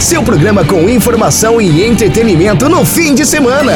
Seu 0.00 0.22
programa 0.22 0.64
com 0.64 0.88
informação 0.88 1.60
e 1.60 1.84
entretenimento 1.84 2.68
no 2.68 2.84
fim 2.84 3.14
de 3.14 3.24
semana. 3.24 3.72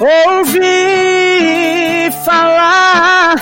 Ouvi 0.00 2.10
falar 2.24 3.36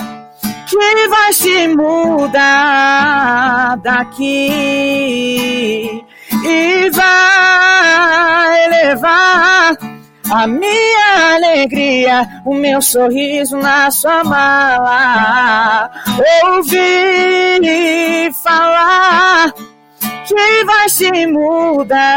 que 0.66 1.08
vai 1.08 1.32
se 1.32 1.68
mudar 1.68 3.76
daqui 3.82 5.57
a 10.30 10.46
minha 10.46 11.34
alegria, 11.36 12.42
o 12.44 12.54
meu 12.54 12.80
sorriso 12.82 13.56
na 13.56 13.90
sua 13.90 14.22
mala. 14.24 15.90
Ouvi 16.44 18.30
falar 18.42 19.52
que 20.26 20.64
vai 20.64 20.88
se 20.88 21.26
mudar 21.26 22.10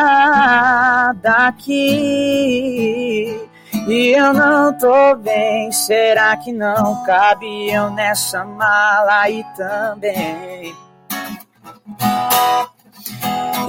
daqui. 1.16 1.72
E 3.88 4.10
eu 4.16 4.34
não 4.34 4.78
tô 4.78 5.16
bem, 5.16 5.72
será 5.72 6.38
que 6.38 6.52
não 6.52 7.04
cabe 7.04 7.72
eu 7.72 7.90
nessa 7.90 8.44
mala 8.46 9.22
aí 9.22 9.44
também? 9.56 10.76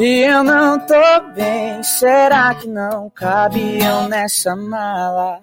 E 0.01 0.21
eu 0.21 0.43
não 0.43 0.79
tô 0.81 1.21
bem, 1.35 1.83
será 1.83 2.55
que 2.55 2.67
não 2.67 3.11
cabe 3.11 3.79
eu 3.79 4.09
nessa 4.09 4.57
mala 4.57 5.41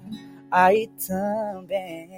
aí 0.51 0.89
também? 1.07 2.09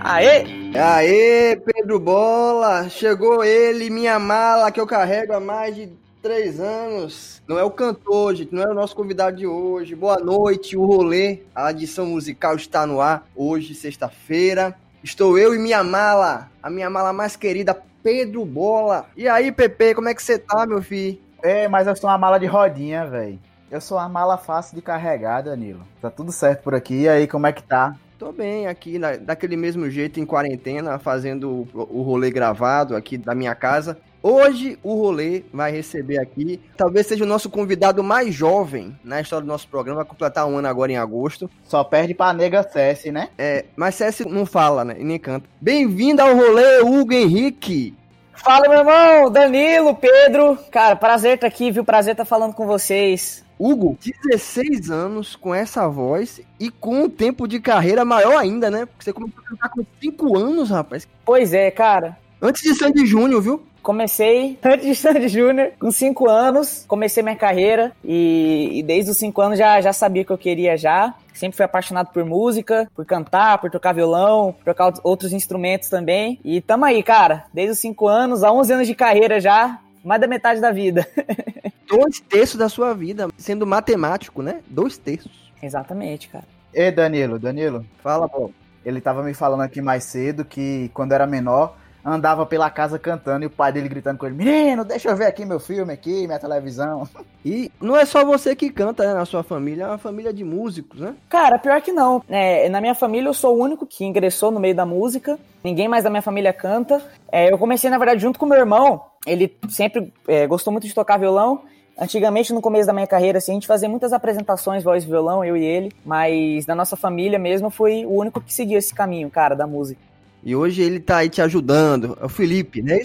Aê! 0.00 0.44
Aê, 0.76 1.56
Pedro 1.56 1.98
Bola! 1.98 2.88
Chegou 2.88 3.42
ele, 3.42 3.90
minha 3.90 4.18
mala 4.18 4.70
que 4.70 4.80
eu 4.80 4.86
carrego 4.86 5.32
há 5.32 5.40
mais 5.40 5.74
de 5.74 5.90
três 6.22 6.60
anos. 6.60 7.42
Não 7.48 7.58
é 7.58 7.64
o 7.64 7.70
cantor, 7.70 8.34
gente, 8.34 8.54
não 8.54 8.62
é 8.62 8.68
o 8.68 8.74
nosso 8.74 8.94
convidado 8.94 9.36
de 9.36 9.46
hoje. 9.46 9.94
Boa 9.94 10.18
noite, 10.18 10.76
o 10.76 10.84
rolê, 10.84 11.40
a 11.54 11.70
edição 11.70 12.06
musical 12.06 12.54
está 12.54 12.86
no 12.86 13.00
ar 13.00 13.26
hoje, 13.34 13.74
sexta-feira. 13.74 14.76
Estou 15.02 15.38
eu 15.38 15.54
e 15.54 15.58
minha 15.58 15.82
mala, 15.82 16.50
a 16.62 16.68
minha 16.68 16.90
mala 16.90 17.12
mais 17.12 17.34
querida, 17.34 17.80
Pedro 18.08 18.42
Bola. 18.46 19.04
E 19.14 19.28
aí, 19.28 19.52
Pepe, 19.52 19.94
como 19.94 20.08
é 20.08 20.14
que 20.14 20.22
você 20.22 20.38
tá, 20.38 20.64
meu 20.64 20.80
filho? 20.80 21.18
É, 21.42 21.68
mas 21.68 21.86
eu 21.86 21.94
sou 21.94 22.08
uma 22.08 22.16
mala 22.16 22.40
de 22.40 22.46
rodinha, 22.46 23.06
velho. 23.06 23.38
Eu 23.70 23.82
sou 23.82 23.98
uma 23.98 24.08
mala 24.08 24.38
fácil 24.38 24.74
de 24.74 24.80
carregar, 24.80 25.42
Danilo. 25.42 25.82
Tá 26.00 26.10
tudo 26.10 26.32
certo 26.32 26.62
por 26.62 26.74
aqui. 26.74 27.02
E 27.02 27.08
aí, 27.08 27.26
como 27.26 27.46
é 27.46 27.52
que 27.52 27.62
tá? 27.62 27.94
Tô 28.18 28.32
bem 28.32 28.66
aqui, 28.66 28.98
na, 28.98 29.16
daquele 29.16 29.58
mesmo 29.58 29.90
jeito, 29.90 30.18
em 30.18 30.24
quarentena, 30.24 30.98
fazendo 30.98 31.68
o, 31.74 31.98
o 31.98 32.02
rolê 32.02 32.30
gravado 32.30 32.96
aqui 32.96 33.18
da 33.18 33.34
minha 33.34 33.54
casa. 33.54 33.98
Hoje 34.22 34.78
o 34.82 34.94
rolê 34.94 35.44
vai 35.52 35.70
receber 35.70 36.18
aqui, 36.18 36.60
talvez 36.76 37.06
seja 37.06 37.24
o 37.24 37.26
nosso 37.26 37.48
convidado 37.48 38.02
mais 38.02 38.34
jovem 38.34 38.96
na 39.04 39.20
história 39.20 39.44
do 39.44 39.48
nosso 39.48 39.68
programa, 39.68 40.00
vai 40.00 40.08
completar 40.08 40.46
um 40.46 40.58
ano 40.58 40.66
agora 40.66 40.90
em 40.90 40.96
agosto. 40.96 41.48
Só 41.64 41.84
perde 41.84 42.14
pra 42.14 42.32
nega 42.32 42.62
Cessi, 42.62 43.12
né? 43.12 43.28
É, 43.38 43.64
mas 43.76 43.94
Cessi 43.94 44.26
não 44.28 44.44
fala, 44.44 44.84
né? 44.84 44.96
E 44.98 45.04
nem 45.04 45.18
canta. 45.18 45.48
Bem-vindo 45.60 46.20
ao 46.20 46.34
rolê, 46.34 46.80
Hugo 46.80 47.12
Henrique! 47.12 47.94
Fala, 48.34 48.68
meu 48.68 48.78
irmão, 48.78 49.30
Danilo, 49.30 49.94
Pedro. 49.94 50.56
Cara, 50.70 50.94
prazer 50.94 51.34
estar 51.34 51.46
aqui, 51.46 51.70
viu? 51.70 51.84
Prazer 51.84 52.12
estar 52.12 52.24
falando 52.24 52.54
com 52.54 52.66
vocês. 52.66 53.44
Hugo, 53.58 53.98
16 54.00 54.90
anos 54.90 55.34
com 55.34 55.52
essa 55.52 55.88
voz 55.88 56.40
e 56.60 56.70
com 56.70 57.02
um 57.02 57.10
tempo 57.10 57.48
de 57.48 57.58
carreira 57.58 58.04
maior 58.04 58.36
ainda, 58.36 58.70
né? 58.70 58.86
Porque 58.86 59.04
você 59.04 59.12
começou 59.12 59.42
a 59.44 59.48
cantar 59.48 59.68
com 59.70 59.84
5 60.00 60.38
anos, 60.38 60.70
rapaz. 60.70 61.08
Pois 61.24 61.52
é, 61.52 61.70
cara. 61.70 62.16
Antes 62.40 62.62
de 62.62 62.74
Sandy 62.74 63.04
Júnior, 63.04 63.42
viu? 63.42 63.66
Comecei 63.82 64.58
antes 64.62 64.86
de 64.86 64.94
Sandy 64.94 65.28
Júnior, 65.28 65.72
com 65.78 65.90
5 65.90 66.28
anos, 66.28 66.84
comecei 66.86 67.22
minha 67.22 67.36
carreira 67.36 67.92
e, 68.04 68.70
e 68.74 68.82
desde 68.82 69.10
os 69.10 69.16
5 69.16 69.40
anos 69.40 69.58
já, 69.58 69.80
já 69.80 69.92
sabia 69.92 70.24
que 70.24 70.30
eu 70.30 70.38
queria 70.38 70.76
já. 70.76 71.14
Sempre 71.32 71.56
fui 71.56 71.64
apaixonado 71.64 72.12
por 72.12 72.24
música, 72.24 72.90
por 72.94 73.06
cantar, 73.06 73.58
por 73.58 73.70
tocar 73.70 73.92
violão, 73.92 74.52
por 74.52 74.64
tocar 74.64 74.92
outros 75.04 75.32
instrumentos 75.32 75.88
também. 75.88 76.40
E 76.44 76.60
tamo 76.60 76.84
aí, 76.84 77.02
cara. 77.02 77.44
Desde 77.54 77.72
os 77.72 77.78
5 77.78 78.08
anos, 78.08 78.42
há 78.42 78.52
11 78.52 78.72
anos 78.72 78.86
de 78.86 78.94
carreira 78.94 79.40
já, 79.40 79.78
mais 80.04 80.20
da 80.20 80.26
metade 80.26 80.60
da 80.60 80.72
vida. 80.72 81.06
Dois 81.88 82.20
terços 82.20 82.56
da 82.56 82.68
sua 82.68 82.92
vida, 82.92 83.28
sendo 83.38 83.66
matemático, 83.66 84.42
né? 84.42 84.60
Dois 84.66 84.98
terços. 84.98 85.50
Exatamente, 85.62 86.28
cara. 86.28 86.44
Ei, 86.74 86.90
Danilo, 86.90 87.38
Danilo. 87.38 87.84
Fala, 88.02 88.28
pô. 88.28 88.50
Ele 88.84 89.00
tava 89.00 89.22
me 89.22 89.34
falando 89.34 89.62
aqui 89.62 89.80
mais 89.80 90.04
cedo 90.04 90.44
que 90.44 90.90
quando 90.94 91.12
era 91.12 91.26
menor, 91.26 91.76
andava 92.08 92.46
pela 92.46 92.70
casa 92.70 92.98
cantando 92.98 93.44
e 93.44 93.46
o 93.46 93.50
pai 93.50 93.72
dele 93.72 93.88
gritando 93.88 94.18
com 94.18 94.26
ele: 94.26 94.34
Menino, 94.34 94.84
deixa 94.84 95.08
eu 95.10 95.16
ver 95.16 95.26
aqui 95.26 95.44
meu 95.44 95.60
filme, 95.60 95.92
aqui, 95.92 96.26
minha 96.26 96.38
televisão. 96.38 97.08
E 97.44 97.70
não 97.80 97.96
é 97.96 98.04
só 98.04 98.26
você 98.26 98.54
que 98.54 98.68
canta 98.68 99.06
né, 99.06 99.14
na 99.14 99.24
sua 99.24 99.42
família, 99.42 99.84
é 99.84 99.86
uma 99.86 99.96
família 99.96 100.34
de 100.34 100.44
músicos, 100.44 101.00
né? 101.00 101.14
Cara, 101.30 101.58
pior 101.58 101.80
que 101.80 101.92
não. 101.92 102.22
É, 102.28 102.68
na 102.68 102.78
minha 102.78 102.94
família 102.94 103.28
eu 103.28 103.32
sou 103.32 103.56
o 103.56 103.62
único 103.62 103.86
que 103.86 104.04
ingressou 104.04 104.50
no 104.50 104.60
meio 104.60 104.74
da 104.74 104.84
música. 104.84 105.38
Ninguém 105.64 105.88
mais 105.88 106.04
da 106.04 106.10
minha 106.10 106.20
família 106.20 106.52
canta. 106.52 107.00
É, 107.32 107.50
eu 107.50 107.56
comecei, 107.56 107.88
na 107.88 107.96
verdade, 107.96 108.20
junto 108.20 108.38
com 108.38 108.44
meu 108.44 108.58
irmão. 108.58 109.00
Ele 109.24 109.56
sempre 109.70 110.12
é, 110.26 110.46
gostou 110.46 110.72
muito 110.72 110.86
de 110.86 110.94
tocar 110.94 111.16
violão. 111.16 111.62
Antigamente, 111.98 112.52
no 112.52 112.60
começo 112.60 112.86
da 112.86 112.92
minha 112.92 113.08
carreira, 113.08 113.38
assim, 113.38 113.52
a 113.52 113.54
gente 113.54 113.66
fazia 113.66 113.88
muitas 113.88 114.12
apresentações 114.12 114.84
voz 114.84 115.02
e 115.02 115.06
violão, 115.08 115.44
eu 115.44 115.56
e 115.56 115.64
ele, 115.64 115.92
mas 116.04 116.64
na 116.64 116.74
nossa 116.74 116.96
família 116.96 117.40
mesmo 117.40 117.70
foi 117.70 118.06
o 118.06 118.12
único 118.12 118.40
que 118.40 118.54
seguiu 118.54 118.78
esse 118.78 118.94
caminho, 118.94 119.28
cara, 119.28 119.56
da 119.56 119.66
música. 119.66 120.00
E 120.48 120.56
hoje 120.56 120.80
ele 120.80 120.98
tá 120.98 121.18
aí 121.18 121.28
te 121.28 121.42
ajudando, 121.42 122.16
é 122.18 122.24
o 122.24 122.28
Felipe, 122.28 122.80
né? 122.80 123.00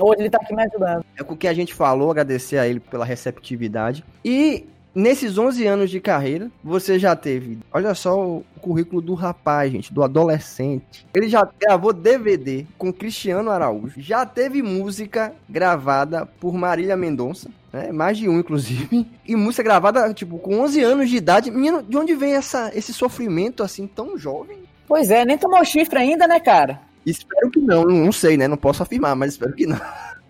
Hoje 0.00 0.22
ele 0.22 0.30
tá 0.30 0.38
aqui 0.40 0.54
me 0.54 0.62
ajudando. 0.62 1.04
É 1.14 1.22
com 1.22 1.34
o 1.34 1.36
que 1.36 1.46
a 1.46 1.52
gente 1.52 1.74
falou, 1.74 2.10
agradecer 2.10 2.56
a 2.56 2.66
ele 2.66 2.80
pela 2.80 3.04
receptividade. 3.04 4.02
E 4.24 4.64
nesses 4.94 5.36
11 5.36 5.66
anos 5.66 5.90
de 5.90 6.00
carreira, 6.00 6.50
você 6.64 6.98
já 6.98 7.14
teve, 7.14 7.58
olha 7.70 7.94
só 7.94 8.18
o 8.18 8.44
currículo 8.62 9.02
do 9.02 9.12
rapaz, 9.12 9.70
gente, 9.70 9.92
do 9.92 10.02
adolescente. 10.02 11.06
Ele 11.14 11.28
já 11.28 11.46
gravou 11.60 11.92
DVD 11.92 12.64
com 12.78 12.90
Cristiano 12.90 13.50
Araújo, 13.50 14.00
já 14.00 14.24
teve 14.24 14.62
música 14.62 15.34
gravada 15.46 16.24
por 16.24 16.54
Marília 16.54 16.96
Mendonça, 16.96 17.50
né, 17.70 17.92
mais 17.92 18.16
de 18.16 18.26
um 18.26 18.38
inclusive, 18.38 19.06
e 19.28 19.36
música 19.36 19.62
gravada 19.62 20.14
tipo 20.14 20.38
com 20.38 20.60
11 20.60 20.82
anos 20.82 21.10
de 21.10 21.16
idade. 21.18 21.50
Menino, 21.50 21.82
de 21.82 21.94
onde 21.98 22.14
vem 22.14 22.32
essa, 22.32 22.72
esse 22.74 22.94
sofrimento 22.94 23.62
assim 23.62 23.86
tão 23.86 24.16
jovem? 24.16 24.64
Pois 24.86 25.10
é, 25.10 25.24
nem 25.24 25.38
tomou 25.38 25.64
chifre 25.64 25.98
ainda, 25.98 26.26
né, 26.26 26.40
cara? 26.40 26.80
Espero 27.04 27.50
que 27.50 27.60
não, 27.60 27.84
não 27.84 28.12
sei, 28.12 28.36
né? 28.36 28.48
Não 28.48 28.56
posso 28.56 28.82
afirmar, 28.82 29.14
mas 29.14 29.32
espero 29.32 29.52
que 29.52 29.66
não. 29.66 29.80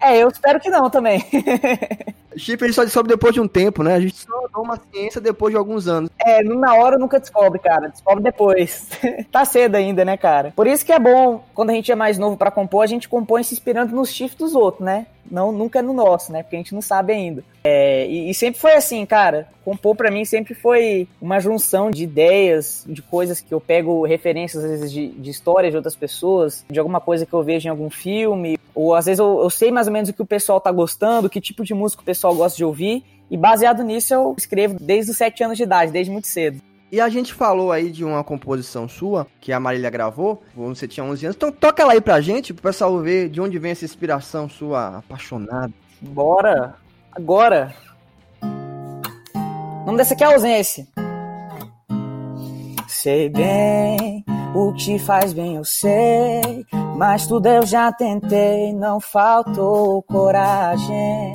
É, 0.00 0.18
eu 0.18 0.28
espero 0.28 0.60
que 0.60 0.68
não 0.68 0.90
também. 0.90 1.24
Chifre 2.36 2.66
ele 2.66 2.74
só 2.74 2.84
descobre 2.84 3.08
depois 3.08 3.32
de 3.32 3.40
um 3.40 3.48
tempo, 3.48 3.82
né? 3.82 3.94
A 3.94 4.00
gente 4.00 4.16
só 4.16 4.46
dá 4.52 4.60
uma 4.60 4.78
ciência 4.92 5.20
depois 5.20 5.52
de 5.52 5.56
alguns 5.56 5.88
anos. 5.88 6.10
É, 6.20 6.42
na 6.42 6.74
hora 6.74 6.98
nunca 6.98 7.18
descobre, 7.18 7.58
cara. 7.58 7.88
Descobre 7.88 8.22
depois. 8.22 8.90
tá 9.32 9.44
cedo 9.44 9.74
ainda, 9.74 10.04
né, 10.04 10.18
cara? 10.18 10.52
Por 10.54 10.66
isso 10.66 10.84
que 10.84 10.92
é 10.92 10.98
bom, 10.98 11.42
quando 11.54 11.70
a 11.70 11.72
gente 11.72 11.90
é 11.90 11.94
mais 11.94 12.18
novo 12.18 12.36
para 12.36 12.50
compor, 12.50 12.82
a 12.82 12.86
gente 12.86 13.08
compõe 13.08 13.42
se 13.42 13.54
inspirando 13.54 13.96
nos 13.96 14.10
chifres 14.10 14.38
dos 14.38 14.54
outros, 14.54 14.84
né? 14.84 15.06
Não, 15.30 15.52
nunca 15.52 15.82
no 15.82 15.92
nosso, 15.92 16.32
né? 16.32 16.42
Porque 16.42 16.56
a 16.56 16.58
gente 16.58 16.74
não 16.74 16.82
sabe 16.82 17.12
ainda. 17.12 17.44
É, 17.64 18.06
e, 18.06 18.30
e, 18.30 18.34
sempre 18.34 18.60
foi 18.60 18.74
assim, 18.74 19.04
cara. 19.04 19.48
Compor 19.64 19.96
para 19.96 20.10
mim 20.10 20.24
sempre 20.24 20.54
foi 20.54 21.08
uma 21.20 21.40
junção 21.40 21.90
de 21.90 22.04
ideias, 22.04 22.84
de 22.86 23.02
coisas 23.02 23.40
que 23.40 23.52
eu 23.52 23.60
pego 23.60 24.06
referências, 24.06 24.64
às 24.64 24.70
vezes, 24.70 24.92
de, 24.92 25.08
de 25.08 25.30
histórias 25.30 25.72
de 25.72 25.76
outras 25.76 25.96
pessoas, 25.96 26.64
de 26.70 26.78
alguma 26.78 27.00
coisa 27.00 27.26
que 27.26 27.32
eu 27.32 27.42
vejo 27.42 27.66
em 27.66 27.70
algum 27.70 27.90
filme, 27.90 28.58
ou 28.74 28.94
às 28.94 29.06
vezes 29.06 29.18
eu, 29.18 29.40
eu 29.40 29.50
sei 29.50 29.72
mais 29.72 29.86
ou 29.86 29.92
menos 29.92 30.08
o 30.10 30.12
que 30.12 30.22
o 30.22 30.26
pessoal 30.26 30.60
tá 30.60 30.70
gostando, 30.70 31.28
que 31.28 31.40
tipo 31.40 31.64
de 31.64 31.74
música 31.74 32.02
o 32.02 32.04
pessoal 32.04 32.34
gosta 32.34 32.56
de 32.56 32.64
ouvir, 32.64 33.04
e 33.30 33.36
baseado 33.36 33.82
nisso 33.82 34.14
eu 34.14 34.34
escrevo 34.38 34.76
desde 34.80 35.10
os 35.10 35.16
sete 35.16 35.42
anos 35.42 35.56
de 35.56 35.64
idade, 35.64 35.90
desde 35.90 36.12
muito 36.12 36.28
cedo. 36.28 36.60
E 36.96 37.00
a 37.00 37.10
gente 37.10 37.34
falou 37.34 37.72
aí 37.72 37.90
de 37.90 38.02
uma 38.02 38.24
composição 38.24 38.88
sua, 38.88 39.26
que 39.38 39.52
a 39.52 39.60
Marília 39.60 39.90
gravou, 39.90 40.42
quando 40.54 40.74
você 40.74 40.88
tinha 40.88 41.04
11 41.04 41.26
anos. 41.26 41.36
Então 41.36 41.52
toca 41.52 41.82
ela 41.82 41.92
aí 41.92 42.00
pra 42.00 42.22
gente, 42.22 42.54
pro 42.54 42.62
pessoal 42.62 42.98
ver 43.00 43.28
de 43.28 43.38
onde 43.38 43.58
vem 43.58 43.72
essa 43.72 43.84
inspiração 43.84 44.48
sua 44.48 44.96
apaixonada. 44.96 45.70
Bora! 46.00 46.74
Agora! 47.12 47.74
O 48.40 49.84
nome 49.84 49.98
dessa 49.98 50.14
aqui 50.14 50.24
é 50.24 50.26
ausência. 50.32 50.88
Sei 52.88 53.28
bem 53.28 54.24
o 54.54 54.72
que 54.72 54.98
faz 54.98 55.34
bem, 55.34 55.56
eu 55.56 55.64
sei. 55.66 56.64
Mas 56.96 57.26
tudo 57.26 57.46
eu 57.46 57.66
já 57.66 57.92
tentei, 57.92 58.72
não 58.72 59.00
faltou 59.00 60.02
coragem. 60.04 61.30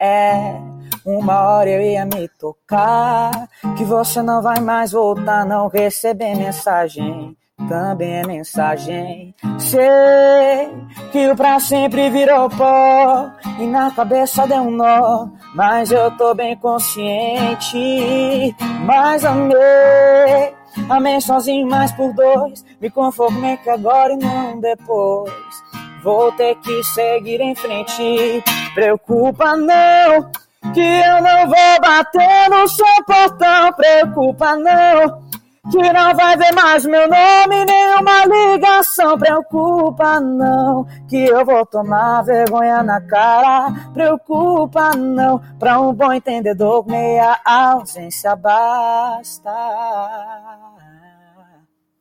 É, 0.00 0.58
uma 1.06 1.40
hora 1.40 1.70
eu 1.70 1.80
ia 1.80 2.04
me 2.04 2.28
tocar. 2.28 3.48
Que 3.76 3.84
você 3.84 4.20
não 4.20 4.42
vai 4.42 4.60
mais 4.60 4.92
voltar, 4.92 5.46
não 5.46 5.68
receber 5.68 6.34
mensagem. 6.34 7.36
também 7.68 8.16
é 8.16 8.26
mensagem. 8.26 9.34
Sei 9.58 10.70
que 11.10 11.28
o 11.30 11.36
pra 11.36 11.58
sempre 11.58 12.10
virou 12.10 12.50
pó 12.50 13.30
e 13.58 13.66
na 13.66 13.90
cabeça 13.90 14.46
deu 14.46 14.62
um 14.62 14.70
nó, 14.70 15.28
mas 15.54 15.90
eu 15.90 16.10
tô 16.16 16.34
bem 16.34 16.56
consciente. 16.56 18.54
Mas 18.84 19.24
amei, 19.24 20.54
amei 20.88 21.20
sozinho, 21.20 21.66
mais 21.68 21.90
por 21.92 22.12
dois. 22.12 22.64
Me 22.80 22.90
conformei 22.90 23.56
que 23.58 23.70
agora 23.70 24.12
e 24.12 24.16
não 24.16 24.60
depois. 24.60 25.32
Vou 26.02 26.30
ter 26.32 26.54
que 26.56 26.84
seguir 26.84 27.40
em 27.40 27.54
frente. 27.54 28.44
Preocupa 28.74 29.56
não, 29.56 30.30
que 30.72 30.80
eu 30.80 31.22
não 31.22 31.46
vou 31.46 31.80
bater 31.80 32.50
no 32.50 32.68
seu 32.68 33.04
portão. 33.06 33.72
Preocupa 33.72 34.56
não 34.56 35.26
que 35.70 35.92
não 35.92 36.14
vai 36.14 36.36
ver 36.36 36.54
mais 36.54 36.84
meu 36.84 37.08
nome, 37.08 37.64
nenhuma 37.64 38.24
ligação. 38.26 39.18
Preocupa 39.18 40.20
não, 40.20 40.86
que 41.08 41.26
eu 41.26 41.44
vou 41.44 41.66
tomar 41.66 42.22
vergonha 42.22 42.82
na 42.82 43.00
cara. 43.00 43.72
Preocupa 43.92 44.92
não, 44.96 45.40
pra 45.58 45.80
um 45.80 45.92
bom 45.92 46.12
entendedor, 46.12 46.86
meia 46.86 47.38
ausência 47.44 48.36
basta. 48.36 49.50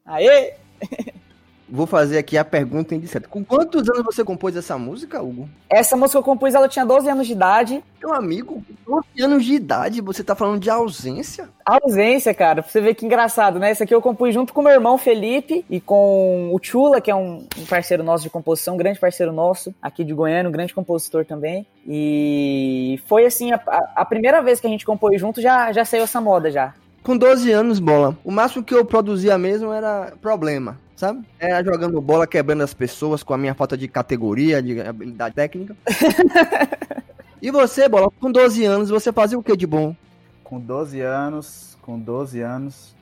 Aê! 0.05 0.53
Vou 1.67 1.87
fazer 1.87 2.19
aqui 2.19 2.37
a 2.37 2.45
pergunta 2.45 2.93
em 2.93 2.99
disseto. 2.99 3.27
Com 3.27 3.43
quantos 3.43 3.89
anos 3.89 4.03
você 4.03 4.23
compôs 4.23 4.55
essa 4.55 4.77
música, 4.77 5.21
Hugo? 5.21 5.49
Essa 5.67 5.97
música 5.97 6.19
eu 6.19 6.23
compus, 6.23 6.53
ela 6.53 6.69
tinha 6.69 6.85
12 6.85 7.09
anos 7.09 7.25
de 7.25 7.33
idade. 7.33 7.83
Meu 7.99 8.13
amigo, 8.13 8.63
12 8.85 9.05
anos 9.23 9.43
de 9.43 9.53
idade, 9.53 9.99
você 9.99 10.23
tá 10.23 10.35
falando 10.35 10.59
de 10.59 10.69
ausência? 10.69 11.49
Ausência, 11.65 12.33
cara, 12.35 12.61
pra 12.61 12.71
você 12.71 12.79
ver 12.79 12.93
que 12.93 13.05
engraçado, 13.05 13.57
né? 13.57 13.71
Essa 13.71 13.83
aqui 13.83 13.95
eu 13.95 14.01
compus 14.01 14.31
junto 14.31 14.53
com 14.53 14.61
meu 14.61 14.73
irmão 14.73 14.97
Felipe 14.97 15.65
e 15.67 15.81
com 15.81 16.51
o 16.53 16.59
Chula, 16.61 17.01
que 17.01 17.09
é 17.09 17.15
um 17.15 17.47
parceiro 17.67 18.03
nosso 18.03 18.23
de 18.23 18.29
composição, 18.29 18.75
um 18.75 18.77
grande 18.77 18.99
parceiro 18.99 19.33
nosso 19.33 19.73
aqui 19.81 20.03
de 20.03 20.13
Goiânia, 20.13 20.47
um 20.47 20.53
grande 20.53 20.73
compositor 20.73 21.25
também. 21.25 21.65
E 21.87 23.01
foi 23.07 23.25
assim, 23.25 23.51
a, 23.51 23.59
a 23.95 24.05
primeira 24.05 24.41
vez 24.41 24.59
que 24.59 24.67
a 24.67 24.69
gente 24.69 24.85
compôs 24.85 25.19
junto 25.19 25.41
já, 25.41 25.71
já 25.71 25.83
saiu 25.83 26.03
essa 26.03 26.21
moda 26.21 26.51
já. 26.51 26.75
Com 27.01 27.17
12 27.17 27.51
anos, 27.51 27.79
bola, 27.79 28.15
o 28.23 28.31
máximo 28.31 28.63
que 28.63 28.73
eu 28.73 28.85
produzia 28.85 29.37
mesmo 29.37 29.71
era 29.71 30.13
problema 30.21 30.84
sabe? 30.95 31.27
Era 31.39 31.63
jogando 31.63 31.99
bola, 32.01 32.25
quebrando 32.25 32.63
as 32.63 32.73
pessoas 32.73 33.21
com 33.21 33.33
a 33.33 33.37
minha 33.37 33.53
falta 33.53 33.77
de 33.77 33.87
categoria, 33.87 34.61
de 34.61 34.79
habilidade 34.79 35.35
técnica. 35.35 35.75
e 37.41 37.51
você, 37.51 37.89
bola, 37.89 38.09
com 38.19 38.31
12 38.31 38.65
anos, 38.65 38.89
você 38.89 39.11
fazia 39.11 39.37
o 39.37 39.43
que 39.43 39.55
de 39.57 39.67
bom? 39.67 39.95
Com 40.43 40.59
12 40.59 41.01
anos, 41.01 41.77
com 41.81 41.99
12 41.99 42.41
anos, 42.41 42.95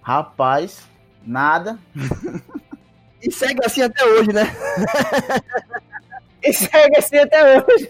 rapaz, 0.00 0.82
nada. 1.24 1.78
e 3.22 3.30
segue 3.30 3.60
assim 3.64 3.82
até 3.82 4.04
hoje, 4.04 4.32
né? 4.32 4.44
e 6.42 6.52
segue 6.52 6.96
assim 6.96 7.18
até 7.18 7.58
hoje. 7.58 7.88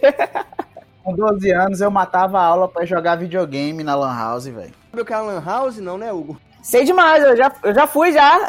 com 1.05 1.15
12 1.15 1.51
anos 1.53 1.81
eu 1.81 1.91
matava 1.91 2.41
a 2.41 2.45
aula 2.45 2.69
para 2.69 2.85
jogar 2.85 3.17
videogame 3.17 3.85
na 3.85 3.95
Lan 3.95 4.15
House, 4.15 4.47
velho. 4.47 4.75
Sabe 4.91 5.03
o 5.03 5.05
que 5.05 5.13
é 5.13 5.19
Lan 5.19 5.45
House, 5.45 5.77
não, 5.77 5.97
né, 5.97 6.13
Hugo? 6.13 6.41
Sei 6.63 6.85
demais, 6.85 7.23
eu 7.23 7.37
já, 7.37 7.55
eu 7.63 7.73
já 7.73 7.87
fui 7.87 8.11
já. 8.11 8.41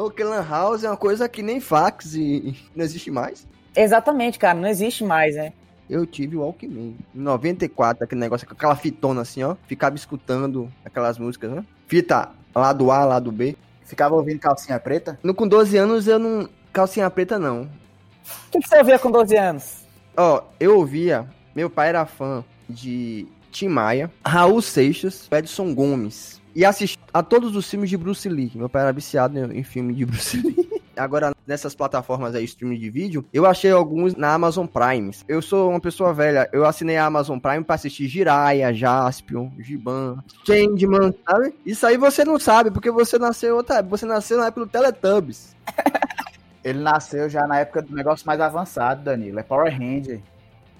O 0.00 0.10
que 0.10 0.24
Lan 0.24 0.42
House 0.48 0.82
é 0.82 0.88
uma 0.88 0.96
coisa 0.96 1.28
que 1.28 1.42
nem 1.42 1.60
fax 1.60 2.14
e 2.14 2.56
não 2.74 2.82
existe 2.82 3.10
mais. 3.10 3.46
Exatamente, 3.76 4.38
cara, 4.38 4.58
não 4.58 4.66
existe 4.66 5.04
mais, 5.04 5.36
né? 5.36 5.52
Eu 5.88 6.06
tive 6.06 6.36
o 6.36 6.40
Walkman. 6.40 6.96
Em 7.14 7.20
94, 7.20 8.04
aquele 8.04 8.20
negócio 8.20 8.46
com 8.46 8.54
aquela 8.54 8.74
fitona 8.76 9.20
assim, 9.20 9.42
ó. 9.42 9.56
Ficava 9.66 9.96
escutando 9.96 10.72
aquelas 10.84 11.18
músicas, 11.18 11.50
né? 11.50 11.64
Fita 11.86 12.30
lado 12.54 12.90
A, 12.90 13.04
lado 13.04 13.30
B. 13.30 13.56
Ficava 13.84 14.14
ouvindo 14.14 14.38
calcinha 14.38 14.78
preta? 14.80 15.18
No, 15.22 15.34
com 15.34 15.46
12 15.46 15.76
anos 15.76 16.06
eu 16.08 16.18
não. 16.18 16.48
Calcinha 16.72 17.10
preta 17.10 17.38
não. 17.38 17.62
O 17.62 18.50
que, 18.52 18.60
que 18.60 18.68
você 18.68 18.78
ouvia 18.78 18.98
com 18.98 19.10
12 19.10 19.36
anos? 19.36 19.84
Ó, 20.16 20.44
eu 20.58 20.78
ouvia. 20.78 21.28
Meu 21.54 21.68
pai 21.68 21.90
era 21.90 22.06
fã 22.06 22.42
de 22.68 23.26
Tim 23.50 23.68
Maia, 23.68 24.10
Raul 24.24 24.62
Seixas, 24.62 25.28
Edson 25.30 25.74
Gomes 25.74 26.39
e 26.54 26.64
assisti 26.64 26.98
a 27.12 27.22
todos 27.22 27.54
os 27.56 27.68
filmes 27.68 27.90
de 27.90 27.96
Bruce 27.96 28.28
Lee. 28.28 28.52
Meu 28.54 28.68
pai 28.68 28.82
era 28.82 28.92
viciado 28.92 29.38
em 29.52 29.62
filme 29.62 29.94
de 29.94 30.04
Bruce 30.06 30.36
Lee. 30.36 30.70
Agora, 30.96 31.32
nessas 31.46 31.74
plataformas 31.74 32.34
aí, 32.34 32.44
streaming 32.44 32.78
de 32.78 32.90
vídeo, 32.90 33.24
eu 33.32 33.46
achei 33.46 33.70
alguns 33.70 34.14
na 34.14 34.34
Amazon 34.34 34.66
Prime. 34.66 35.10
Eu 35.26 35.40
sou 35.40 35.70
uma 35.70 35.80
pessoa 35.80 36.12
velha, 36.12 36.48
eu 36.52 36.66
assinei 36.66 36.96
a 36.96 37.06
Amazon 37.06 37.38
Prime 37.38 37.64
pra 37.64 37.76
assistir 37.76 38.06
Jiraya, 38.06 38.72
Jaspion, 38.74 39.50
Giban, 39.58 40.22
Changeman, 40.44 41.14
sabe? 41.26 41.54
Isso 41.64 41.86
aí 41.86 41.96
você 41.96 42.24
não 42.24 42.38
sabe, 42.38 42.70
porque 42.70 42.90
você 42.90 43.18
nasceu 43.18 43.56
outra 43.56 43.82
você 43.82 44.04
nasceu 44.04 44.38
na 44.38 44.46
época 44.46 44.66
do 44.66 44.70
Teletubbies. 44.70 45.56
Ele 46.62 46.80
nasceu 46.80 47.28
já 47.30 47.46
na 47.46 47.60
época 47.60 47.80
do 47.80 47.94
negócio 47.94 48.26
mais 48.26 48.40
avançado, 48.40 49.04
Danilo. 49.04 49.38
É 49.38 49.42
Power 49.42 49.72
Ranger. 49.72 50.20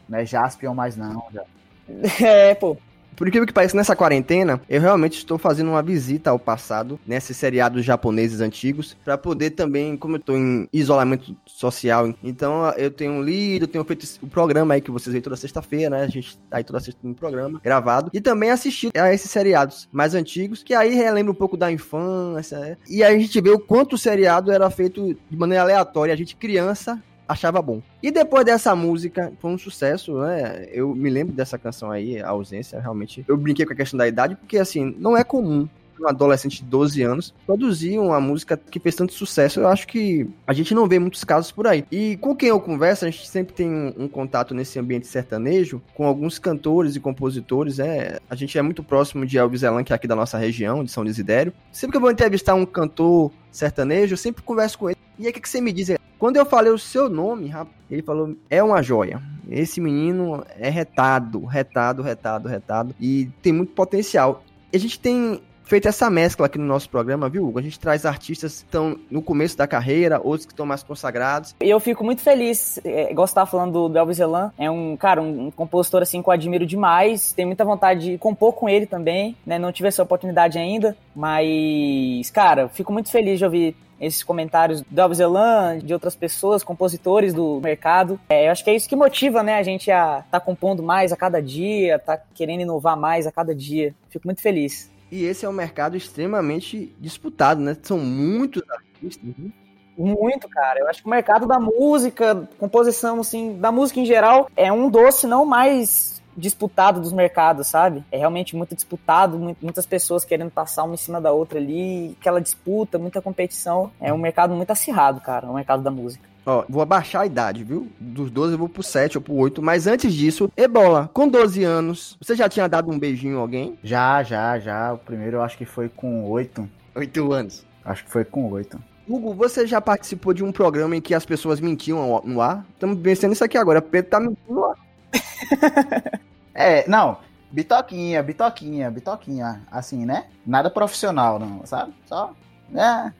Não 0.06 0.18
é 0.18 0.26
Jaspion 0.26 0.74
mais 0.74 0.96
não, 0.96 1.24
já. 1.32 1.44
É, 2.20 2.54
pô. 2.54 2.76
Por 3.20 3.28
incrível 3.28 3.46
que 3.46 3.52
pareça, 3.52 3.76
nessa 3.76 3.94
quarentena, 3.94 4.62
eu 4.66 4.80
realmente 4.80 5.18
estou 5.18 5.36
fazendo 5.36 5.68
uma 5.68 5.82
visita 5.82 6.30
ao 6.30 6.38
passado, 6.38 6.98
nesses 7.06 7.36
seriados 7.36 7.84
japoneses 7.84 8.40
antigos, 8.40 8.96
para 9.04 9.18
poder 9.18 9.50
também, 9.50 9.94
como 9.94 10.16
eu 10.16 10.20
estou 10.20 10.38
em 10.38 10.66
isolamento 10.72 11.36
social, 11.44 12.14
então 12.24 12.70
eu 12.78 12.90
tenho 12.90 13.22
lido, 13.22 13.66
tenho 13.66 13.84
feito 13.84 14.06
o 14.22 14.26
programa 14.26 14.72
aí 14.72 14.80
que 14.80 14.90
vocês 14.90 15.12
veem 15.12 15.20
toda 15.20 15.36
sexta-feira, 15.36 15.90
né? 15.90 16.04
A 16.04 16.08
gente 16.08 16.38
tá 16.48 16.56
aí 16.56 16.64
toda 16.64 16.80
sexta 16.80 16.98
no 17.02 17.14
programa, 17.14 17.60
gravado, 17.62 18.10
e 18.14 18.22
também 18.22 18.52
assistido 18.52 18.96
a 18.96 19.12
esses 19.12 19.30
seriados 19.30 19.86
mais 19.92 20.14
antigos, 20.14 20.62
que 20.62 20.72
aí 20.72 20.94
relembra 20.94 21.30
um 21.30 21.34
pouco 21.34 21.58
da 21.58 21.70
infância, 21.70 22.58
né? 22.58 22.78
E 22.88 23.04
aí 23.04 23.16
a 23.16 23.18
gente 23.18 23.38
vê 23.38 23.50
o 23.50 23.60
quanto 23.60 23.96
o 23.96 23.98
seriado 23.98 24.50
era 24.50 24.70
feito 24.70 25.14
de 25.28 25.36
maneira 25.36 25.62
aleatória, 25.64 26.14
a 26.14 26.16
gente 26.16 26.34
criança 26.36 26.98
achava 27.30 27.62
bom. 27.62 27.80
E 28.02 28.10
depois 28.10 28.44
dessa 28.44 28.74
música, 28.74 29.32
foi 29.38 29.50
um 29.50 29.58
sucesso, 29.58 30.18
né? 30.18 30.66
Eu 30.72 30.94
me 30.94 31.08
lembro 31.08 31.32
dessa 31.32 31.58
canção 31.58 31.90
aí, 31.90 32.20
a 32.20 32.28
ausência, 32.28 32.80
realmente. 32.80 33.24
Eu 33.28 33.36
brinquei 33.36 33.64
com 33.64 33.72
a 33.72 33.76
questão 33.76 33.98
da 33.98 34.08
idade, 34.08 34.34
porque 34.34 34.58
assim, 34.58 34.94
não 34.98 35.16
é 35.16 35.22
comum 35.22 35.68
um 36.00 36.08
adolescente 36.08 36.62
de 36.62 36.64
12 36.64 37.02
anos 37.02 37.34
produzir 37.46 37.98
uma 37.98 38.20
música 38.20 38.56
que 38.56 38.80
fez 38.80 38.94
tanto 38.94 39.12
sucesso. 39.12 39.60
Eu 39.60 39.68
acho 39.68 39.86
que 39.86 40.26
a 40.46 40.52
gente 40.52 40.74
não 40.74 40.88
vê 40.88 40.98
muitos 40.98 41.22
casos 41.24 41.52
por 41.52 41.66
aí. 41.66 41.84
E 41.90 42.16
com 42.16 42.34
quem 42.34 42.48
eu 42.48 42.58
converso, 42.58 43.04
a 43.04 43.10
gente 43.10 43.28
sempre 43.28 43.52
tem 43.52 43.68
um, 43.68 43.92
um 43.98 44.08
contato 44.08 44.54
nesse 44.54 44.78
ambiente 44.78 45.06
sertanejo 45.06 45.82
com 45.94 46.06
alguns 46.06 46.38
cantores 46.38 46.96
e 46.96 47.00
compositores. 47.00 47.78
É, 47.78 48.18
a 48.28 48.34
gente 48.34 48.56
é 48.56 48.62
muito 48.62 48.82
próximo 48.82 49.26
de 49.26 49.36
Elvis 49.36 49.62
Elan, 49.62 49.84
que 49.84 49.92
é 49.92 49.96
aqui 49.96 50.06
da 50.06 50.16
nossa 50.16 50.38
região, 50.38 50.82
de 50.82 50.90
São 50.90 51.04
Desidério. 51.04 51.52
Sempre 51.70 51.92
que 51.92 51.96
eu 51.98 52.02
vou 52.02 52.10
entrevistar 52.10 52.54
um 52.54 52.64
cantor 52.64 53.30
sertanejo, 53.52 54.14
eu 54.14 54.18
sempre 54.18 54.42
converso 54.42 54.78
com 54.78 54.88
ele. 54.88 54.99
E 55.20 55.26
aí, 55.26 55.30
o 55.30 55.34
que, 55.34 55.40
que 55.40 55.48
você 55.48 55.60
me 55.60 55.70
diz? 55.70 55.90
Quando 56.18 56.38
eu 56.38 56.46
falei 56.46 56.72
o 56.72 56.78
seu 56.78 57.10
nome, 57.10 57.52
ele 57.90 58.00
falou: 58.00 58.34
é 58.48 58.62
uma 58.62 58.82
joia. 58.82 59.22
Esse 59.50 59.78
menino 59.78 60.42
é 60.58 60.70
retado, 60.70 61.44
retado, 61.44 62.02
retado, 62.02 62.48
retado. 62.48 62.94
E 62.98 63.28
tem 63.42 63.52
muito 63.52 63.74
potencial. 63.74 64.42
A 64.72 64.78
gente 64.78 64.98
tem 64.98 65.42
feito 65.70 65.86
essa 65.86 66.10
mescla 66.10 66.46
aqui 66.46 66.58
no 66.58 66.64
nosso 66.64 66.90
programa, 66.90 67.28
viu, 67.28 67.46
Hugo? 67.46 67.60
A 67.60 67.62
gente 67.62 67.78
traz 67.78 68.04
artistas 68.04 68.58
que 68.58 68.64
estão 68.64 68.98
no 69.08 69.22
começo 69.22 69.56
da 69.56 69.68
carreira, 69.68 70.20
outros 70.20 70.44
que 70.44 70.52
estão 70.52 70.66
mais 70.66 70.82
consagrados. 70.82 71.54
E 71.62 71.70
eu 71.70 71.78
fico 71.78 72.02
muito 72.02 72.22
feliz, 72.22 72.80
é, 72.84 73.14
tava 73.32 73.46
falando 73.48 73.88
do 73.88 73.96
Elvis 73.96 74.18
Elan, 74.18 74.52
é 74.58 74.68
um, 74.68 74.96
cara, 74.96 75.22
um, 75.22 75.46
um, 75.46 75.50
compositor 75.52 76.02
assim 76.02 76.20
que 76.20 76.28
eu 76.28 76.32
admiro 76.32 76.66
demais, 76.66 77.32
tenho 77.32 77.46
muita 77.46 77.64
vontade 77.64 78.00
de 78.00 78.18
compor 78.18 78.54
com 78.54 78.68
ele 78.68 78.84
também, 78.84 79.36
né? 79.46 79.60
Não 79.60 79.70
tive 79.70 79.86
essa 79.86 80.02
oportunidade 80.02 80.58
ainda, 80.58 80.96
mas, 81.14 82.28
cara, 82.32 82.68
fico 82.68 82.92
muito 82.92 83.08
feliz 83.08 83.38
de 83.38 83.44
ouvir 83.44 83.76
esses 84.00 84.24
comentários 84.24 84.82
do 84.82 85.00
Elvis 85.00 85.20
Elan, 85.20 85.78
de 85.78 85.94
outras 85.94 86.16
pessoas, 86.16 86.64
compositores 86.64 87.32
do 87.32 87.60
mercado. 87.62 88.18
É, 88.28 88.48
eu 88.48 88.50
acho 88.50 88.64
que 88.64 88.70
é 88.70 88.74
isso 88.74 88.88
que 88.88 88.96
motiva, 88.96 89.40
né, 89.44 89.54
a 89.54 89.62
gente 89.62 89.88
a 89.88 90.24
tá 90.32 90.40
compondo 90.40 90.82
mais 90.82 91.12
a 91.12 91.16
cada 91.16 91.40
dia, 91.40 91.96
tá 91.96 92.20
querendo 92.34 92.62
inovar 92.62 92.96
mais 92.96 93.24
a 93.24 93.30
cada 93.30 93.54
dia. 93.54 93.94
Fico 94.08 94.26
muito 94.26 94.40
feliz. 94.40 94.90
E 95.10 95.24
esse 95.24 95.44
é 95.44 95.48
um 95.48 95.52
mercado 95.52 95.96
extremamente 95.96 96.94
disputado, 96.98 97.60
né? 97.60 97.76
São 97.82 97.98
muitos 97.98 98.62
artistas. 98.70 99.34
Né? 99.36 99.50
Muito, 99.98 100.48
cara. 100.48 100.80
Eu 100.80 100.88
acho 100.88 101.02
que 101.02 101.08
o 101.08 101.10
mercado 101.10 101.46
da 101.46 101.58
música, 101.58 102.48
composição, 102.58 103.20
assim, 103.20 103.58
da 103.58 103.72
música 103.72 104.00
em 104.00 104.06
geral, 104.06 104.48
é 104.56 104.72
um 104.72 104.88
doce 104.88 105.26
não 105.26 105.44
mais 105.44 106.22
disputado 106.36 107.00
dos 107.00 107.12
mercados, 107.12 107.66
sabe? 107.66 108.04
É 108.10 108.16
realmente 108.16 108.56
muito 108.56 108.74
disputado, 108.74 109.38
muitas 109.60 109.84
pessoas 109.84 110.24
querendo 110.24 110.50
passar 110.50 110.84
uma 110.84 110.94
em 110.94 110.96
cima 110.96 111.20
da 111.20 111.32
outra 111.32 111.58
ali, 111.58 112.16
aquela 112.20 112.40
disputa, 112.40 112.98
muita 112.98 113.20
competição. 113.20 113.90
É 114.00 114.12
um 114.12 114.18
mercado 114.18 114.54
muito 114.54 114.70
acirrado, 114.70 115.20
cara, 115.20 115.46
o 115.46 115.54
mercado 115.54 115.82
da 115.82 115.90
música. 115.90 116.29
Ó, 116.44 116.64
vou 116.68 116.82
abaixar 116.82 117.22
a 117.22 117.26
idade, 117.26 117.64
viu? 117.64 117.88
Dos 117.98 118.30
12 118.30 118.52
eu 118.54 118.58
vou 118.58 118.68
pro 118.68 118.82
7 118.82 119.18
ou 119.18 119.22
pro 119.22 119.34
8. 119.34 119.62
Mas 119.62 119.86
antes 119.86 120.12
disso, 120.12 120.50
Ebola, 120.56 121.10
com 121.12 121.28
12 121.28 121.62
anos, 121.64 122.16
você 122.20 122.34
já 122.34 122.48
tinha 122.48 122.68
dado 122.68 122.90
um 122.90 122.98
beijinho 122.98 123.38
a 123.38 123.40
alguém? 123.40 123.78
Já, 123.82 124.22
já, 124.22 124.58
já. 124.58 124.92
O 124.92 124.98
primeiro 124.98 125.38
eu 125.38 125.42
acho 125.42 125.56
que 125.56 125.64
foi 125.64 125.88
com 125.88 126.24
8. 126.28 126.68
8 126.94 127.32
anos. 127.32 127.66
Acho 127.84 128.04
que 128.04 128.10
foi 128.10 128.24
com 128.24 128.50
8. 128.50 128.80
Hugo, 129.08 129.34
você 129.34 129.66
já 129.66 129.80
participou 129.80 130.32
de 130.32 130.44
um 130.44 130.52
programa 130.52 130.96
em 130.96 131.00
que 131.00 131.14
as 131.14 131.26
pessoas 131.26 131.60
mentiam 131.60 132.22
no 132.24 132.40
ar? 132.40 132.64
Estamos 132.74 132.98
pensando 133.00 133.30
nisso 133.30 133.44
aqui 133.44 133.58
agora. 133.58 133.82
Pedro 133.82 134.10
tá 134.10 134.20
mentindo 134.20 134.54
no 134.54 134.64
ar. 134.64 134.76
é, 136.54 136.88
não. 136.88 137.18
Bitoquinha, 137.50 138.22
bitoquinha, 138.22 138.90
bitoquinha. 138.90 139.62
Assim, 139.70 140.06
né? 140.06 140.26
Nada 140.46 140.70
profissional, 140.70 141.38
não, 141.38 141.66
sabe? 141.66 141.92
Só. 142.06 142.32
É. 142.72 143.12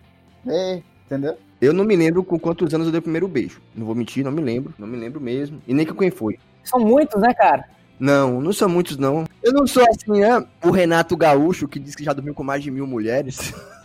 Ei, 0.47 0.85
entendeu? 1.05 1.37
Eu 1.61 1.73
não 1.73 1.85
me 1.85 1.95
lembro 1.95 2.25
com 2.25 2.39
quantos 2.39 2.73
anos 2.73 2.87
eu 2.87 2.93
dei 2.93 3.01
o 3.01 3.03
primeiro 3.03 3.29
beijo. 3.29 3.61
Não 3.75 3.85
vou 3.85 3.95
mentir, 3.95 4.25
não 4.25 4.33
me 4.33 4.41
lembro. 4.41 4.73
Não 4.79 4.87
me 4.87 4.97
lembro 4.97 5.21
mesmo. 5.21 5.61
E 5.67 5.75
nem 5.75 5.85
com 5.85 5.95
quem 5.95 6.11
foi. 6.11 6.39
São 6.65 6.81
muitos, 6.81 7.21
né, 7.21 7.35
cara? 7.35 7.69
Não, 7.99 8.41
não 8.41 8.53
são 8.53 8.69
muitos, 8.69 8.97
não. 8.97 9.27
Eu 9.43 9.53
não 9.53 9.67
sou 9.67 9.83
assim, 9.83 10.21
né? 10.21 10.43
O 10.65 10.71
Renato 10.71 11.15
Gaúcho, 11.17 11.69
que 11.69 11.79
diz 11.79 11.95
que 11.95 12.03
já 12.03 12.15
dormiu 12.15 12.35
com 12.35 12.43
mais 12.43 12.63
de 12.63 12.71
mil 12.71 12.87
mulheres. 12.87 13.53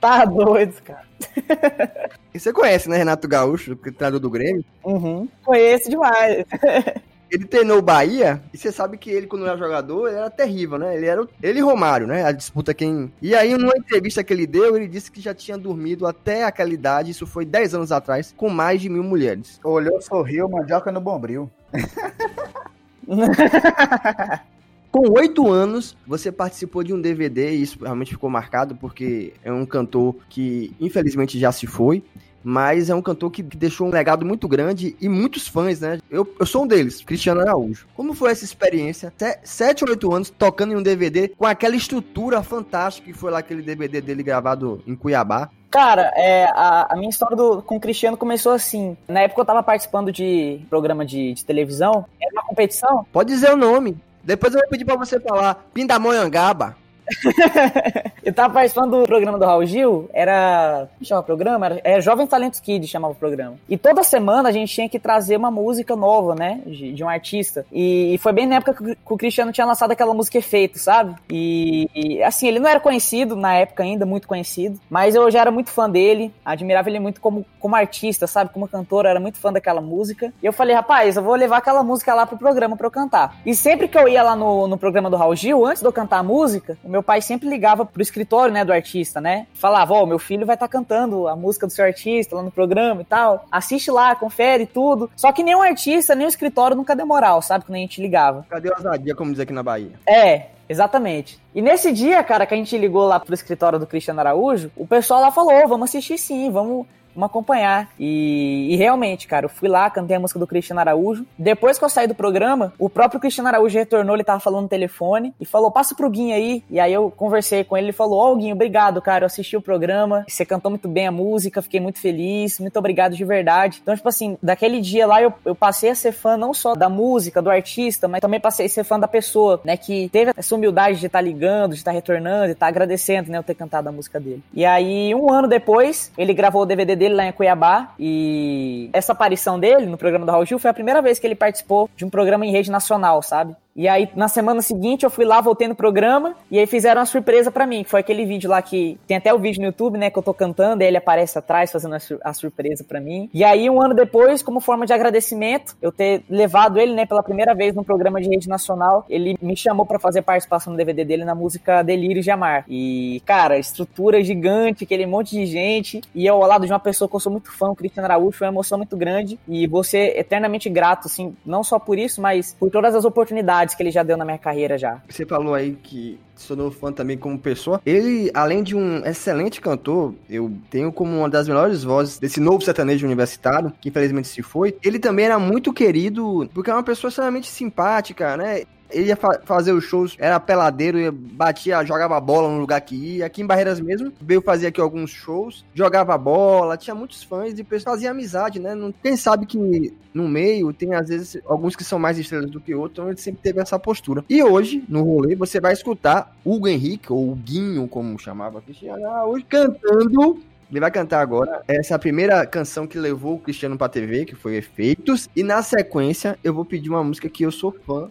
Tá 0.00 0.24
doido, 0.24 0.80
cara. 0.82 1.02
Você 2.32 2.52
conhece, 2.52 2.88
né, 2.88 2.96
Renato 2.96 3.26
Gaúcho, 3.26 3.74
que 3.74 3.90
treinador 3.90 4.20
do 4.20 4.30
Grêmio? 4.30 4.64
Uhum. 4.84 5.28
Conheço 5.44 5.90
demais. 5.90 6.44
Ele 7.30 7.44
treinou 7.44 7.78
o 7.78 7.82
Bahia, 7.82 8.40
e 8.54 8.56
você 8.56 8.72
sabe 8.72 8.96
que 8.96 9.10
ele, 9.10 9.26
quando 9.26 9.46
era 9.46 9.56
jogador, 9.56 10.08
ele 10.08 10.16
era 10.16 10.30
terrível, 10.30 10.78
né? 10.78 10.96
Ele 10.96 11.06
era 11.06 11.22
o- 11.22 11.28
ele 11.42 11.58
e 11.58 11.62
Romário, 11.62 12.06
né? 12.06 12.24
A 12.24 12.32
disputa 12.32 12.72
quem. 12.72 13.12
E 13.20 13.34
aí, 13.34 13.54
numa 13.56 13.76
entrevista 13.76 14.24
que 14.24 14.32
ele 14.32 14.46
deu, 14.46 14.76
ele 14.76 14.88
disse 14.88 15.10
que 15.10 15.20
já 15.20 15.34
tinha 15.34 15.58
dormido 15.58 16.06
até 16.06 16.44
aquela 16.44 16.72
idade, 16.72 17.10
isso 17.10 17.26
foi 17.26 17.44
10 17.44 17.74
anos 17.74 17.92
atrás, 17.92 18.32
com 18.36 18.48
mais 18.48 18.80
de 18.80 18.88
mil 18.88 19.02
mulheres. 19.02 19.60
Olhou, 19.62 20.00
sorriu, 20.00 20.48
mandioca 20.48 20.90
no 20.90 21.00
bombril. 21.00 21.50
Com 24.90 25.10
oito 25.18 25.52
anos, 25.52 25.94
você 26.06 26.32
participou 26.32 26.82
de 26.82 26.94
um 26.94 27.00
DVD, 27.00 27.54
e 27.54 27.60
isso 27.62 27.78
realmente 27.82 28.12
ficou 28.12 28.30
marcado, 28.30 28.74
porque 28.74 29.34
é 29.44 29.52
um 29.52 29.66
cantor 29.66 30.16
que, 30.30 30.72
infelizmente, 30.80 31.38
já 31.38 31.52
se 31.52 31.66
foi. 31.66 32.02
Mas 32.42 32.88
é 32.88 32.94
um 32.94 33.02
cantor 33.02 33.30
que 33.30 33.42
deixou 33.42 33.86
um 33.88 33.90
legado 33.90 34.24
muito 34.24 34.46
grande 34.46 34.96
e 35.00 35.08
muitos 35.08 35.48
fãs, 35.48 35.80
né? 35.80 35.98
Eu, 36.10 36.26
eu 36.38 36.46
sou 36.46 36.62
um 36.62 36.66
deles, 36.66 37.02
Cristiano 37.02 37.40
Araújo. 37.40 37.86
Como 37.96 38.14
foi 38.14 38.30
essa 38.30 38.44
experiência? 38.44 39.12
Se- 39.16 39.38
Sete 39.42 39.84
ou 39.84 39.90
oito 39.90 40.12
anos 40.14 40.30
tocando 40.30 40.72
em 40.72 40.76
um 40.76 40.82
DVD 40.82 41.28
com 41.28 41.44
aquela 41.46 41.74
estrutura 41.76 42.42
fantástica 42.42 43.06
que 43.10 43.12
foi 43.18 43.30
lá 43.30 43.38
aquele 43.40 43.60
DVD 43.62 44.00
dele 44.00 44.22
gravado 44.22 44.82
em 44.86 44.94
Cuiabá. 44.94 45.50
Cara, 45.70 46.10
é, 46.16 46.44
a, 46.54 46.94
a 46.94 46.96
minha 46.96 47.10
história 47.10 47.36
do- 47.36 47.60
com 47.60 47.76
o 47.76 47.80
Cristiano 47.80 48.16
começou 48.16 48.52
assim. 48.52 48.96
Na 49.06 49.20
época 49.20 49.40
eu 49.42 49.44
tava 49.44 49.62
participando 49.62 50.10
de 50.12 50.60
programa 50.70 51.04
de, 51.04 51.34
de 51.34 51.44
televisão, 51.44 52.06
era 52.20 52.32
uma 52.32 52.44
competição. 52.44 53.04
Pode 53.12 53.30
dizer 53.30 53.52
o 53.52 53.56
nome. 53.56 53.98
Depois 54.24 54.54
eu 54.54 54.60
vou 54.60 54.68
pedir 54.70 54.84
pra 54.84 54.96
você 54.96 55.18
falar 55.20 55.66
Pindamonhangaba. 55.74 56.76
Eu 58.22 58.32
tava 58.32 58.52
participando 58.54 58.98
do 59.00 59.04
programa 59.06 59.38
do 59.38 59.44
Raul 59.44 59.64
Gil, 59.64 60.08
era. 60.12 60.88
Como 60.94 61.06
chama 61.06 61.20
o 61.20 61.24
programa? 61.24 61.66
Era, 61.66 61.80
é 61.84 62.00
Jovens 62.00 62.28
Talentos 62.28 62.60
Kids 62.60 62.88
chamava 62.90 63.12
o 63.12 63.16
programa. 63.16 63.56
E 63.68 63.76
toda 63.78 64.02
semana 64.02 64.48
a 64.48 64.52
gente 64.52 64.72
tinha 64.74 64.88
que 64.88 64.98
trazer 64.98 65.36
uma 65.36 65.50
música 65.50 65.96
nova, 65.96 66.34
né? 66.34 66.60
De, 66.66 66.92
de 66.92 67.04
um 67.04 67.08
artista. 67.08 67.64
E, 67.72 68.14
e 68.14 68.18
foi 68.18 68.32
bem 68.32 68.46
na 68.46 68.56
época 68.56 68.74
que 68.74 68.82
o- 68.82 68.96
que 68.96 69.14
o 69.14 69.16
Cristiano 69.16 69.52
tinha 69.52 69.66
lançado 69.66 69.90
aquela 69.92 70.12
música 70.12 70.38
Efeito, 70.38 70.78
sabe? 70.78 71.14
E, 71.30 71.88
e, 71.94 72.22
assim, 72.22 72.46
ele 72.48 72.58
não 72.60 72.68
era 72.68 72.80
conhecido 72.80 73.34
na 73.34 73.54
época 73.54 73.82
ainda, 73.82 74.04
muito 74.04 74.28
conhecido. 74.28 74.78
Mas 74.90 75.14
eu 75.14 75.30
já 75.30 75.40
era 75.40 75.50
muito 75.50 75.70
fã 75.70 75.88
dele, 75.88 76.32
admirava 76.44 76.88
ele 76.90 77.00
muito 77.00 77.20
como, 77.20 77.44
como 77.58 77.74
artista, 77.74 78.26
sabe? 78.26 78.50
Como 78.52 78.68
cantor, 78.68 79.06
era 79.06 79.18
muito 79.20 79.38
fã 79.38 79.52
daquela 79.52 79.80
música. 79.80 80.32
E 80.42 80.46
eu 80.46 80.52
falei, 80.52 80.74
rapaz, 80.76 81.16
eu 81.16 81.22
vou 81.22 81.34
levar 81.34 81.58
aquela 81.58 81.82
música 81.82 82.12
lá 82.14 82.26
pro 82.26 82.36
programa 82.38 82.76
pra 82.76 82.86
eu 82.86 82.90
cantar. 82.90 83.36
E 83.46 83.54
sempre 83.54 83.88
que 83.88 83.96
eu 83.98 84.06
ia 84.08 84.22
lá 84.22 84.36
no, 84.36 84.66
no 84.68 84.76
programa 84.78 85.08
do 85.10 85.16
Raul 85.16 85.34
Gil, 85.34 85.64
antes 85.64 85.80
de 85.82 85.88
eu 85.88 85.92
cantar 85.92 86.18
a 86.18 86.22
música, 86.22 86.76
o 86.84 86.88
meu 86.88 86.97
pai 87.02 87.20
sempre 87.20 87.48
ligava 87.48 87.84
pro 87.84 88.02
escritório, 88.02 88.52
né, 88.52 88.64
do 88.64 88.72
artista, 88.72 89.20
né? 89.20 89.46
Falava, 89.54 89.94
ó, 89.94 90.06
meu 90.06 90.18
filho 90.18 90.46
vai 90.46 90.56
estar 90.56 90.68
cantando 90.68 91.28
a 91.28 91.36
música 91.36 91.66
do 91.66 91.72
seu 91.72 91.84
artista 91.84 92.36
lá 92.36 92.42
no 92.42 92.50
programa 92.50 93.02
e 93.02 93.04
tal. 93.04 93.46
Assiste 93.50 93.90
lá, 93.90 94.14
confere 94.14 94.66
tudo. 94.66 95.10
Só 95.16 95.32
que 95.32 95.42
nenhum 95.42 95.62
artista, 95.62 96.14
nem 96.14 96.26
o 96.26 96.28
escritório 96.28 96.76
nunca 96.76 96.94
deu 96.94 97.06
moral, 97.06 97.42
sabe? 97.42 97.64
Quando 97.64 97.76
a 97.76 97.80
gente 97.80 98.00
ligava. 98.00 98.46
Cadê 98.48 98.72
a 98.72 98.76
ousadia, 98.76 99.14
como 99.14 99.30
diz 99.30 99.40
aqui 99.40 99.52
na 99.52 99.62
Bahia? 99.62 99.92
É, 100.06 100.46
exatamente. 100.68 101.38
E 101.54 101.62
nesse 101.62 101.92
dia, 101.92 102.22
cara, 102.22 102.46
que 102.46 102.54
a 102.54 102.56
gente 102.56 102.76
ligou 102.76 103.06
lá 103.06 103.18
pro 103.18 103.34
escritório 103.34 103.78
do 103.78 103.86
Cristiano 103.86 104.20
Araújo, 104.20 104.70
o 104.76 104.86
pessoal 104.86 105.20
lá 105.20 105.30
falou: 105.30 105.52
"Ô, 105.52 105.68
vamos 105.68 105.88
assistir 105.90 106.18
sim, 106.18 106.50
vamos. 106.50 106.86
Vamos 107.18 107.30
acompanhar. 107.30 107.88
E, 107.98 108.68
e 108.70 108.76
realmente, 108.76 109.26
cara, 109.26 109.46
eu 109.46 109.50
fui 109.50 109.68
lá, 109.68 109.90
cantei 109.90 110.16
a 110.16 110.20
música 110.20 110.38
do 110.38 110.46
Cristiano 110.46 110.78
Araújo. 110.78 111.26
Depois 111.36 111.76
que 111.76 111.84
eu 111.84 111.88
saí 111.88 112.06
do 112.06 112.14
programa, 112.14 112.72
o 112.78 112.88
próprio 112.88 113.18
Cristiano 113.18 113.48
Araújo 113.48 113.76
retornou, 113.76 114.14
ele 114.14 114.22
tava 114.22 114.38
falando 114.38 114.62
no 114.62 114.68
telefone 114.68 115.34
e 115.40 115.44
falou: 115.44 115.68
passa 115.68 115.96
pro 115.96 116.08
Guinho 116.08 116.32
aí. 116.32 116.62
E 116.70 116.78
aí 116.78 116.92
eu 116.92 117.10
conversei 117.10 117.64
com 117.64 117.76
ele, 117.76 117.86
ele 117.86 117.92
falou: 117.92 118.20
Ó, 118.20 118.36
Guinho, 118.36 118.54
obrigado, 118.54 119.02
cara. 119.02 119.24
Eu 119.24 119.26
assisti 119.26 119.56
o 119.56 119.60
programa, 119.60 120.24
você 120.28 120.46
cantou 120.46 120.70
muito 120.70 120.86
bem 120.86 121.08
a 121.08 121.10
música, 121.10 121.60
fiquei 121.60 121.80
muito 121.80 121.98
feliz, 121.98 122.60
muito 122.60 122.78
obrigado 122.78 123.16
de 123.16 123.24
verdade. 123.24 123.80
Então, 123.82 123.96
tipo 123.96 124.08
assim, 124.08 124.38
daquele 124.40 124.80
dia 124.80 125.04
lá 125.04 125.20
eu, 125.20 125.34
eu 125.44 125.56
passei 125.56 125.90
a 125.90 125.96
ser 125.96 126.12
fã 126.12 126.36
não 126.36 126.54
só 126.54 126.74
da 126.74 126.88
música, 126.88 127.42
do 127.42 127.50
artista, 127.50 128.06
mas 128.06 128.20
também 128.20 128.38
passei 128.38 128.66
a 128.66 128.68
ser 128.68 128.84
fã 128.84 128.96
da 128.96 129.08
pessoa, 129.08 129.60
né? 129.64 129.76
Que 129.76 130.08
teve 130.10 130.32
essa 130.36 130.54
humildade 130.54 131.00
de 131.00 131.06
estar 131.06 131.20
ligando, 131.20 131.72
de 131.72 131.78
estar 131.78 131.90
retornando, 131.90 132.46
de 132.46 132.52
estar 132.52 132.68
agradecendo, 132.68 133.28
né? 133.28 133.38
Eu 133.38 133.42
ter 133.42 133.56
cantado 133.56 133.88
a 133.88 133.92
música 133.92 134.20
dele. 134.20 134.40
E 134.54 134.64
aí, 134.64 135.12
um 135.16 135.32
ano 135.32 135.48
depois, 135.48 136.12
ele 136.16 136.32
gravou 136.32 136.62
o 136.62 136.66
DVD 136.66 136.94
dele 136.94 137.07
lá 137.14 137.26
em 137.26 137.32
Cuiabá. 137.32 137.92
E 137.98 138.90
essa 138.92 139.12
aparição 139.12 139.58
dele 139.58 139.86
no 139.86 139.98
programa 139.98 140.26
do 140.26 140.32
Raul 140.32 140.46
Gil 140.46 140.58
foi 140.58 140.70
a 140.70 140.74
primeira 140.74 141.02
vez 141.02 141.18
que 141.18 141.26
ele 141.26 141.34
participou 141.34 141.88
de 141.96 142.04
um 142.04 142.10
programa 142.10 142.46
em 142.46 142.50
rede 142.50 142.70
nacional, 142.70 143.22
sabe? 143.22 143.54
E 143.78 143.86
aí, 143.86 144.10
na 144.16 144.26
semana 144.26 144.60
seguinte, 144.60 145.04
eu 145.04 145.10
fui 145.10 145.24
lá, 145.24 145.40
voltei 145.40 145.68
no 145.68 145.74
programa, 145.76 146.34
e 146.50 146.58
aí 146.58 146.66
fizeram 146.66 146.98
uma 147.00 147.06
surpresa 147.06 147.48
pra 147.48 147.64
mim, 147.64 147.84
que 147.84 147.90
foi 147.90 148.00
aquele 148.00 148.26
vídeo 148.26 148.50
lá 148.50 148.60
que 148.60 148.98
tem 149.06 149.16
até 149.16 149.32
o 149.32 149.38
vídeo 149.38 149.60
no 149.60 149.66
YouTube, 149.66 149.96
né, 149.96 150.10
que 150.10 150.18
eu 150.18 150.22
tô 150.22 150.34
cantando, 150.34 150.82
aí 150.82 150.88
ele 150.88 150.96
aparece 150.96 151.38
atrás 151.38 151.70
fazendo 151.70 151.94
a, 151.94 152.00
sur- 152.00 152.18
a 152.24 152.32
surpresa 152.34 152.82
pra 152.82 153.00
mim. 153.00 153.30
E 153.32 153.44
aí, 153.44 153.70
um 153.70 153.80
ano 153.80 153.94
depois, 153.94 154.42
como 154.42 154.58
forma 154.58 154.84
de 154.84 154.92
agradecimento, 154.92 155.76
eu 155.80 155.92
ter 155.92 156.24
levado 156.28 156.80
ele, 156.80 156.92
né, 156.92 157.06
pela 157.06 157.22
primeira 157.22 157.54
vez 157.54 157.72
num 157.72 157.84
programa 157.84 158.20
de 158.20 158.28
rede 158.28 158.48
nacional, 158.48 159.06
ele 159.08 159.38
me 159.40 159.56
chamou 159.56 159.86
pra 159.86 160.00
fazer 160.00 160.22
participação 160.22 160.72
no 160.72 160.76
DVD 160.76 161.04
dele 161.04 161.24
na 161.24 161.36
música 161.36 161.80
Delírio 161.84 162.20
de 162.20 162.32
Amar. 162.32 162.64
E, 162.68 163.22
cara, 163.24 163.60
estrutura 163.60 164.24
gigante, 164.24 164.82
aquele 164.82 165.06
monte 165.06 165.30
de 165.36 165.46
gente, 165.46 166.00
e 166.12 166.26
eu 166.26 166.34
ao 166.34 166.48
lado 166.48 166.66
de 166.66 166.72
uma 166.72 166.80
pessoa 166.80 167.08
que 167.08 167.14
eu 167.14 167.20
sou 167.20 167.30
muito 167.30 167.52
fã, 167.52 167.68
o 167.70 167.76
Cristiano 167.76 168.06
Araújo, 168.06 168.36
foi 168.36 168.48
uma 168.48 168.54
emoção 168.54 168.76
muito 168.76 168.96
grande, 168.96 169.38
e 169.48 169.68
ser 169.84 170.18
eternamente 170.18 170.68
grato, 170.68 171.06
assim, 171.06 171.36
não 171.46 171.62
só 171.62 171.78
por 171.78 171.96
isso, 171.96 172.20
mas 172.20 172.56
por 172.58 172.70
todas 172.70 172.92
as 172.96 173.04
oportunidades 173.04 173.67
que 173.76 173.82
ele 173.82 173.90
já 173.90 174.02
deu 174.02 174.16
na 174.16 174.24
minha 174.24 174.38
carreira 174.38 174.78
já. 174.78 175.02
Você 175.08 175.24
falou 175.24 175.54
aí 175.54 175.76
que 175.82 176.18
tornou 176.46 176.70
fã 176.70 176.92
também 176.92 177.18
como 177.18 177.38
pessoa. 177.38 177.80
Ele, 177.84 178.30
além 178.32 178.62
de 178.62 178.76
um 178.76 179.04
excelente 179.04 179.60
cantor, 179.60 180.14
eu 180.28 180.52
tenho 180.70 180.92
como 180.92 181.16
uma 181.18 181.28
das 181.28 181.48
melhores 181.48 181.82
vozes 181.82 182.18
desse 182.18 182.40
novo 182.40 182.62
sertanejo 182.62 183.06
universitário, 183.06 183.72
que 183.80 183.88
infelizmente 183.88 184.28
se 184.28 184.42
foi. 184.42 184.76
Ele 184.84 184.98
também 184.98 185.26
era 185.26 185.38
muito 185.38 185.72
querido, 185.72 186.48
porque 186.54 186.70
é 186.70 186.74
uma 186.74 186.82
pessoa 186.82 187.08
extremamente 187.08 187.48
simpática, 187.48 188.36
né? 188.36 188.62
Ele 188.90 189.08
ia 189.08 189.16
fa- 189.16 189.40
fazer 189.44 189.72
os 189.72 189.84
shows, 189.84 190.16
era 190.18 190.38
peladeiro, 190.40 190.98
ia, 190.98 191.12
batia, 191.12 191.84
jogava 191.84 192.18
bola 192.20 192.48
no 192.48 192.58
lugar 192.60 192.80
que 192.80 192.94
ia. 192.94 193.26
Aqui 193.26 193.42
em 193.42 193.46
Barreiras 193.46 193.80
mesmo, 193.80 194.12
veio 194.20 194.40
fazer 194.42 194.68
aqui 194.68 194.80
alguns 194.80 195.10
shows, 195.10 195.64
jogava 195.74 196.16
bola, 196.16 196.76
tinha 196.76 196.94
muitos 196.94 197.22
fãs 197.22 197.58
e 197.58 197.64
pessoas 197.64 197.94
faziam 197.94 198.12
amizade, 198.12 198.58
né? 198.58 198.74
Não, 198.74 198.92
quem 198.92 199.16
sabe 199.16 199.46
que 199.46 199.94
no 200.12 200.28
meio 200.28 200.72
tem 200.72 200.94
às 200.94 201.08
vezes 201.08 201.40
alguns 201.46 201.76
que 201.76 201.84
são 201.84 201.98
mais 201.98 202.18
estrelas 202.18 202.50
do 202.50 202.60
que 202.60 202.74
outros, 202.74 202.92
então 202.98 203.08
ele 203.08 203.18
sempre 203.18 203.40
teve 203.42 203.60
essa 203.60 203.78
postura. 203.78 204.24
E 204.28 204.42
hoje, 204.42 204.84
no 204.88 205.02
rolê, 205.02 205.34
você 205.34 205.60
vai 205.60 205.72
escutar 205.72 206.34
Hugo 206.44 206.68
Henrique, 206.68 207.12
ou 207.12 207.34
Guinho, 207.34 207.86
como 207.88 208.18
chamava 208.18 208.60
Cristiano 208.60 209.06
Araújo, 209.06 209.44
cantando 209.48 210.40
ele 210.70 210.80
vai 210.80 210.90
cantar 210.90 211.20
agora 211.22 211.62
essa 211.66 211.94
é 211.94 211.98
primeira 211.98 212.44
canção 212.44 212.86
que 212.86 212.98
levou 212.98 213.36
o 213.36 213.38
Cristiano 213.38 213.78
pra 213.78 213.88
TV, 213.88 214.26
que 214.26 214.34
foi 214.34 214.56
Efeitos. 214.56 215.28
E 215.34 215.42
na 215.42 215.62
sequência, 215.62 216.38
eu 216.44 216.52
vou 216.52 216.64
pedir 216.64 216.90
uma 216.90 217.02
música 217.02 217.28
que 217.28 217.42
eu 217.42 217.50
sou 217.50 217.74
fã 217.86 218.10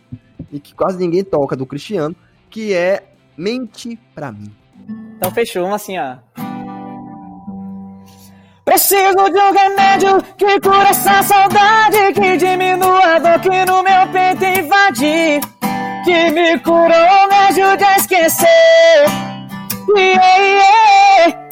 e 0.52 0.60
que 0.60 0.74
quase 0.74 0.98
ninguém 0.98 1.24
toca 1.24 1.56
do 1.56 1.66
Cristiano, 1.66 2.16
que 2.50 2.74
é 2.74 3.04
Mente 3.36 4.00
Pra 4.16 4.32
Mim. 4.32 4.52
Então 5.18 5.32
fechou, 5.32 5.64
vamos 5.64 5.82
assim, 5.82 5.98
ó. 5.98 6.18
Preciso 8.64 9.30
de 9.32 9.40
um 9.40 9.52
remédio 9.54 10.22
que 10.38 10.60
cura 10.60 10.90
essa 10.90 11.24
saudade, 11.24 12.14
que 12.14 12.38
diminua 12.38 13.16
a 13.16 13.20
dor 13.20 13.40
que 13.40 13.66
no 13.66 13.82
meu 13.82 14.08
peito 14.12 14.44
invade, 14.44 15.40
que 16.04 16.30
me 16.32 16.60
curou, 16.60 17.28
me 17.30 17.36
ajude 17.50 17.84
a 17.84 17.96
esquecer. 17.96 18.48
Yeah, 19.96 20.38
yeah. 20.38 21.48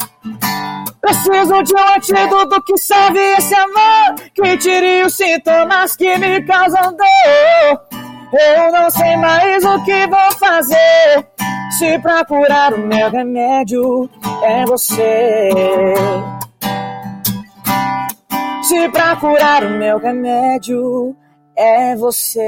Preciso 1.00 1.62
de 1.62 1.74
um 1.74 1.94
antídoto 1.96 2.62
que 2.64 2.76
salve 2.76 3.20
esse 3.38 3.54
amor, 3.54 4.14
que 4.34 4.58
tire 4.58 5.02
os 5.04 5.14
sintomas 5.14 5.96
que 5.96 6.18
me 6.18 6.42
causam 6.42 6.94
dor. 6.96 7.95
Eu 8.38 8.70
não 8.70 8.90
sei 8.90 9.16
mais 9.16 9.64
o 9.64 9.82
que 9.84 10.06
vou 10.08 10.32
fazer. 10.38 11.26
Se 11.78 11.98
pra 12.00 12.24
curar 12.24 12.74
o 12.74 12.78
meu 12.78 13.10
remédio 13.10 14.10
é 14.42 14.64
você. 14.66 15.50
Se 18.62 18.88
pra 18.90 19.16
curar 19.16 19.64
o 19.64 19.70
meu 19.70 19.98
remédio 19.98 21.16
é 21.56 21.96
você. 21.96 22.42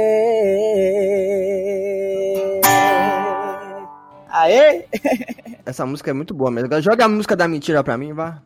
Aê! 4.31 4.85
Essa 5.65 5.87
música 5.87 6.11
é 6.11 6.15
muito 6.15 6.35
boa 6.35 6.51
mesmo. 6.51 6.81
Joga 6.83 7.07
a 7.07 7.09
música 7.09 7.35
da 7.35 7.49
mentira 7.49 7.83
pra 7.83 7.97
mim, 7.97 8.13
vá. 8.13 8.43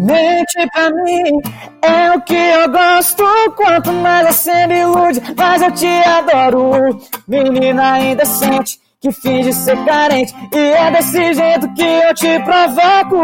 Mente 0.00 0.66
pra 0.72 0.90
mim 0.90 1.42
é 1.82 2.10
o 2.12 2.22
que 2.22 2.34
eu 2.34 2.70
gosto. 2.70 3.22
Quanto 3.54 3.92
mais 3.92 4.34
você 4.34 4.66
me 4.66 4.80
ilude, 4.80 5.20
mais 5.36 5.60
eu 5.60 5.70
te 5.72 5.86
adoro. 5.86 6.98
Menina 7.28 8.00
indecente, 8.00 8.80
que 8.98 9.12
finge 9.12 9.52
ser 9.52 9.76
carente. 9.84 10.34
E 10.54 10.58
é 10.58 10.90
desse 10.90 11.34
jeito 11.34 11.70
que 11.74 11.84
eu 11.84 12.14
te 12.14 12.38
provoco. 12.40 13.18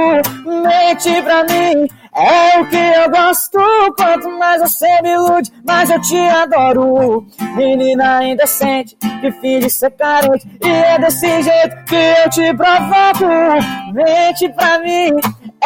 Mente 0.44 1.22
pra 1.22 1.44
mim, 1.44 1.88
é 2.12 2.60
o 2.60 2.66
que 2.66 2.76
eu 2.76 3.10
gosto. 3.10 3.58
Quanto 3.96 4.30
mais 4.38 4.60
você 4.60 4.86
me 5.02 5.12
ilude, 5.12 5.50
mais 5.66 5.88
eu 5.88 6.00
te 6.02 6.18
adoro. 6.18 7.26
Menina 7.54 8.22
indecente, 8.22 8.96
que 9.22 9.32
finge 9.32 9.70
ser 9.70 9.92
carente. 9.92 10.46
E 10.62 10.68
é 10.68 10.98
desse 10.98 11.42
jeito 11.42 11.84
que 11.84 11.94
eu 11.94 12.30
te 12.30 12.54
provoco. 12.54 13.92
Mente 13.94 14.48
pra 14.50 14.78
mim, 14.78 15.12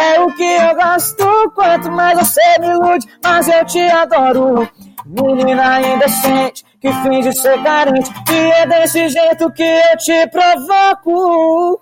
é 0.00 0.20
o 0.20 0.32
que 0.34 0.42
eu 0.42 0.74
gosto. 0.74 1.50
Quanto 1.54 1.90
mais 1.92 2.18
você 2.18 2.58
me 2.58 2.68
ilude, 2.68 3.06
mais 3.22 3.48
eu 3.48 3.64
te 3.64 3.80
adoro. 3.80 4.68
Menina 5.06 5.80
indecente, 5.80 6.64
que 6.80 6.92
finge 7.02 7.32
ser 7.32 7.62
carente. 7.62 8.10
E 8.30 8.36
é 8.36 8.66
desse 8.66 9.08
jeito 9.08 9.50
que 9.52 9.62
eu 9.62 9.96
te 9.98 10.26
provoco. 10.28 11.80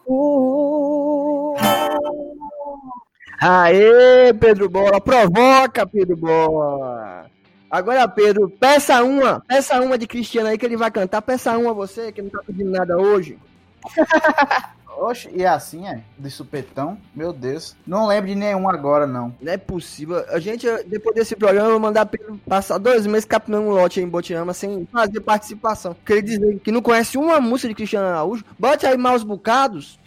Aê, 3.40 4.32
Pedro 4.34 4.68
Bola, 4.68 5.00
provoca, 5.00 5.87
Pedro 5.87 6.16
Bola. 6.16 7.26
Agora, 7.70 8.08
Pedro, 8.08 8.48
peça 8.48 9.04
uma, 9.04 9.40
peça 9.46 9.80
uma 9.80 9.98
de 9.98 10.06
Cristiano 10.06 10.48
aí 10.48 10.56
que 10.56 10.64
ele 10.64 10.76
vai 10.76 10.90
cantar. 10.90 11.20
Peça 11.20 11.56
uma 11.58 11.75
você, 11.75 12.10
que 12.10 12.22
não 12.22 12.30
tá 12.30 12.40
pedindo 12.46 12.70
nada 12.70 12.96
hoje. 12.96 13.38
Oxe, 15.00 15.30
e 15.32 15.42
é 15.44 15.48
assim, 15.48 15.86
é? 15.86 16.02
De 16.18 16.28
supetão? 16.30 16.98
Meu 17.14 17.32
Deus. 17.32 17.76
Não 17.86 18.06
lembro 18.06 18.28
de 18.28 18.34
nenhum 18.34 18.68
agora, 18.68 19.06
não. 19.06 19.34
Não 19.40 19.52
é 19.52 19.56
possível. 19.56 20.24
A 20.28 20.40
gente, 20.40 20.66
depois 20.86 21.14
desse 21.14 21.36
programa, 21.36 21.70
vai 21.70 21.78
mandar 21.78 22.06
Pedro 22.06 22.38
passar 22.48 22.78
dois 22.78 23.06
meses 23.06 23.24
capinando 23.24 23.68
um 23.68 23.70
lote 23.70 24.00
em 24.00 24.08
Botiama 24.08 24.52
sem 24.52 24.86
fazer 24.92 25.20
participação. 25.20 25.94
Queria 26.04 26.22
dizer 26.22 26.58
que 26.58 26.72
não 26.72 26.82
conhece 26.82 27.16
uma 27.16 27.40
música 27.40 27.68
de 27.68 27.74
Cristiano 27.74 28.08
Araújo. 28.08 28.44
Bote 28.58 28.86
aí 28.86 28.96
maus 28.96 29.22
bocados. 29.22 29.98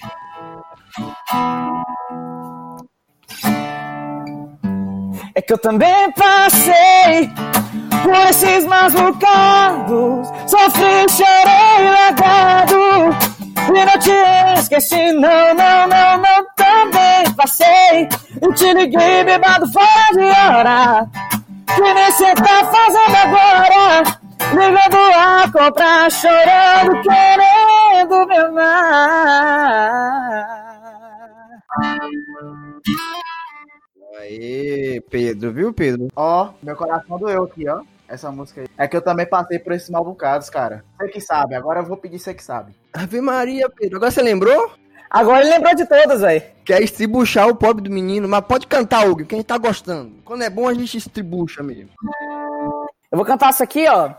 É 5.33 5.41
que 5.41 5.53
eu 5.53 5.57
também 5.57 6.11
passei 6.11 7.31
por 8.03 8.13
esses 8.29 8.65
maus 8.65 8.93
bocados. 8.93 10.27
Sofri, 10.49 11.05
chorei, 11.09 11.89
largado. 11.89 13.30
E 13.69 13.85
não 13.85 13.99
te 13.99 14.59
esqueci, 14.59 15.11
não, 15.13 15.53
não, 15.53 15.87
não, 15.87 16.17
não. 16.17 16.45
Também 16.55 17.33
passei 17.35 18.09
e 18.41 18.53
te 18.53 18.73
liguei, 18.73 19.23
bebado 19.23 19.71
fora 19.71 20.11
de 20.13 20.23
hora. 20.23 21.07
Que 21.75 21.93
nem 21.93 22.11
cê 22.11 22.33
tá 22.35 22.65
fazendo 22.65 23.15
agora. 23.15 24.21
Ligando 24.51 24.97
a 25.15 25.49
comprar, 25.51 26.11
chorando, 26.11 27.01
querendo 27.01 28.27
me 28.27 28.37
amar. 28.37 29.81
Aê, 34.19 35.01
Pedro, 35.09 35.53
viu, 35.53 35.73
Pedro? 35.73 36.09
Ó, 36.15 36.49
meu 36.61 36.75
coração 36.75 37.17
doeu 37.17 37.43
aqui, 37.43 37.67
ó. 37.69 37.81
Essa 38.11 38.29
música 38.29 38.59
aí. 38.59 38.67
É 38.77 38.89
que 38.89 38.97
eu 38.97 39.01
também 39.01 39.25
passei 39.25 39.57
por 39.57 39.71
esses 39.71 39.89
mal 39.89 40.03
bocados, 40.03 40.49
cara. 40.49 40.83
Você 40.99 41.07
que 41.07 41.21
sabe, 41.21 41.55
agora 41.55 41.79
eu 41.79 41.85
vou 41.85 41.95
pedir 41.95 42.19
você 42.19 42.33
que 42.33 42.43
sabe. 42.43 42.75
Ave 42.91 43.21
Maria, 43.21 43.69
Pedro. 43.69 43.95
Agora 43.95 44.11
você 44.11 44.21
lembrou? 44.21 44.69
Agora 45.09 45.39
ele 45.39 45.49
lembrou 45.49 45.73
de 45.73 45.85
todas, 45.85 46.19
velho. 46.19 46.43
Quer 46.65 46.81
estribuchar 46.81 47.47
o 47.47 47.55
pobre 47.55 47.81
do 47.81 47.89
menino, 47.89 48.27
mas 48.27 48.41
pode 48.41 48.67
cantar, 48.67 49.07
Hugo, 49.07 49.25
que 49.25 49.33
a 49.33 49.37
gente 49.37 49.47
tá 49.47 49.57
gostando. 49.57 50.21
Quando 50.25 50.43
é 50.43 50.49
bom, 50.49 50.67
a 50.67 50.73
gente 50.73 50.97
estribucha 50.97 51.63
mesmo. 51.63 51.91
Eu 53.09 53.17
vou 53.17 53.25
cantar 53.25 53.51
isso 53.51 53.63
aqui, 53.63 53.87
ó. 53.87 54.09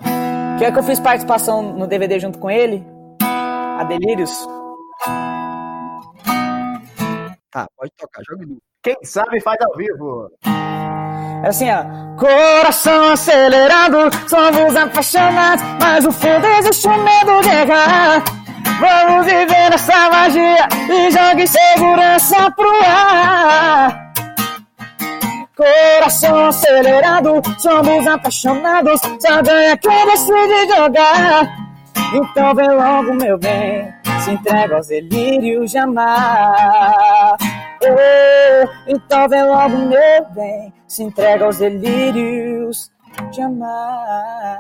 Que 0.59 0.65
é 0.65 0.73
que 0.73 0.79
eu 0.79 0.83
fiz 0.83 0.99
participação 0.99 1.63
no 1.63 1.87
DVD 1.87 2.19
junto 2.19 2.39
com 2.39 2.51
ele. 2.51 2.83
A 3.21 3.85
Delírios. 3.85 4.33
Tá, 7.51 7.67
pode 7.77 7.93
tocar, 7.99 8.23
jogue 8.27 8.47
duro. 8.47 8.63
Quem 8.83 8.97
sabe 9.05 9.39
faz 9.41 9.59
ao 9.61 9.77
vivo. 9.77 10.31
É 11.43 11.49
assim, 11.49 11.69
ó. 11.71 11.85
Coração 12.17 13.13
acelerado, 13.13 13.99
somos 14.29 14.77
apaixonados, 14.77 15.65
mas 15.81 16.05
o 16.05 16.13
fundo 16.13 16.47
existe 16.59 16.87
o 16.87 16.99
medo 17.03 17.41
de 17.43 17.49
errar. 17.49 18.23
Vamos 18.79 19.27
viver 19.27 19.73
essa 19.75 20.11
magia 20.11 20.69
e 20.89 21.11
jogue 21.11 21.47
segurança 21.47 22.51
pro 22.53 22.71
ar. 22.85 24.13
Coração 25.57 26.47
acelerado, 26.47 27.43
somos 27.59 28.07
apaixonados, 28.07 29.01
só 29.01 29.43
ganha 29.43 29.77
quem 29.77 30.07
decide 30.07 30.77
jogar. 30.77 31.57
Então 32.15 32.55
vem 32.55 32.71
logo, 32.71 33.15
meu 33.15 33.39
bem, 33.39 33.93
se 34.21 34.33
entrega 34.33 34.77
aos 34.77 34.87
delírios 34.87 35.71
de 35.71 35.79
amar. 35.79 37.37
Oh, 37.85 38.69
então 38.87 39.29
vem 39.29 39.45
logo, 39.45 39.77
meu 39.77 40.25
bem, 40.31 40.73
se 40.87 41.03
entrega 41.03 41.45
aos 41.45 41.59
delírios 41.59 42.93
de 43.33 43.43
amar. 43.43 44.57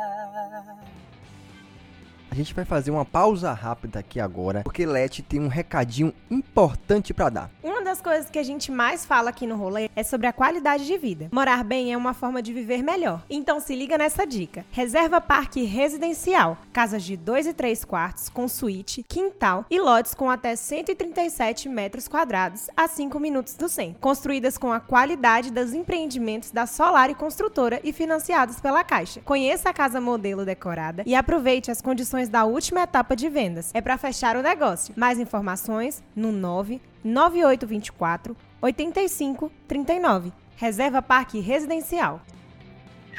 A 2.32 2.34
gente 2.34 2.54
vai 2.54 2.64
fazer 2.64 2.90
uma 2.90 3.04
pausa 3.04 3.52
rápida 3.52 3.98
aqui 3.98 4.18
agora, 4.18 4.62
porque 4.62 4.86
Leti 4.86 5.20
tem 5.20 5.38
um 5.38 5.48
recadinho 5.48 6.14
importante 6.30 7.12
pra 7.12 7.28
dar. 7.28 7.50
Uma 7.62 7.82
das 7.84 8.00
coisas 8.00 8.30
que 8.30 8.38
a 8.38 8.42
gente 8.42 8.72
mais 8.72 9.04
fala 9.04 9.28
aqui 9.28 9.46
no 9.46 9.54
rolê 9.54 9.90
é 9.94 10.02
sobre 10.02 10.26
a 10.26 10.32
qualidade 10.32 10.86
de 10.86 10.96
vida. 10.96 11.28
Morar 11.30 11.62
bem 11.62 11.92
é 11.92 11.96
uma 11.96 12.14
forma 12.14 12.40
de 12.40 12.50
viver 12.50 12.82
melhor. 12.82 13.22
Então 13.28 13.60
se 13.60 13.76
liga 13.76 13.98
nessa 13.98 14.26
dica. 14.26 14.64
Reserva 14.70 15.20
Parque 15.20 15.64
Residencial. 15.64 16.56
Casas 16.72 17.02
de 17.02 17.18
2 17.18 17.48
e 17.48 17.52
3 17.52 17.84
quartos, 17.84 18.30
com 18.30 18.48
suíte, 18.48 19.04
quintal 19.06 19.66
e 19.70 19.78
lotes 19.78 20.14
com 20.14 20.30
até 20.30 20.56
137 20.56 21.68
metros 21.68 22.08
quadrados, 22.08 22.70
a 22.74 22.88
5 22.88 23.20
minutos 23.20 23.56
do 23.56 23.68
centro. 23.68 24.00
Construídas 24.00 24.56
com 24.56 24.72
a 24.72 24.80
qualidade 24.80 25.50
dos 25.50 25.74
empreendimentos 25.74 26.50
da 26.50 26.64
Solar 26.64 27.10
e 27.10 27.14
Construtora 27.14 27.78
e 27.84 27.92
financiados 27.92 28.58
pela 28.58 28.82
Caixa. 28.82 29.20
Conheça 29.20 29.68
a 29.68 29.74
casa 29.74 30.00
modelo 30.00 30.46
decorada 30.46 31.02
e 31.04 31.14
aproveite 31.14 31.70
as 31.70 31.82
condições 31.82 32.21
da 32.28 32.44
última 32.44 32.82
etapa 32.82 33.16
de 33.16 33.28
vendas. 33.28 33.70
É 33.74 33.80
para 33.80 33.98
fechar 33.98 34.36
o 34.36 34.42
negócio. 34.42 34.94
Mais 34.96 35.18
informações 35.18 36.00
no 36.14 36.30
99824 36.32 38.36
8539. 38.60 40.32
Reserva 40.56 41.02
Parque 41.02 41.40
Residencial. 41.40 42.20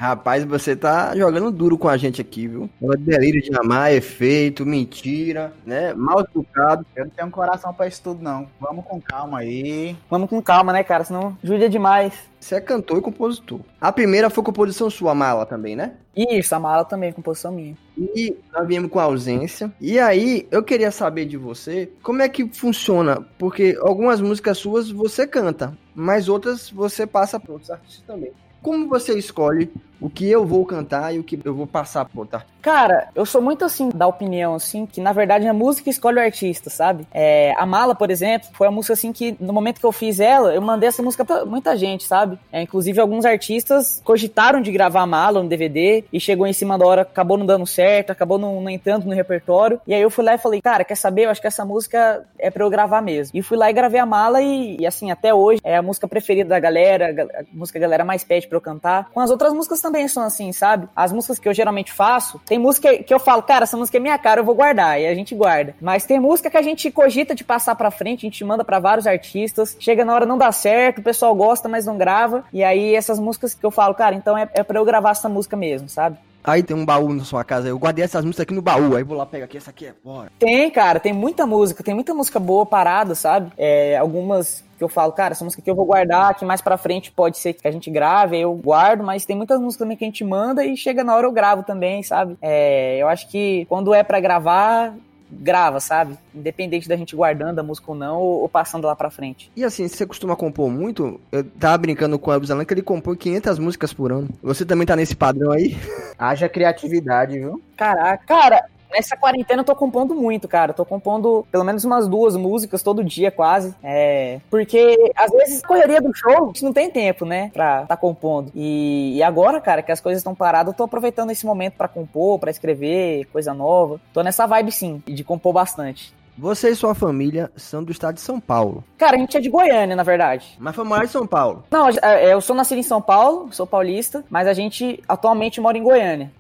Rapaz, 0.04 0.44
você 0.44 0.76
tá 0.76 1.16
jogando 1.16 1.50
duro 1.50 1.78
com 1.78 1.88
a 1.88 1.96
gente 1.96 2.20
aqui, 2.20 2.46
viu? 2.46 2.70
É 2.92 2.98
delírio 2.98 3.42
de 3.42 3.58
amar, 3.58 3.94
efeito, 3.94 4.66
mentira, 4.66 5.54
né? 5.66 5.94
Mal 5.94 6.20
educado. 6.20 6.86
Eu 6.94 7.06
não 7.06 7.12
tenho 7.12 7.32
coração 7.32 7.74
pra 7.74 7.88
isso 7.88 8.04
tudo, 8.04 8.22
não. 8.22 8.50
Vamos 8.60 8.84
com 8.84 9.00
calma 9.00 9.40
aí. 9.40 9.96
Vamos 10.10 10.30
com 10.30 10.42
calma, 10.42 10.74
né, 10.74 10.84
cara? 10.84 11.06
Senão 11.06 11.38
judia 11.42 11.70
demais. 11.70 12.14
Você 12.38 12.56
é 12.56 12.60
cantor 12.60 12.98
e 12.98 13.02
compositor. 13.02 13.62
A 13.80 13.94
primeira 13.94 14.30
foi 14.30 14.44
composição 14.44 14.90
sua, 14.90 15.16
Mala, 15.16 15.46
também, 15.46 15.74
né? 15.74 15.94
Isso, 16.14 16.54
a 16.54 16.60
mala 16.60 16.84
também, 16.84 17.14
composição 17.14 17.54
minha. 17.54 17.78
E 17.98 18.36
nós 18.52 18.68
viemos 18.68 18.92
com 18.92 19.00
a 19.00 19.04
ausência. 19.04 19.72
E 19.80 20.02
aí, 20.02 20.46
eu 20.52 20.62
queria 20.62 20.92
saber 20.92 21.24
de 21.24 21.38
você 21.38 21.90
como 22.04 22.22
é 22.22 22.28
que 22.28 22.46
funciona. 22.50 23.26
Porque 23.40 23.78
algumas 23.80 24.20
músicas 24.20 24.58
suas 24.58 24.92
você 24.92 25.26
canta, 25.26 25.74
mas 25.96 26.28
outras 26.28 26.70
você 26.70 27.08
passa 27.08 27.40
para 27.40 27.54
outros 27.54 27.72
artistas 27.72 28.04
também. 28.06 28.34
Como 28.62 28.88
você 28.88 29.18
escolhe 29.18 29.70
o 30.04 30.10
que 30.10 30.30
eu 30.30 30.46
vou 30.46 30.66
cantar 30.66 31.16
e 31.16 31.20
o 31.20 31.24
que 31.24 31.40
eu 31.42 31.56
vou 31.56 31.66
passar 31.66 32.06
outro 32.14 32.36
artista? 32.36 32.54
Cara, 32.62 33.10
eu 33.16 33.26
sou 33.26 33.42
muito 33.42 33.66
assim, 33.66 33.90
da 33.90 34.08
opinião, 34.08 34.56
assim, 34.56 34.86
que 34.86 35.02
na 35.02 35.12
verdade 35.12 35.48
a 35.48 35.54
música 35.54 35.90
escolhe 35.90 36.18
o 36.18 36.22
artista, 36.22 36.70
sabe? 36.70 37.06
É, 37.14 37.54
a 37.58 37.66
Mala, 37.66 37.94
por 37.94 38.10
exemplo, 38.10 38.50
foi 38.54 38.68
a 38.68 38.72
música 38.72 38.94
assim 38.94 39.12
que 39.12 39.36
no 39.40 39.52
momento 39.52 39.80
que 39.80 39.86
eu 39.86 39.92
fiz 39.92 40.20
ela, 40.20 40.54
eu 40.54 40.62
mandei 40.62 40.88
essa 40.88 41.04
música 41.04 41.24
pra 41.24 41.46
muita 41.46 41.76
gente, 41.78 42.04
sabe? 42.04 42.38
É, 42.52 42.62
inclusive 42.62 43.00
alguns 43.00 43.26
artistas 43.26 44.02
cogitaram 44.04 44.62
de 44.62 44.72
gravar 44.72 45.02
a 45.02 45.08
Mala 45.08 45.42
no 45.42 45.50
DVD 45.50 46.04
e 46.12 46.20
chegou 46.20 46.48
em 46.48 46.54
cima 46.54 46.78
da 46.78 46.86
hora, 46.86 47.02
acabou 47.02 47.38
não 47.38 47.46
dando 47.46 47.66
certo, 47.66 48.12
acabou 48.12 48.38
não, 48.38 48.62
não 48.62 48.70
entrando 48.70 49.06
no 49.06 49.14
repertório. 49.14 49.80
E 49.86 49.94
aí 49.94 50.02
eu 50.02 50.10
fui 50.10 50.24
lá 50.24 50.36
e 50.36 50.38
falei, 50.38 50.62
cara, 50.62 50.86
quer 50.86 50.96
saber? 50.96 51.26
Eu 51.26 51.30
acho 51.30 51.42
que 51.42 51.48
essa 51.48 51.66
música 51.66 52.26
é 52.40 52.50
pra 52.50 52.64
eu 52.64 52.70
gravar 52.70 53.02
mesmo. 53.02 53.38
E 53.38 53.42
fui 53.42 53.58
lá 53.58 53.70
e 53.70 53.74
gravei 53.74 54.00
a 54.00 54.06
Mala 54.06 54.42
e, 54.42 54.78
e 54.80 54.88
assim, 54.88 55.12
até 55.12 55.34
hoje 55.34 55.62
é 55.64 55.76
a 55.76 55.82
música 55.82 56.08
preferida 56.08 56.50
da 56.50 56.60
galera, 56.60 57.30
a 57.40 57.44
música 57.52 57.78
que 57.78 57.84
a 57.84 57.88
galera 57.88 58.06
mais 58.06 58.24
pede 58.24 58.48
pra 58.48 58.58
eu 58.58 58.62
cantar. 58.62 59.10
Com 59.14 59.20
as 59.20 59.30
outras 59.30 59.54
músicas 59.54 59.82
também 59.82 59.93
são 60.08 60.24
assim, 60.24 60.52
sabe? 60.52 60.88
As 60.96 61.12
músicas 61.12 61.40
que 61.40 61.48
eu 61.48 61.54
geralmente 61.54 61.92
faço, 61.92 62.40
tem 62.46 62.60
música 62.60 62.98
que 63.04 63.14
eu 63.14 63.20
falo, 63.20 63.44
cara, 63.44 63.64
essa 63.64 63.78
música 63.78 63.98
é 63.98 64.00
minha 64.00 64.18
cara, 64.18 64.42
eu 64.42 64.46
vou 64.46 64.56
guardar, 64.56 65.00
e 65.00 65.08
a 65.08 65.16
gente 65.16 65.36
guarda. 65.36 65.76
Mas 65.82 66.06
tem 66.06 66.20
música 66.20 66.50
que 66.50 66.58
a 66.58 66.62
gente 66.62 66.90
cogita 66.92 67.36
de 67.36 67.44
passar 67.44 67.76
pra 67.76 67.92
frente, 67.92 68.26
a 68.26 68.30
gente 68.30 68.44
manda 68.44 68.64
pra 68.64 68.80
vários 68.80 69.08
artistas, 69.08 69.76
chega 69.80 70.04
na 70.04 70.14
hora 70.14 70.26
não 70.26 70.38
dá 70.38 70.52
certo, 70.52 71.00
o 71.00 71.04
pessoal 71.04 71.34
gosta, 71.36 71.70
mas 71.70 71.86
não 71.86 71.98
grava, 71.98 72.44
e 72.52 72.64
aí 72.64 72.96
essas 72.96 73.20
músicas 73.20 73.54
que 73.54 73.66
eu 73.66 73.72
falo, 73.72 73.94
cara, 73.94 74.16
então 74.16 74.38
é, 74.38 74.50
é 74.54 74.64
pra 74.64 74.80
eu 74.80 74.86
gravar 74.86 75.12
essa 75.12 75.30
música 75.30 75.56
mesmo, 75.56 75.88
sabe? 75.90 76.18
Aí 76.44 76.62
tem 76.62 76.76
um 76.76 76.86
baú 76.86 77.14
na 77.14 77.24
sua 77.24 77.44
casa. 77.44 77.68
Eu 77.68 77.80
guardei 77.80 78.04
essas 78.04 78.26
músicas 78.26 78.44
aqui 78.44 78.54
no 78.54 78.62
baú. 78.62 78.96
Aí 78.96 79.04
vou 79.04 79.18
lá 79.18 79.26
pegar 79.26 79.46
aqui. 79.46 79.58
Essa 79.58 79.70
aqui 79.70 79.88
é 79.88 79.94
bora. 80.04 80.32
Tem, 80.38 80.70
cara, 80.70 81.00
tem 81.00 81.14
muita 81.14 81.46
música, 81.46 81.84
tem 81.84 81.94
muita 81.94 82.14
música 82.14 82.40
boa 82.40 82.66
parada, 82.66 83.16
sabe? 83.16 83.52
É, 83.58 83.98
algumas 83.98 84.64
que 84.78 84.84
eu 84.84 84.90
falo, 84.90 85.12
cara, 85.14 85.34
essa 85.34 85.44
música 85.44 85.62
aqui 85.62 85.70
eu 85.70 85.76
vou 85.76 85.86
guardar, 85.86 86.36
que 86.36 86.44
mais 86.44 86.62
pra 86.62 86.78
frente 86.78 87.12
pode 87.12 87.38
ser 87.38 87.54
que 87.54 87.68
a 87.68 87.72
gente 87.72 87.90
grave, 87.90 88.36
aí 88.36 88.42
eu 88.42 88.54
guardo, 88.54 89.04
mas 89.04 89.26
tem 89.26 89.36
muitas 89.36 89.60
músicas 89.60 89.86
também 89.86 89.96
que 89.96 90.04
a 90.04 90.08
gente 90.08 90.24
manda 90.24 90.66
e 90.66 90.76
chega 90.76 91.04
na 91.04 91.16
hora 91.16 91.28
eu 91.28 91.32
gravo 91.32 91.64
também, 91.64 92.04
sabe? 92.04 92.36
É, 92.42 92.98
eu 92.98 93.08
acho 93.08 93.30
que 93.30 93.66
quando 93.70 93.94
é 93.94 94.04
pra 94.04 94.20
gravar, 94.20 94.94
grava, 95.40 95.80
sabe? 95.80 96.18
Independente 96.34 96.88
da 96.88 96.96
gente 96.96 97.16
guardando 97.16 97.60
a 97.60 97.64
música 97.64 97.92
ou 97.92 97.98
não, 97.98 98.18
ou, 98.18 98.42
ou 98.42 98.50
passando 98.50 98.86
lá 98.86 98.96
pra 98.96 99.10
frente. 99.10 99.52
E 99.56 99.64
assim, 99.64 99.88
você 99.88 100.06
costuma 100.06 100.36
compor 100.36 100.70
muito? 100.70 101.20
Eu 101.32 101.44
tava 101.44 101.78
brincando 101.78 102.18
com 102.20 102.30
o 102.30 102.34
Elvis 102.34 102.52
Alan 102.52 102.66
que 102.66 102.74
ele 102.74 102.82
compõe 102.82 103.16
500 103.16 103.60
músicas 103.60 103.94
por 103.94 104.12
ano. 104.12 104.30
Você 104.42 104.66
também 104.66 104.86
tá 104.86 104.96
nesse 104.96 105.16
padrão 105.16 105.52
aí? 105.52 105.78
Haja 106.18 106.48
criatividade, 106.48 107.40
viu? 107.40 107.62
Caraca, 107.76 108.24
cara, 108.26 108.66
Nessa 108.94 109.18
quarentena 109.18 109.62
eu 109.62 109.66
tô 109.66 109.76
compondo 109.76 110.14
muito, 110.14 110.48
cara. 110.48 110.72
Eu 110.72 110.76
tô 110.76 110.86
compondo 110.86 111.46
pelo 111.52 111.64
menos 111.64 111.84
umas 111.84 112.08
duas 112.08 112.36
músicas 112.36 112.84
todo 112.84 113.04
dia, 113.04 113.32
quase. 113.32 113.74
É. 113.84 114.40
Porque 114.50 115.12
às 115.16 115.32
vezes 115.32 115.62
correria 115.64 116.00
do 116.00 116.14
show, 116.14 116.44
a 116.44 116.46
gente 116.48 116.64
não 116.64 116.72
tem 116.72 116.92
tempo, 116.92 117.26
né? 117.26 117.50
Pra 117.52 117.86
tá 117.88 117.98
compondo. 117.98 118.52
E, 118.54 119.18
e 119.18 119.24
agora, 119.24 119.60
cara, 119.60 119.82
que 119.82 119.92
as 119.92 120.00
coisas 120.00 120.20
estão 120.20 120.36
paradas, 120.36 120.72
eu 120.72 120.78
tô 120.78 120.84
aproveitando 120.84 121.32
esse 121.32 121.46
momento 121.46 121.74
para 121.74 121.88
compor, 121.88 122.38
para 122.38 122.52
escrever 122.52 123.26
coisa 123.34 123.54
nova. 123.54 124.00
Tô 124.14 124.22
nessa 124.22 124.46
vibe 124.46 124.72
sim, 124.72 125.02
de 125.08 125.24
compor 125.24 125.54
bastante. 125.54 126.14
Você 126.38 126.70
e 126.70 126.76
sua 126.76 126.96
família 126.96 127.52
são 127.56 127.84
do 127.84 127.92
estado 127.92 128.16
de 128.16 128.22
São 128.22 128.40
Paulo. 128.40 128.84
Cara, 128.98 129.16
a 129.16 129.20
gente 129.20 129.38
é 129.38 129.40
de 129.40 129.50
Goiânia, 129.50 129.96
na 129.96 130.02
verdade. 130.04 130.56
Mas 130.58 130.76
foi 130.76 130.84
morar 130.84 131.06
em 131.06 131.08
São 131.08 131.28
Paulo. 131.28 131.64
Não, 131.70 131.90
é, 131.90 132.34
eu 132.34 132.42
sou 132.42 132.56
nascido 132.56 132.80
em 132.80 132.84
São 132.84 133.02
Paulo, 133.02 133.50
sou 133.52 133.68
paulista, 133.68 134.24
mas 134.30 134.48
a 134.48 134.54
gente 134.54 135.02
atualmente 135.08 135.62
mora 135.62 135.78
em 135.78 135.84
Goiânia. 135.84 136.32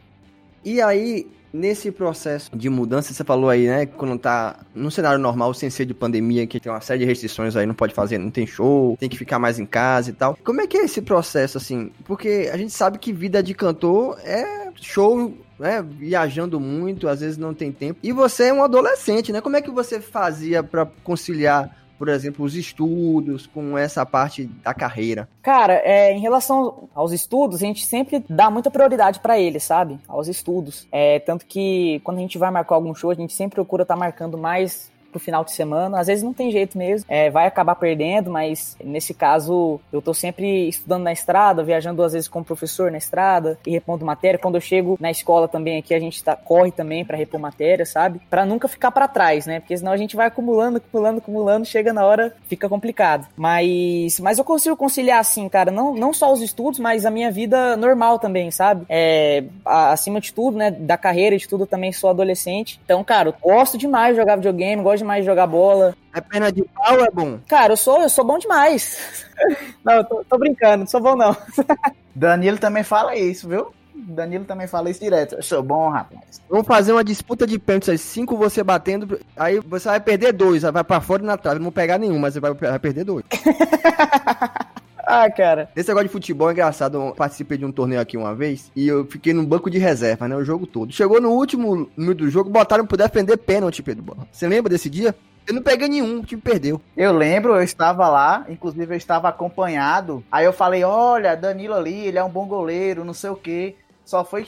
E 0.65 0.81
aí, 0.81 1.27
Nesse 1.53 1.91
processo 1.91 2.49
de 2.55 2.67
mudança, 2.67 3.13
você 3.13 3.23
falou 3.23 3.47
aí, 3.47 3.67
né? 3.67 3.85
Quando 3.85 4.17
tá 4.17 4.59
num 4.73 4.89
cenário 4.89 5.19
normal, 5.19 5.53
sem 5.53 5.69
ser 5.69 5.85
de 5.85 5.93
pandemia, 5.93 6.47
que 6.47 6.59
tem 6.59 6.71
uma 6.71 6.81
série 6.81 7.01
de 7.01 7.05
restrições 7.05 7.55
aí, 7.55 7.67
não 7.67 7.75
pode 7.75 7.93
fazer, 7.93 8.17
não 8.17 8.31
tem 8.31 8.47
show, 8.47 8.97
tem 8.99 9.07
que 9.07 9.17
ficar 9.17 9.37
mais 9.37 9.59
em 9.59 9.65
casa 9.65 10.09
e 10.09 10.13
tal. 10.13 10.35
Como 10.43 10.61
é 10.61 10.65
que 10.65 10.77
é 10.77 10.85
esse 10.85 10.99
processo, 10.99 11.59
assim? 11.59 11.91
Porque 12.05 12.49
a 12.51 12.57
gente 12.57 12.73
sabe 12.73 12.97
que 12.97 13.13
vida 13.13 13.43
de 13.43 13.53
cantor 13.53 14.17
é 14.23 14.71
show 14.81 15.31
né, 15.59 15.85
viajando 15.87 16.59
muito, 16.59 17.07
às 17.07 17.21
vezes 17.21 17.37
não 17.37 17.53
tem 17.53 17.71
tempo. 17.71 17.99
E 18.01 18.11
você 18.11 18.45
é 18.45 18.53
um 18.53 18.63
adolescente, 18.63 19.31
né? 19.31 19.39
Como 19.39 19.55
é 19.55 19.61
que 19.61 19.71
você 19.71 20.01
fazia 20.01 20.63
para 20.63 20.87
conciliar 21.03 21.82
por 22.03 22.09
exemplo, 22.09 22.43
os 22.43 22.53
estudos, 22.53 23.47
com 23.47 23.77
essa 23.77 24.05
parte 24.05 24.43
da 24.61 24.73
carreira? 24.73 25.29
Cara, 25.41 25.75
é, 25.85 26.11
em 26.11 26.19
relação 26.19 26.89
aos 26.93 27.13
estudos, 27.13 27.63
a 27.63 27.65
gente 27.65 27.85
sempre 27.85 28.21
dá 28.27 28.51
muita 28.51 28.69
prioridade 28.69 29.21
para 29.21 29.39
eles, 29.39 29.63
sabe? 29.63 29.97
Aos 30.05 30.27
estudos. 30.27 30.85
É, 30.91 31.19
tanto 31.19 31.45
que 31.45 32.01
quando 32.03 32.17
a 32.17 32.19
gente 32.19 32.37
vai 32.37 32.51
marcar 32.51 32.75
algum 32.75 32.93
show, 32.93 33.09
a 33.09 33.13
gente 33.13 33.31
sempre 33.31 33.55
procura 33.55 33.83
estar 33.83 33.93
tá 33.93 33.99
marcando 34.01 34.37
mais 34.37 34.91
pro 35.13 35.19
final 35.19 35.43
de 35.45 35.52
semana. 35.52 35.99
Às 35.99 36.08
vezes 36.08 36.23
não 36.23 36.34
tem 36.34 36.52
jeito 36.52 36.78
mesmo, 36.78 37.06
é, 37.08 37.30
vai 37.30 37.47
acabar 37.47 37.76
perdendo, 37.76 38.32
mas 38.32 38.76
nesse 38.84 39.13
caso 39.13 39.80
eu 39.91 40.02
tô 40.02 40.13
sempre 40.13 40.67
estudando 40.67 41.04
na 41.04 41.13
estrada, 41.13 41.63
viajando 41.63 42.04
às 42.04 42.13
vezes 42.13 42.28
com 42.28 42.39
o 42.39 42.43
professor 42.43 42.91
na 42.91 42.97
estrada 42.97 43.58
e 43.65 43.71
repondo 43.71 44.06
matéria. 44.06 44.39
Quando 44.39 44.56
eu 44.56 44.62
chego 44.62 44.97
na 44.99 45.12
escola 45.12 45.47
também 45.47 45.78
aqui, 45.78 45.93
a 45.93 45.99
gente 45.99 46.23
tá, 46.23 46.36
corre 46.36 46.71
também 46.71 47.06
para 47.06 47.15
repor 47.15 47.39
matéria, 47.39 47.86
sabe? 47.86 48.19
Para 48.30 48.45
nunca 48.45 48.67
ficar 48.67 48.91
para 48.91 49.08
trás, 49.08 49.45
né? 49.45 49.60
Porque 49.60 49.78
senão 49.78 49.91
a 49.91 49.97
gente 49.97 50.15
vai 50.15 50.28
acumulando, 50.28 50.78
acumulando, 50.78 51.19
acumulando, 51.19 51.65
chega 51.65 51.93
na 51.93 52.06
hora, 52.06 52.36
fica 52.47 52.67
complicado. 52.67 53.28
Mas, 53.36 54.19
mas 54.19 54.38
eu 54.38 54.43
consigo 54.43 54.76
conciliar 54.76 55.19
assim, 55.19 55.47
cara, 55.47 55.71
não, 55.71 55.93
não 55.93 56.13
só 56.13 56.32
os 56.32 56.41
estudos, 56.41 56.80
mas 56.80 57.06
a 57.06 57.12
minha 57.12 57.32
vida 57.32 57.78
normal 57.78 58.19
também, 58.19 58.49
sabe? 58.52 58.86
É, 58.89 59.43
acima 59.65 60.19
de 60.19 60.34
tudo, 60.34 60.58
né, 60.58 60.71
da 60.71 60.97
carreira, 60.97 61.38
de 61.38 61.47
tudo, 61.47 61.63
eu 61.63 61.67
também 61.67 61.91
sou 61.91 62.10
adolescente. 62.10 62.80
Então, 62.84 63.04
cara, 63.04 63.30
eu 63.30 63.36
gosto 63.41 63.78
demais 63.78 64.15
de 64.15 64.21
jogar 64.21 64.36
videogame, 64.36 64.82
gosto 64.82 64.99
demais 65.03 65.23
de 65.23 65.29
jogar 65.29 65.45
bola. 65.47 65.95
É 66.13 66.19
perna 66.19 66.51
de 66.51 66.63
pau 66.63 66.99
é 66.99 67.11
bom? 67.11 67.39
Cara, 67.47 67.73
eu 67.73 67.77
sou, 67.77 68.01
eu 68.01 68.09
sou 68.09 68.25
bom 68.25 68.37
demais. 68.37 69.27
não, 69.83 69.93
eu 69.93 70.03
tô, 70.03 70.25
tô 70.27 70.37
brincando, 70.37 70.79
não 70.79 70.87
sou 70.87 71.01
bom 71.01 71.15
não. 71.15 71.35
Danilo 72.15 72.57
também 72.57 72.83
fala 72.83 73.15
isso, 73.15 73.47
viu? 73.47 73.71
Danilo 73.95 74.45
também 74.45 74.67
fala 74.67 74.89
isso 74.89 74.99
direto. 74.99 75.35
Eu 75.35 75.43
sou 75.43 75.61
bom, 75.61 75.89
rapaz. 75.89 76.41
Vamos 76.49 76.67
fazer 76.67 76.91
uma 76.91 77.03
disputa 77.03 77.45
de 77.45 77.59
pênaltis, 77.59 78.01
cinco 78.01 78.35
você 78.35 78.63
batendo, 78.63 79.19
aí 79.37 79.59
você 79.59 79.87
vai 79.87 79.99
perder 79.99 80.33
dois, 80.33 80.63
vai 80.63 80.83
pra 80.83 80.99
fora 80.99 81.23
e 81.23 81.25
na 81.25 81.37
trave, 81.37 81.59
não 81.59 81.71
pegar 81.71 81.97
nenhum, 81.97 82.19
mas 82.19 82.33
você 82.33 82.39
vai, 82.39 82.53
vai 82.53 82.79
perder 82.79 83.03
dois. 83.03 83.23
Ah, 85.05 85.29
cara. 85.29 85.69
Esse 85.75 85.89
negócio 85.89 86.07
de 86.07 86.13
futebol 86.13 86.49
é 86.49 86.53
engraçado. 86.53 86.97
Eu 86.97 87.13
participei 87.13 87.57
de 87.57 87.65
um 87.65 87.71
torneio 87.71 88.01
aqui 88.01 88.17
uma 88.17 88.33
vez 88.33 88.71
e 88.75 88.87
eu 88.87 89.05
fiquei 89.05 89.33
no 89.33 89.45
banco 89.45 89.69
de 89.69 89.77
reserva, 89.77 90.27
né? 90.27 90.35
O 90.35 90.45
jogo 90.45 90.65
todo. 90.65 90.93
Chegou 90.93 91.19
no 91.19 91.31
último 91.31 91.89
minuto 91.95 92.19
do 92.19 92.29
jogo, 92.29 92.49
botaram 92.49 92.85
pro 92.85 92.97
defender 92.97 93.37
pênalti, 93.37 93.83
Pedro. 93.83 94.15
Você 94.31 94.47
lembra 94.47 94.69
desse 94.69 94.89
dia? 94.89 95.13
Eu 95.45 95.53
não 95.55 95.61
peguei 95.61 95.89
nenhum, 95.89 96.21
o 96.21 96.25
time 96.25 96.41
perdeu. 96.41 96.79
Eu 96.95 97.11
lembro, 97.11 97.53
eu 97.53 97.63
estava 97.63 98.07
lá, 98.07 98.45
inclusive 98.47 98.93
eu 98.93 98.97
estava 98.97 99.27
acompanhado. 99.27 100.23
Aí 100.31 100.45
eu 100.45 100.53
falei: 100.53 100.83
olha, 100.85 101.35
Danilo 101.35 101.73
ali, 101.73 102.07
ele 102.07 102.17
é 102.17 102.23
um 102.23 102.29
bom 102.29 102.47
goleiro, 102.47 103.03
não 103.03 103.13
sei 103.13 103.29
o 103.29 103.35
quê. 103.35 103.75
Só 104.05 104.23
foi 104.23 104.45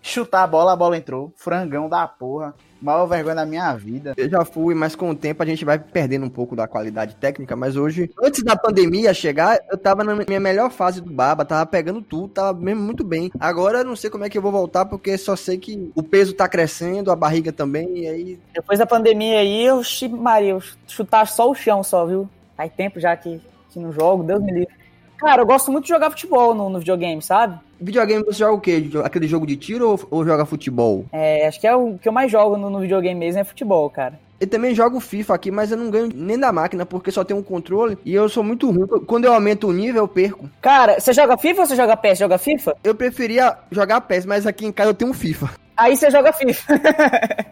chutar 0.00 0.44
a 0.44 0.46
bola, 0.46 0.72
a 0.72 0.76
bola 0.76 0.96
entrou. 0.96 1.30
Frangão 1.36 1.88
da 1.88 2.06
porra. 2.08 2.54
Maior 2.80 3.06
vergonha 3.06 3.34
da 3.34 3.46
minha 3.46 3.74
vida. 3.74 4.14
Eu 4.16 4.28
já 4.28 4.44
fui, 4.44 4.74
mas 4.74 4.94
com 4.94 5.10
o 5.10 5.14
tempo 5.14 5.42
a 5.42 5.46
gente 5.46 5.64
vai 5.64 5.78
perdendo 5.78 6.24
um 6.24 6.30
pouco 6.30 6.56
da 6.56 6.66
qualidade 6.66 7.14
técnica. 7.16 7.54
Mas 7.54 7.76
hoje, 7.76 8.10
antes 8.22 8.42
da 8.42 8.56
pandemia 8.56 9.12
chegar, 9.12 9.58
eu 9.70 9.76
tava 9.76 10.02
na 10.02 10.14
minha 10.14 10.40
melhor 10.40 10.70
fase 10.70 11.00
do 11.00 11.10
Baba, 11.10 11.44
tava 11.44 11.66
pegando 11.66 12.00
tudo, 12.00 12.28
tava 12.28 12.58
mesmo 12.58 12.82
muito 12.82 13.04
bem. 13.04 13.30
Agora 13.38 13.78
eu 13.78 13.84
não 13.84 13.96
sei 13.96 14.08
como 14.08 14.24
é 14.24 14.30
que 14.30 14.38
eu 14.38 14.42
vou 14.42 14.52
voltar, 14.52 14.86
porque 14.86 15.16
só 15.18 15.36
sei 15.36 15.58
que 15.58 15.90
o 15.94 16.02
peso 16.02 16.32
tá 16.32 16.48
crescendo, 16.48 17.10
a 17.10 17.16
barriga 17.16 17.52
também, 17.52 17.98
e 17.98 18.06
aí. 18.06 18.38
Depois 18.54 18.78
da 18.78 18.86
pandemia 18.86 19.40
aí, 19.40 19.64
eu, 19.64 19.82
Maria, 20.10 20.50
eu 20.50 20.62
chutar 20.86 21.26
só 21.26 21.50
o 21.50 21.54
chão 21.54 21.82
só, 21.82 22.06
viu? 22.06 22.28
Faz 22.56 22.72
tempo 22.72 22.98
já 22.98 23.16
que, 23.16 23.40
que 23.70 23.78
não 23.78 23.92
jogo, 23.92 24.22
Deus 24.22 24.42
me 24.42 24.52
livre. 24.52 24.79
Cara, 25.20 25.42
eu 25.42 25.46
gosto 25.46 25.70
muito 25.70 25.84
de 25.84 25.90
jogar 25.90 26.10
futebol 26.10 26.54
no, 26.54 26.70
no 26.70 26.78
videogame, 26.78 27.20
sabe? 27.20 27.58
Videogame 27.78 28.24
você 28.24 28.38
joga 28.38 28.54
o 28.54 28.60
quê? 28.60 28.90
Aquele 29.04 29.28
jogo 29.28 29.46
de 29.46 29.54
tiro 29.54 29.90
ou, 29.90 30.00
ou 30.10 30.24
joga 30.24 30.46
futebol? 30.46 31.04
É, 31.12 31.46
acho 31.46 31.60
que 31.60 31.66
é 31.66 31.76
o 31.76 31.98
que 31.98 32.08
eu 32.08 32.12
mais 32.12 32.32
jogo 32.32 32.56
no, 32.56 32.70
no 32.70 32.80
videogame 32.80 33.20
mesmo 33.20 33.40
é 33.40 33.44
futebol, 33.44 33.88
cara. 33.90 34.18
Eu 34.40 34.46
também 34.46 34.74
jogo 34.74 34.98
FIFA 34.98 35.34
aqui, 35.34 35.50
mas 35.50 35.70
eu 35.70 35.76
não 35.76 35.90
ganho 35.90 36.08
nem 36.14 36.38
da 36.38 36.50
máquina, 36.50 36.86
porque 36.86 37.10
só 37.10 37.22
tem 37.22 37.36
um 37.36 37.42
controle 37.42 37.98
e 38.02 38.14
eu 38.14 38.26
sou 38.26 38.42
muito 38.42 38.70
ruim. 38.70 38.86
Quando 39.06 39.26
eu 39.26 39.34
aumento 39.34 39.68
o 39.68 39.72
nível, 39.72 40.04
eu 40.04 40.08
perco. 40.08 40.48
Cara, 40.62 40.98
você 40.98 41.12
joga 41.12 41.36
FIFA 41.36 41.60
ou 41.60 41.66
você 41.66 41.76
joga 41.76 41.94
PES? 41.94 42.18
Joga 42.18 42.38
FIFA? 42.38 42.76
Eu 42.82 42.94
preferia 42.94 43.58
jogar 43.70 44.00
PES, 44.00 44.24
mas 44.24 44.46
aqui 44.46 44.64
em 44.64 44.72
casa 44.72 44.88
eu 44.88 44.94
tenho 44.94 45.10
um 45.10 45.14
FIFA. 45.14 45.50
Aí 45.76 45.94
você 45.94 46.10
joga 46.10 46.32
FIFA. 46.32 46.80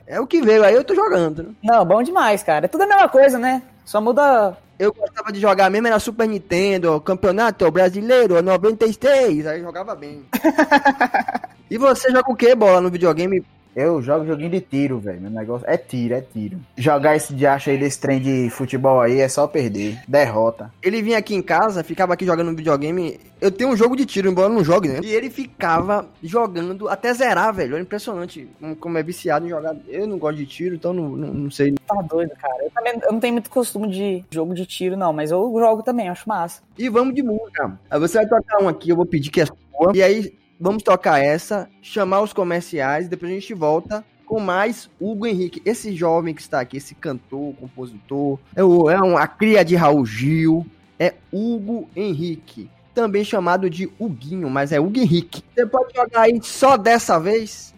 é 0.07 0.19
o 0.19 0.27
que 0.27 0.41
veio, 0.41 0.65
aí 0.65 0.75
eu 0.75 0.85
tô 0.85 0.95
jogando. 0.95 1.43
Né? 1.43 1.49
Não, 1.63 1.85
bom 1.85 2.03
demais, 2.03 2.43
cara. 2.43 2.65
É 2.65 2.69
tudo 2.69 2.85
a 2.85 2.87
mesma 2.87 3.09
coisa, 3.09 3.39
né? 3.39 3.63
Só 3.89 4.03
muda 4.03 4.55
eu 4.79 4.93
gostava 4.93 5.33
de 5.33 5.41
jogar 5.41 5.71
mesmo 5.71 5.89
na 5.89 5.99
Super 5.99 6.29
Nintendo, 6.29 7.01
Campeonato 7.01 7.71
Brasileiro 7.71 8.43
96, 8.43 9.47
aí 9.47 9.63
jogava 9.63 9.95
bem. 9.95 10.27
e 11.71 11.79
você 11.79 12.11
joga 12.11 12.31
o 12.31 12.37
que, 12.37 12.55
bola, 12.55 12.83
no 12.83 12.91
videogame? 12.91 13.43
Eu 13.79 14.03
jogo 14.03 14.27
joguinho 14.27 14.51
de 14.51 14.61
tiro, 14.61 14.99
velho. 14.99 15.21
Meu 15.21 15.31
negócio 15.31 15.65
é 15.71 15.77
tiro, 15.77 16.13
é 16.13 16.21
tiro. 16.21 16.59
Jogar 16.77 17.15
esse 17.15 17.33
diacho 17.33 17.71
aí 17.71 17.79
desse 17.79 18.01
trem 18.01 18.21
de 18.21 18.51
futebol 18.51 19.01
aí 19.01 19.21
é 19.21 19.29
só 19.29 19.47
perder. 19.47 20.01
Derrota. 20.09 20.73
Ele 20.83 21.01
vinha 21.01 21.17
aqui 21.17 21.33
em 21.33 21.41
casa, 21.41 21.85
ficava 21.85 22.13
aqui 22.13 22.27
jogando 22.27 22.57
videogame. 22.57 23.21
Eu 23.41 23.53
tenho 23.53 23.71
um 23.71 23.77
jogo 23.77 23.95
de 23.95 24.05
tiro, 24.05 24.29
embora 24.29 24.49
eu 24.49 24.55
não 24.57 24.65
jogue, 24.65 24.89
né? 24.89 24.99
E 25.01 25.13
ele 25.13 25.31
ficava 25.31 26.09
jogando 26.21 26.89
até 26.89 27.15
zerar, 27.15 27.55
velho. 27.55 27.77
É 27.77 27.81
impressionante 27.81 28.49
como 28.81 28.99
é 28.99 29.03
viciado 29.05 29.47
em 29.47 29.51
jogar. 29.51 29.77
Eu 29.87 30.09
não 30.09 30.19
gosto 30.19 30.39
de 30.39 30.47
tiro, 30.47 30.75
então 30.75 30.93
não, 30.93 31.11
não, 31.11 31.33
não 31.33 31.51
sei. 31.53 31.77
Tá 31.87 32.03
doido, 32.03 32.33
cara. 32.35 32.65
Eu 32.65 32.71
também 32.73 32.95
eu 33.01 33.13
não 33.13 33.21
tenho 33.21 33.35
muito 33.35 33.49
costume 33.49 33.89
de 33.89 34.25
jogo 34.29 34.55
de 34.55 34.67
tiro, 34.67 34.97
não. 34.97 35.13
Mas 35.13 35.31
eu 35.31 35.55
jogo 35.57 35.85
também, 35.85 36.09
acho 36.09 36.29
massa. 36.29 36.63
E 36.77 36.89
vamos 36.89 37.15
de 37.15 37.23
música. 37.23 37.79
Aí 37.89 38.01
você 38.01 38.19
vai 38.19 38.27
tocar 38.27 38.61
um 38.61 38.67
aqui, 38.67 38.91
eu 38.91 38.97
vou 38.97 39.07
pedir 39.07 39.31
que 39.31 39.41
é 39.41 39.47
sua. 39.47 39.93
E 39.95 40.03
aí 40.03 40.37
Vamos 40.61 40.83
tocar 40.83 41.21
essa, 41.21 41.69
chamar 41.81 42.21
os 42.21 42.33
comerciais, 42.33 43.09
depois 43.09 43.31
a 43.31 43.35
gente 43.35 43.55
volta 43.55 44.05
com 44.27 44.41
mais 44.41 44.91
Hugo 45.01 45.27
Henrique. 45.27 45.63
Esse 45.65 45.95
jovem 45.95 46.35
que 46.35 46.41
está 46.41 46.61
aqui, 46.61 46.77
esse 46.77 46.97
cantor, 46.97 47.55
compositor, 47.55 48.41
é, 48.57 48.65
o, 48.65 48.91
é 48.91 49.01
uma 49.01 49.27
cria 49.29 49.65
de 49.65 49.77
Raul 49.77 50.05
Gil, 50.05 50.67
é 50.99 51.15
Hugo 51.33 51.89
Henrique. 51.95 52.69
Também 52.93 53.23
chamado 53.23 53.71
de 53.71 53.89
Huguinho, 54.01 54.51
mas 54.51 54.73
é 54.73 54.81
Hugo 54.81 54.99
Henrique. 54.99 55.45
Você 55.55 55.65
pode 55.65 55.95
jogar 55.95 56.23
aí 56.23 56.41
só 56.43 56.77
dessa 56.77 57.21
vez? 57.21 57.73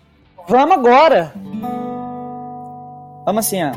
Vamos 0.49 0.79
agora! 0.79 1.35
Vamos 3.27 3.47
assim, 3.47 3.63
ó. 3.63 3.73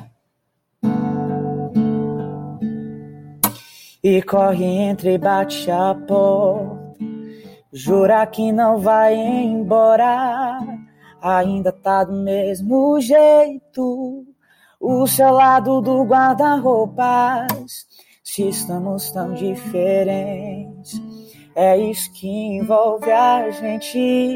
E 4.02 4.22
corre 4.22 4.66
entre 4.66 5.18
bate 5.18 5.70
a 5.70 5.94
porta 5.94 6.83
Jura 7.76 8.24
que 8.28 8.52
não 8.52 8.78
vai 8.78 9.16
embora, 9.16 10.60
ainda 11.20 11.72
tá 11.72 12.04
do 12.04 12.14
mesmo 12.14 13.02
jeito. 13.02 14.28
O 14.80 15.08
seu 15.08 15.32
lado 15.32 15.82
do 15.82 16.04
guarda-roupas, 16.04 17.88
se 18.24 18.48
estamos 18.48 19.10
tão 19.10 19.34
diferentes. 19.34 21.02
É 21.56 21.76
isso 21.76 22.14
que 22.14 22.28
envolve 22.28 23.12
a 23.12 23.50
gente 23.50 24.36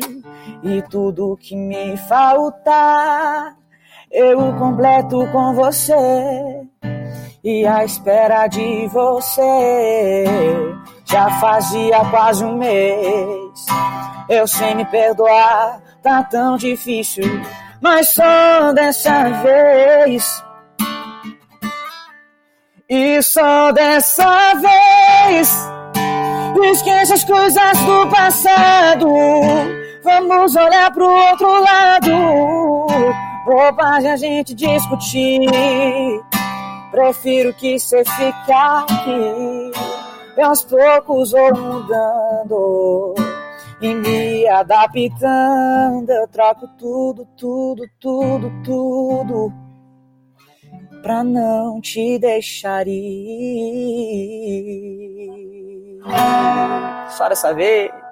e 0.63 0.81
tudo 0.89 1.37
que 1.39 1.55
me 1.55 1.95
falta. 1.95 3.55
Eu 4.09 4.51
completo 4.57 5.27
com 5.31 5.53
você 5.53 6.67
e 7.43 7.67
a 7.67 7.85
espera 7.85 8.47
de 8.47 8.87
você. 8.87 10.25
Já 11.09 11.29
fazia 11.39 12.03
quase 12.11 12.43
um 12.43 12.57
mês, 12.57 13.65
eu 14.29 14.47
sem 14.47 14.75
me 14.75 14.85
perdoar, 14.85 15.81
tá 16.03 16.23
tão 16.23 16.57
difícil. 16.57 17.23
mas 17.81 18.09
só 18.13 18.73
dessa 18.73 19.29
vez. 19.29 20.43
E 22.89 23.21
só 23.21 23.71
dessa 23.71 24.53
vez. 24.55 25.67
Esquece 26.71 27.13
as 27.13 27.23
coisas 27.23 27.77
do 27.79 28.07
passado. 28.07 29.07
Vamos 30.03 30.55
olhar 30.55 30.91
pro 30.91 31.07
outro 31.07 31.61
lado. 31.61 32.87
Bobagem 33.45 34.11
a 34.11 34.17
gente 34.17 34.53
discutir. 34.53 35.49
Prefiro 36.91 37.53
que 37.53 37.79
cê 37.79 38.03
fique 38.03 38.51
aqui. 38.51 39.56
E 40.37 40.41
aos 40.41 40.63
poucos 40.63 41.31
vou 41.31 41.55
mudando 41.55 43.15
e 43.81 43.93
me 43.95 44.47
adaptando. 44.47 46.09
Eu 46.09 46.27
troco 46.27 46.67
tudo, 46.77 47.25
tudo, 47.35 47.83
tudo, 47.99 48.51
tudo 48.63 49.51
pra 51.01 51.23
não 51.23 51.81
te 51.81 52.19
deixar 52.19 52.87
ir. 52.87 53.63
Só 57.09 57.29
dessa 57.29 57.53
vez. 57.53 58.06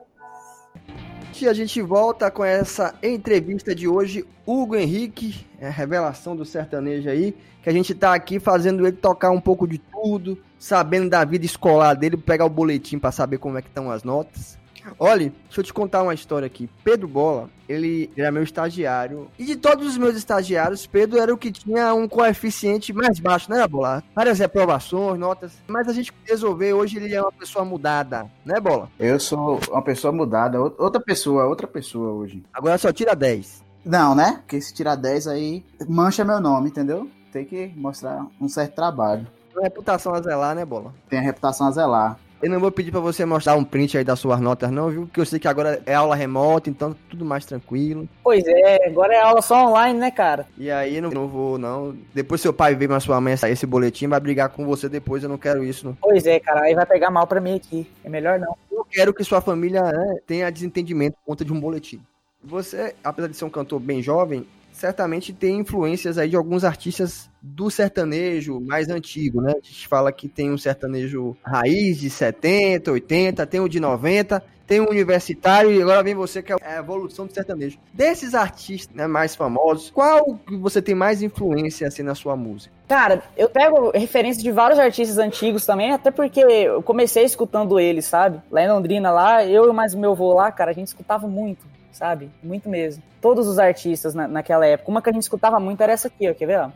E 1.41 1.50
a 1.50 1.54
gente 1.54 1.82
volta 1.82 2.32
com 2.32 2.45
essa 2.45 2.95
entrevista 3.04 3.76
de 3.76 3.89
hoje, 3.89 4.26
Hugo 4.45 4.76
Henrique, 4.76 5.45
é 5.60 5.67
a 5.67 5.69
revelação 5.69 6.34
do 6.34 6.45
sertanejo 6.45 7.10
aí, 7.10 7.36
que 7.62 7.69
a 7.69 7.74
gente 7.74 7.93
tá 7.93 8.13
aqui 8.13 8.39
fazendo 8.39 8.88
ele 8.88 8.95
tocar 8.95 9.32
um 9.32 9.41
pouco 9.41 9.67
de 9.67 9.78
tudo, 9.78 10.41
sabendo 10.58 11.10
da 11.10 11.26
vida 11.26 11.45
escolar 11.45 11.93
dele, 11.93 12.15
pegar 12.15 12.45
o 12.45 12.50
boletim 12.50 12.98
para 12.98 13.12
saber 13.12 13.38
como 13.38 13.58
é 13.58 13.62
que 13.62 13.67
estão 13.67 13.91
as 13.91 14.02
notas. 14.02 14.58
Olha, 15.00 15.32
deixa 15.45 15.60
eu 15.60 15.63
te 15.63 15.74
contar 15.74 16.04
uma 16.04 16.13
história 16.13 16.45
aqui. 16.45 16.69
Pedro 16.84 17.08
Bola, 17.08 17.50
ele 17.67 18.10
era 18.15 18.32
meu 18.32 18.43
estagiário. 18.43 19.30
E 19.38 19.45
de 19.45 19.56
todos 19.56 19.88
os 19.88 19.98
meus 19.98 20.15
estagiários, 20.15 20.86
Pedro 20.86 21.19
era 21.19 21.34
o 21.34 21.38
que 21.38 21.52
tinha 21.52 21.93
um 21.93 22.08
coeficiente 22.08 22.93
mais 22.93 23.19
baixo, 23.19 23.52
né, 23.52 23.67
Bola? 23.67 24.04
Várias 24.13 24.39
reprovações, 24.39 25.19
notas. 25.19 25.54
Mas 25.67 25.88
a 25.88 25.93
gente 25.93 26.13
resolveu, 26.26 26.78
hoje 26.78 26.98
ele 26.98 27.13
é 27.13 27.21
uma 27.21 27.32
pessoa 27.32 27.65
mudada, 27.65 28.30
né, 28.43 28.60
Bola? 28.60 28.89
Eu 29.00 29.19
sou 29.19 29.60
uma 29.69 29.82
pessoa 29.82 30.12
mudada, 30.12 30.62
outra 30.62 31.02
pessoa, 31.02 31.45
outra 31.45 31.67
pessoa 31.67 32.12
hoje. 32.12 32.43
Agora 32.54 32.78
só 32.78 32.91
tira 32.91 33.15
10. 33.15 33.63
Não, 33.84 34.15
né? 34.15 34.38
Porque 34.41 34.60
se 34.60 34.74
tirar 34.74 34.95
10 34.95 35.28
aí, 35.28 35.63
mancha 35.88 36.26
meu 36.26 36.39
nome, 36.39 36.69
entendeu? 36.69 37.08
Tem 37.32 37.45
que 37.45 37.71
mostrar 37.76 38.26
um 38.41 38.50
certo 38.50 38.74
trabalho. 38.74 39.28
Tem 39.54 39.63
reputação 39.63 40.13
a 40.13 40.21
zelar, 40.21 40.56
né, 40.56 40.65
Bola? 40.65 40.93
Tem 41.08 41.19
a 41.19 41.21
reputação 41.21 41.67
a 41.67 41.71
zelar. 41.71 42.19
Eu 42.41 42.50
não 42.50 42.60
vou 42.60 42.71
pedir 42.71 42.91
para 42.91 43.00
você 43.00 43.26
mostrar 43.26 43.56
um 43.56 43.63
print 43.63 43.98
aí 43.98 44.04
das 44.04 44.19
suas 44.19 44.39
notas, 44.39 44.69
não, 44.69 44.89
viu? 44.89 45.02
Porque 45.04 45.19
eu 45.19 45.26
sei 45.26 45.39
que 45.39 45.48
agora 45.48 45.82
é 45.86 45.93
aula 45.93 46.15
remota, 46.15 46.69
então 46.69 46.95
tudo 47.10 47.26
mais 47.26 47.45
tranquilo. 47.45 48.08
Pois 48.24 48.45
é, 48.45 48.88
agora 48.88 49.15
é 49.15 49.21
aula 49.21 49.41
só 49.41 49.67
online, 49.67 50.00
né, 50.00 50.12
cara? 50.12 50.45
E 50.58 50.69
aí 50.69 51.00
não, 51.02 51.10
não 51.10 51.28
vou, 51.28 51.58
não. 51.58 51.95
Depois 52.13 52.41
seu 52.41 52.54
pai 52.54 52.76
ver, 52.76 52.89
mas 52.89 53.04
sua 53.04 53.19
mãe 53.21 53.38
sair 53.38 53.54
esse 53.54 53.65
boletim, 53.65 54.08
vai 54.08 54.19
brigar 54.19 54.50
com 54.50 54.65
você 54.65 54.89
depois, 54.89 55.24
eu 55.24 55.30
não 55.30 55.38
quero 55.38 55.63
isso, 55.63 55.88
não. 55.88 55.98
Pois 56.02 56.26
é, 56.26 56.39
cara, 56.39 56.62
aí 56.62 56.76
vai 56.76 56.86
pegar 56.86 57.10
mal 57.10 57.26
pra 57.26 57.41
mim 57.41 57.56
aqui. 57.56 57.89
É 58.04 58.10
melhor 58.10 58.38
não. 58.38 58.56
Eu 58.71 58.86
quero 58.86 59.13
que 59.13 59.24
sua 59.24 59.41
família 59.41 59.82
né, 59.82 60.17
tenha 60.28 60.52
desentendimento 60.52 61.17
por 61.17 61.32
conta 61.32 61.45
de 61.45 61.54
um 61.54 61.60
boletim. 61.60 62.02
Você, 62.43 62.93
apesar 63.04 63.28
de 63.28 63.36
ser 63.36 63.45
um 63.45 63.50
cantor 63.50 63.80
bem 63.80 64.04
jovem, 64.04 64.45
certamente 64.75 65.31
tem 65.31 65.59
influências 65.59 66.17
aí 66.17 66.29
de 66.29 66.35
alguns 66.35 66.63
artistas 66.63 67.29
do 67.41 67.69
sertanejo 67.69 68.59
mais 68.59 68.89
antigo, 68.89 69.41
né? 69.41 69.51
A 69.51 69.65
gente 69.65 69.88
fala 69.88 70.11
que 70.11 70.27
tem 70.27 70.51
um 70.51 70.57
sertanejo 70.57 71.35
raiz 71.43 71.99
de 71.99 72.09
70, 72.09 72.91
80, 72.91 73.45
tem 73.47 73.59
o 73.61 73.69
de 73.69 73.79
90, 73.79 74.43
tem 74.67 74.81
um 74.81 74.89
universitário 74.89 75.71
e 75.71 75.81
agora 75.81 76.03
vem 76.03 76.13
você 76.13 76.41
que 76.41 76.51
é 76.51 76.57
a 76.61 76.79
evolução 76.79 77.25
do 77.25 77.33
sertanejo. 77.33 77.77
Desses 77.93 78.33
artistas 78.33 78.95
né, 78.95 79.07
mais 79.07 79.33
famosos, 79.33 79.89
qual 79.91 80.35
que 80.45 80.57
você 80.57 80.81
tem 80.81 80.95
mais 80.95 81.21
influência 81.21 81.88
assim 81.88 82.03
na 82.03 82.15
sua 82.15 82.35
música? 82.35 82.73
Cara, 82.88 83.23
eu 83.38 83.47
pego 83.47 83.91
referência 83.91 84.43
de 84.43 84.51
vários 84.51 84.79
artistas 84.79 85.17
antigos 85.17 85.65
também, 85.65 85.93
até 85.93 86.11
porque 86.11 86.41
eu 86.41 86.83
comecei 86.83 87.23
escutando 87.23 87.79
eles, 87.79 88.05
sabe? 88.05 88.41
Lá 88.51 88.61
em 88.61 88.69
Londrina, 88.69 89.09
lá, 89.09 89.45
eu 89.45 89.69
e 89.69 89.73
mais 89.73 89.95
meu 89.95 90.11
avô 90.11 90.33
lá, 90.33 90.51
cara, 90.51 90.71
a 90.71 90.73
gente 90.73 90.88
escutava 90.88 91.27
muito 91.27 91.75
sabe? 91.95 92.29
Muito 92.43 92.69
mesmo. 92.69 93.01
Todos 93.21 93.47
os 93.47 93.58
artistas 93.58 94.13
na, 94.13 94.27
naquela 94.27 94.65
época. 94.65 94.91
Uma 94.91 95.01
que 95.01 95.10
a 95.10 95.13
gente 95.13 95.23
escutava 95.23 95.60
muito 95.60 95.81
era 95.81 95.93
essa 95.93 96.08
aqui, 96.08 96.29
ó. 96.29 96.34
Quer 96.34 96.45
ver, 96.45 96.60
ó? 96.60 96.69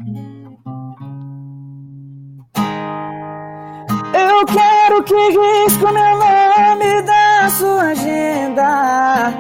Eu 4.14 4.46
quero 4.46 5.04
que 5.04 5.14
risque 5.14 5.84
meu 5.84 5.94
nome 5.94 7.02
da 7.04 7.50
sua 7.50 7.84
agenda. 7.90 9.34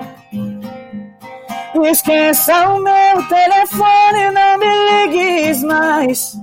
Esqueça 1.90 2.70
o 2.70 2.84
meu 2.84 3.28
telefone, 3.30 4.32
não 4.32 4.58
me 4.58 5.08
ligues 5.08 5.64
mais. 5.64 6.38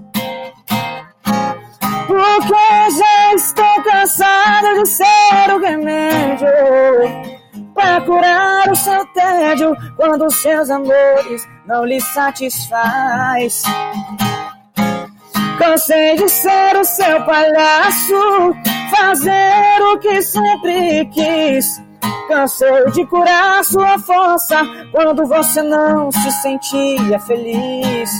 Porque 2.06 2.90
já 2.98 3.34
estou 3.34 3.82
cansado 3.82 4.82
de 4.82 4.88
ser 4.88 5.54
o 5.54 5.60
remédio 5.60 7.35
para 7.76 8.00
curar 8.00 8.68
o 8.72 8.74
seu 8.74 9.06
tédio 9.08 9.76
quando 9.96 10.32
seus 10.32 10.70
amores 10.70 11.46
não 11.66 11.84
lhe 11.84 12.00
satisfaz. 12.00 13.62
Cansei 15.58 16.16
de 16.16 16.28
ser 16.28 16.76
o 16.76 16.84
seu 16.84 17.24
palhaço, 17.24 18.54
fazer 18.90 19.82
o 19.82 19.98
que 19.98 20.22
sempre 20.22 21.06
quis. 21.12 21.82
Cansei 22.28 22.90
de 22.92 23.06
curar 23.06 23.62
sua 23.64 23.98
força 23.98 24.62
quando 24.90 25.26
você 25.26 25.62
não 25.62 26.10
se 26.10 26.30
sentia 26.42 27.20
feliz. 27.20 28.10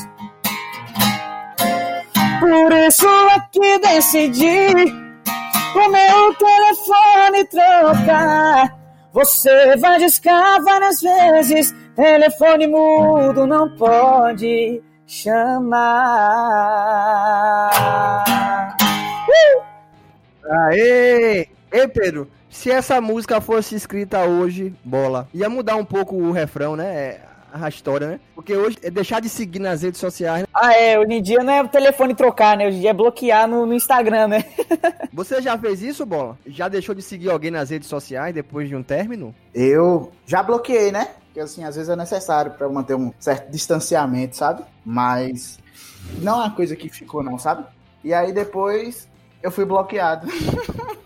Por 2.41 2.73
isso 2.73 3.09
é 3.09 3.41
que 3.51 3.79
decidi 3.79 4.69
o 5.75 5.89
meu 5.89 6.35
telefone 6.35 7.45
trocar 7.47 8.86
você 9.17 9.77
vai 9.79 9.99
discar 9.99 10.63
várias 10.63 11.01
vezes, 11.01 11.75
telefone 11.95 12.67
mudo 12.67 13.47
não 13.47 13.75
pode 13.75 14.83
chamar. 15.07 15.73
Uh! 19.27 19.63
Aê! 20.69 21.49
Ei, 21.73 21.89
Pedro, 21.89 22.31
se 22.51 22.71
essa 22.71 23.01
música 23.01 23.41
fosse 23.41 23.75
escrita 23.75 24.23
hoje, 24.27 24.75
bola, 24.85 25.27
ia 25.33 25.49
mudar 25.49 25.77
um 25.77 25.85
pouco 25.85 26.15
o 26.15 26.31
refrão, 26.31 26.77
né? 26.77 27.21
A 27.65 27.69
história, 27.69 28.07
né? 28.09 28.21
Porque 28.35 28.55
hoje 28.55 28.77
é 28.83 28.91
deixar 28.91 29.21
de 29.21 29.29
seguir 29.29 29.59
nas 29.59 29.83
redes 29.83 30.01
sociais. 30.01 30.43
Né? 30.43 30.49
Ah, 30.53 30.75
é. 30.75 30.99
Hoje 30.99 31.13
em 31.13 31.23
dia 31.23 31.43
não 31.43 31.53
é 31.53 31.63
o 31.63 31.69
telefone 31.69 32.15
trocar, 32.15 32.57
né? 32.57 32.67
Hoje 32.67 32.77
em 32.79 32.81
dia 32.81 32.91
é 32.91 32.95
bloquear 32.95 33.49
no, 33.49 33.65
no 33.67 33.75
Instagram, 33.75 34.29
né? 34.29 34.45
Você 35.13 35.41
já 35.41 35.57
fez 35.57 35.83
isso, 35.83 36.05
Bola? 36.05 36.39
Já 36.47 36.69
deixou 36.69 36.95
de 36.95 37.03
seguir 37.03 37.31
alguém 37.31 37.51
nas 37.51 37.71
redes 37.71 37.89
sociais 37.89 38.35
depois 38.35 38.69
de 38.69 38.77
um 38.77 38.83
término? 38.83 39.35
Eu 39.55 40.13
já 40.27 40.43
bloqueei, 40.43 40.93
né? 40.93 41.09
Porque 41.27 41.41
assim, 41.41 41.65
às 41.65 41.77
vezes 41.77 41.91
é 41.91 41.97
necessário 41.97 42.53
para 42.53 42.69
manter 42.69 42.95
um 42.95 43.13
certo 43.19 43.51
distanciamento, 43.51 44.37
sabe? 44.37 44.63
Mas 44.85 45.59
não 46.19 46.35
é 46.35 46.45
uma 46.47 46.51
coisa 46.55 46.75
que 46.77 46.89
ficou, 46.89 47.23
não, 47.23 47.39
sabe? 47.39 47.65
E 48.03 48.15
aí 48.15 48.33
depois 48.33 49.09
eu 49.43 49.51
fui 49.51 49.65
bloqueado. 49.65 50.27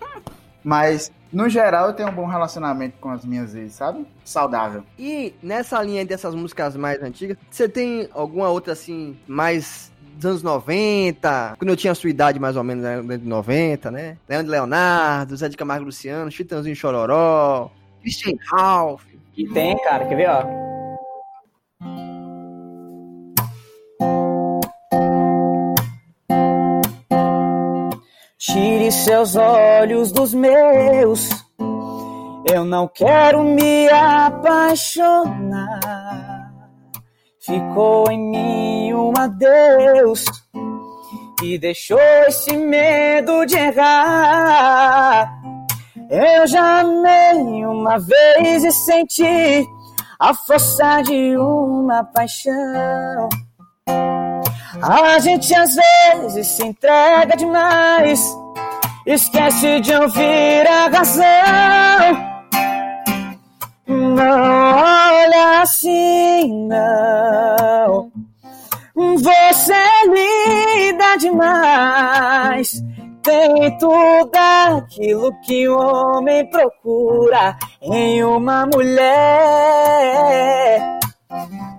Mas 0.62 1.10
no 1.32 1.48
geral, 1.48 1.88
eu 1.88 1.92
tenho 1.92 2.08
um 2.08 2.12
bom 2.12 2.26
relacionamento 2.26 2.96
com 3.00 3.10
as 3.10 3.24
minhas 3.24 3.54
ex, 3.54 3.74
sabe? 3.74 4.04
Saudável. 4.24 4.82
E 4.98 5.32
nessa 5.42 5.80
linha 5.82 6.04
dessas 6.04 6.34
músicas 6.34 6.76
mais 6.76 7.00
antigas, 7.02 7.36
você 7.48 7.68
tem 7.68 8.08
alguma 8.12 8.48
outra, 8.48 8.72
assim, 8.72 9.16
mais 9.28 9.92
dos 10.16 10.26
anos 10.26 10.42
90, 10.42 11.54
quando 11.56 11.70
eu 11.70 11.76
tinha 11.76 11.92
a 11.92 11.94
sua 11.94 12.10
idade 12.10 12.38
mais 12.38 12.56
ou 12.56 12.64
menos, 12.64 12.82
né, 12.82 13.16
de 13.16 13.26
90, 13.26 13.90
né? 13.90 14.18
Leandro 14.28 14.52
Leonardo, 14.52 15.36
Zé 15.36 15.48
de 15.48 15.56
Camargo 15.56 15.86
Luciano, 15.86 16.30
Chitãozinho 16.30 16.76
Chororó, 16.76 17.70
Christian 18.02 18.34
Ralph. 18.50 19.04
E 19.36 19.48
tem, 19.48 19.78
cara, 19.84 20.06
quer 20.06 20.16
ver, 20.16 20.28
ó? 20.28 20.69
Seus 29.04 29.34
olhos 29.34 30.12
dos 30.12 30.34
meus. 30.34 31.30
Eu 32.52 32.64
não 32.66 32.86
quero 32.86 33.42
me 33.42 33.88
apaixonar. 33.88 35.80
Ficou 37.40 38.10
em 38.10 38.30
mim 38.30 38.92
um 38.92 39.14
adeus 39.16 40.22
e 41.42 41.58
deixou 41.58 41.98
esse 42.28 42.54
medo 42.54 43.46
de 43.46 43.56
errar. 43.56 45.32
Eu 46.10 46.46
já 46.46 46.80
amei 46.80 47.64
uma 47.64 47.98
vez 47.98 48.64
e 48.64 48.70
senti 48.70 49.66
a 50.18 50.34
força 50.34 51.00
de 51.00 51.38
uma 51.38 52.04
paixão. 52.04 53.30
A 54.82 55.18
gente 55.20 55.54
às 55.54 55.74
vezes 55.74 56.46
se 56.48 56.66
entrega 56.66 57.34
demais, 57.34 58.20
esquece 59.12 59.80
de 59.80 59.94
ouvir 59.94 60.66
a 60.66 60.88
razão. 60.88 61.24
Não 63.86 64.74
olha 64.74 65.62
assim, 65.62 66.68
não. 66.68 68.10
Você 68.94 69.74
linda 70.06 71.16
demais. 71.18 72.82
Tem 73.22 73.76
tudo 73.78 74.30
aquilo 74.34 75.32
que 75.42 75.68
o 75.68 75.78
homem 75.78 76.48
procura 76.48 77.56
em 77.82 78.24
uma 78.24 78.66
mulher. 78.66 79.80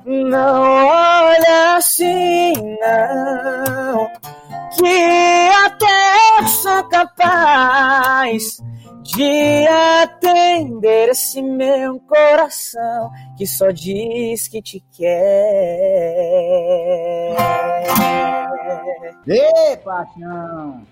Não 0.06 0.62
olha 0.62 1.76
assim, 1.78 2.54
não, 2.82 4.10
que 4.78 5.50
até 5.66 6.48
sou 6.48 6.84
capaz 6.90 8.58
de 9.04 9.68
atender 10.02 11.10
esse 11.10 11.42
meu 11.42 12.00
coração 12.02 13.12
que 13.38 13.46
só 13.46 13.72
diz 13.72 14.48
que 14.48 14.62
te 14.62 14.84
quer. 14.92 15.08
Ê, 19.28 19.78
paixão! 19.78 20.91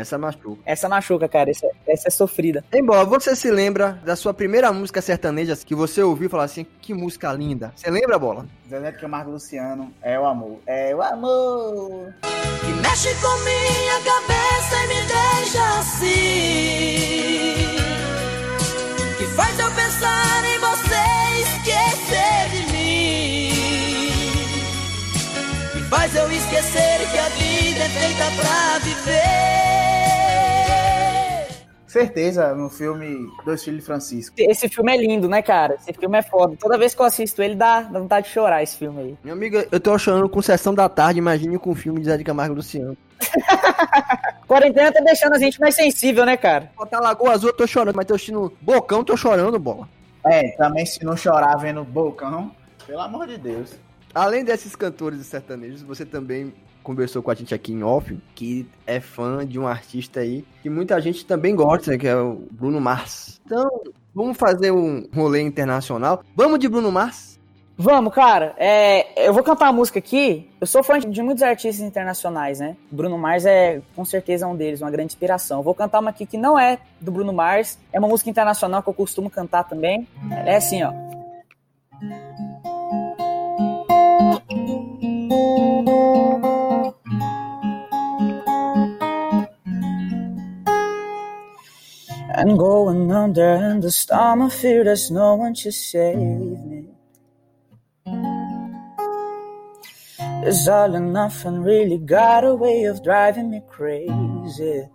Essa 0.00 0.16
machuca. 0.18 0.62
Essa 0.64 0.88
machuca, 0.88 1.28
cara. 1.28 1.50
Essa, 1.50 1.68
essa 1.86 2.08
é 2.08 2.10
sofrida. 2.10 2.64
Embora 2.72 3.04
você 3.04 3.36
se 3.36 3.50
lembra 3.50 4.00
da 4.04 4.16
sua 4.16 4.32
primeira 4.32 4.72
música 4.72 5.00
sertaneja 5.02 5.56
que 5.56 5.74
você 5.74 6.02
ouviu 6.02 6.26
e 6.26 6.30
falou 6.30 6.44
assim, 6.44 6.64
que 6.80 6.94
música 6.94 7.32
linda. 7.32 7.72
Você 7.76 7.90
lembra, 7.90 8.18
Bola? 8.18 8.46
Zezé 8.68 8.90
de 8.92 8.98
Camargo 8.98 9.30
Luciano, 9.32 9.92
é 10.02 10.18
o 10.18 10.24
amor. 10.24 10.58
É 10.66 10.94
o 10.94 11.02
amor. 11.02 12.14
que 12.22 12.72
mexe 12.80 13.14
com 13.16 13.36
minha 13.44 14.00
cabeça 14.04 14.76
e 14.76 14.86
me 14.88 15.00
deixa 15.06 15.78
assim. 15.78 17.76
Que 19.18 19.24
faz 19.36 19.58
eu 19.58 19.70
pensar 19.72 20.44
em 20.44 20.58
você 20.58 21.02
e 21.36 21.40
esquecer 21.42 22.48
de 22.50 22.62
mim. 22.72 24.10
Que 25.72 25.80
faz 25.88 26.14
eu 26.14 26.30
esquecer 26.30 27.10
que 27.10 27.18
a 27.18 27.28
vida 27.30 27.84
é 27.84 27.88
feita 27.88 28.24
pra 28.40 28.78
viver. 28.78 29.49
Certeza, 31.90 32.54
no 32.54 32.70
filme 32.70 33.28
Dois 33.44 33.64
Filhos 33.64 33.80
de 33.80 33.84
Francisco. 33.84 34.36
Esse 34.38 34.68
filme 34.68 34.94
é 34.94 34.96
lindo, 34.96 35.28
né, 35.28 35.42
cara? 35.42 35.74
Esse 35.74 35.92
filme 35.92 36.16
é 36.16 36.22
foda. 36.22 36.56
Toda 36.56 36.78
vez 36.78 36.94
que 36.94 37.02
eu 37.02 37.04
assisto 37.04 37.42
ele, 37.42 37.56
dá, 37.56 37.80
dá 37.80 37.98
vontade 37.98 38.28
de 38.28 38.32
chorar 38.32 38.62
esse 38.62 38.76
filme 38.76 39.00
aí. 39.00 39.18
Meu 39.24 39.34
amigo, 39.34 39.56
eu 39.72 39.80
tô 39.80 39.98
chorando 39.98 40.28
com 40.28 40.40
Sessão 40.40 40.72
da 40.72 40.88
Tarde, 40.88 41.18
imagine 41.18 41.58
com 41.58 41.70
o 41.70 41.74
filme 41.74 41.98
de 41.98 42.06
Zé 42.06 42.16
de 42.16 42.22
Camargo 42.22 42.54
e 42.54 42.58
Luciano. 42.58 42.96
Quarentena 44.46 44.92
tá 44.92 45.00
deixando 45.00 45.34
a 45.34 45.38
gente 45.40 45.58
mais 45.58 45.74
sensível, 45.74 46.24
né, 46.24 46.36
cara? 46.36 46.70
Botar 46.76 47.00
Lagoa 47.00 47.32
Azul, 47.32 47.48
eu 47.48 47.56
tô 47.56 47.66
chorando, 47.66 47.96
mas 47.96 48.06
tô 48.06 48.14
assistindo 48.14 48.52
Bocão, 48.60 49.02
tô 49.02 49.16
chorando, 49.16 49.58
Bola. 49.58 49.88
É, 50.24 50.50
também 50.50 50.86
se 50.86 51.04
não 51.04 51.16
chorar 51.16 51.56
vendo 51.56 51.82
Bocão, 51.82 52.52
pelo 52.86 53.00
amor 53.00 53.26
de 53.26 53.36
Deus. 53.36 53.74
Além 54.14 54.44
desses 54.44 54.76
cantores 54.76 55.26
sertanejos, 55.26 55.82
você 55.82 56.06
também 56.06 56.54
conversou 56.82 57.22
com 57.22 57.30
a 57.30 57.34
gente 57.34 57.54
aqui 57.54 57.72
em 57.72 57.82
off, 57.82 58.16
que 58.34 58.66
é 58.86 59.00
fã 59.00 59.46
de 59.46 59.58
um 59.58 59.66
artista 59.66 60.20
aí 60.20 60.44
que 60.62 60.70
muita 60.70 61.00
gente 61.00 61.24
também 61.24 61.54
gosta, 61.54 61.96
que 61.96 62.06
é 62.06 62.16
o 62.16 62.42
Bruno 62.50 62.80
Mars. 62.80 63.40
Então, 63.44 63.68
vamos 64.14 64.36
fazer 64.36 64.70
um 64.70 65.06
rolê 65.14 65.40
internacional. 65.42 66.22
Vamos 66.34 66.58
de 66.58 66.68
Bruno 66.68 66.90
Mars? 66.90 67.30
Vamos, 67.82 68.12
cara. 68.12 68.54
É, 68.58 69.26
eu 69.26 69.32
vou 69.32 69.42
cantar 69.42 69.64
uma 69.64 69.72
música 69.72 69.98
aqui. 69.98 70.50
Eu 70.60 70.66
sou 70.66 70.82
fã 70.82 70.98
de 70.98 71.22
muitos 71.22 71.42
artistas 71.42 71.80
internacionais, 71.80 72.60
né? 72.60 72.76
Bruno 72.90 73.16
Mars 73.16 73.46
é 73.46 73.80
com 73.96 74.04
certeza 74.04 74.46
um 74.46 74.54
deles, 74.54 74.82
uma 74.82 74.90
grande 74.90 75.14
inspiração. 75.14 75.60
Eu 75.60 75.64
vou 75.64 75.74
cantar 75.74 76.00
uma 76.00 76.10
aqui 76.10 76.26
que 76.26 76.36
não 76.36 76.58
é 76.58 76.78
do 77.00 77.10
Bruno 77.10 77.32
Mars, 77.32 77.78
é 77.90 77.98
uma 77.98 78.08
música 78.08 78.28
internacional 78.28 78.82
que 78.82 78.90
eu 78.90 78.94
costumo 78.94 79.30
cantar 79.30 79.64
também. 79.64 80.06
É 80.44 80.56
assim, 80.56 80.82
ó. 80.82 80.92
I'm 92.40 92.56
going 92.56 93.12
under 93.12 93.52
in 93.70 93.80
the 93.80 93.90
storm 93.90 94.40
of 94.40 94.54
fear, 94.54 94.82
there's 94.82 95.10
no 95.10 95.34
one 95.34 95.52
to 95.56 95.70
save 95.70 96.16
me. 96.16 96.86
It's 100.46 100.66
all 100.66 100.96
or 100.96 101.00
nothing 101.00 101.60
really 101.60 101.98
got 101.98 102.44
a 102.44 102.54
way 102.54 102.84
of 102.84 103.04
driving 103.04 103.50
me 103.50 103.60
crazy. 103.68 104.88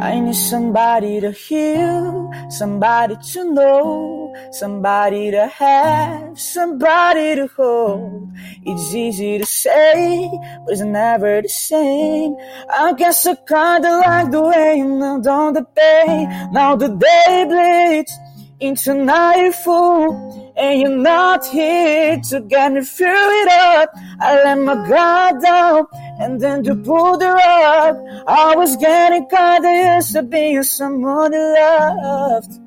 I 0.00 0.20
need 0.20 0.34
somebody 0.34 1.20
to 1.20 1.30
heal, 1.30 2.30
somebody 2.48 3.16
to 3.32 3.44
know, 3.52 4.34
somebody 4.50 5.30
to 5.30 5.46
have, 5.46 6.38
somebody 6.38 7.36
to 7.36 7.46
hold. 7.56 8.28
It's 8.64 8.94
easy 8.94 9.38
to 9.38 9.46
say, 9.46 10.28
but 10.64 10.72
it's 10.72 10.82
never 10.82 11.42
the 11.42 11.48
same. 11.48 12.36
I 12.70 12.92
guess 12.94 13.26
I 13.26 13.34
kinda 13.34 13.90
like 14.06 14.30
the 14.30 14.42
way 14.42 14.76
you 14.76 14.84
moved 14.84 15.26
on 15.26 15.54
the 15.54 15.64
pain. 15.64 16.28
Now 16.52 16.76
the 16.76 16.88
day 16.88 17.44
bleeds 17.48 18.12
into 18.60 18.94
nightfall, 18.94 20.41
and 20.56 20.80
you're 20.80 20.96
not 20.96 21.46
here 21.46 22.20
to 22.30 22.40
get 22.40 22.72
me 22.72 22.82
through 22.82 23.42
it 23.42 23.48
up. 23.48 23.90
I 24.20 24.42
let 24.44 24.58
my 24.58 24.74
guard 24.88 25.42
down, 25.42 25.86
and 26.20 26.40
then 26.40 26.62
to 26.64 26.74
pull 26.76 27.18
the 27.18 27.28
rug. 27.28 27.96
I 28.26 28.54
was 28.56 28.76
getting 28.76 29.26
kinda 29.28 29.96
used 29.96 30.12
to 30.12 30.22
being 30.22 30.62
someone 30.62 31.32
you 31.32 31.54
loved. 31.58 32.60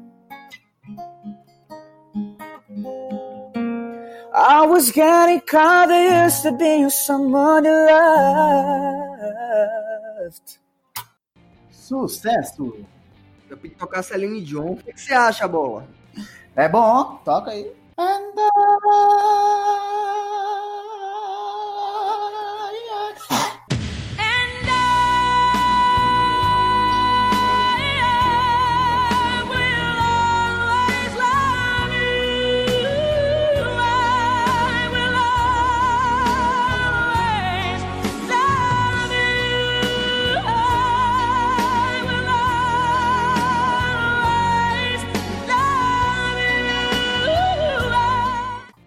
I 4.33 4.65
was 4.65 4.91
getting 4.91 5.41
kinda 5.41 6.23
used 6.23 6.43
to 6.43 6.51
being 6.51 6.89
someone 6.89 7.65
you 7.65 7.71
loved. 7.71 8.65
Sucesso! 11.71 12.85
Eu 13.47 13.57
pedi 13.57 13.75
tocar 13.75 14.03
Celine 14.03 14.41
Dion. 14.41 14.71
O 14.71 14.77
que 14.77 14.91
que 14.91 14.99
você 14.99 15.13
acha, 15.13 15.47
Bola? 15.47 15.85
É 16.55 16.69
bom, 16.69 17.19
toca 17.25 17.51
aí. 17.51 17.71
And 17.97 18.35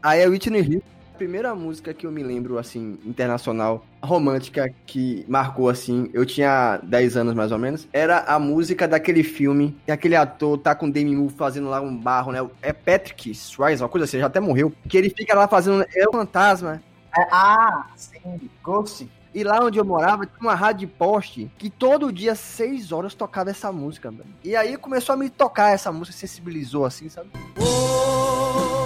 Aí 0.09 0.23
é 0.23 0.27
Whitney 0.27 0.61
Houston. 0.61 0.81
A 1.15 1.19
primeira 1.19 1.55
música 1.55 1.93
que 1.93 2.07
eu 2.07 2.11
me 2.11 2.23
lembro, 2.23 2.57
assim, 2.57 2.99
internacional, 3.05 3.85
romântica, 4.03 4.73
que 4.87 5.23
marcou, 5.29 5.69
assim, 5.69 6.09
eu 6.15 6.25
tinha 6.25 6.81
10 6.83 7.19
anos 7.19 7.35
mais 7.35 7.53
ou 7.53 7.59
menos, 7.59 7.87
era 7.93 8.21
a 8.21 8.39
música 8.39 8.89
daquele 8.89 9.23
filme, 9.23 9.77
que 9.85 9.93
aquele 9.93 10.17
ator 10.17 10.57
tá 10.57 10.75
com 10.75 10.87
o 10.87 10.91
Demi 10.91 11.15
Moore 11.15 11.35
fazendo 11.35 11.69
lá 11.69 11.83
um 11.83 11.95
barro, 11.95 12.33
né? 12.33 12.39
É 12.63 12.73
Patrick 12.73 13.35
Swayze, 13.35 13.83
uma 13.83 13.89
coisa 13.91 14.07
assim, 14.07 14.19
já 14.19 14.29
até 14.29 14.41
morreu. 14.41 14.73
Que 14.89 14.97
ele 14.97 15.11
fica 15.11 15.35
lá 15.35 15.47
fazendo, 15.47 15.85
é 15.95 16.09
o 16.09 16.13
fantasma. 16.13 16.83
É, 17.15 17.29
ah, 17.31 17.89
sim, 17.95 18.49
Ghost. 18.63 19.07
E 19.35 19.45
lá 19.45 19.63
onde 19.63 19.79
eu 19.79 19.85
morava, 19.85 20.25
tinha 20.25 20.41
uma 20.41 20.55
rádio 20.55 20.89
de 20.89 20.95
poste 20.95 21.51
que 21.59 21.69
todo 21.69 22.11
dia, 22.11 22.35
6 22.35 22.93
horas, 22.93 23.13
tocava 23.13 23.51
essa 23.51 23.71
música, 23.71 24.11
mano. 24.11 24.31
E 24.43 24.57
aí 24.57 24.75
começou 24.79 25.13
a 25.13 25.19
me 25.19 25.29
tocar 25.29 25.75
essa 25.75 25.93
música, 25.93 26.17
sensibilizou, 26.17 26.87
assim, 26.87 27.11
sabe? 27.11 27.29
Oh, 27.59 28.78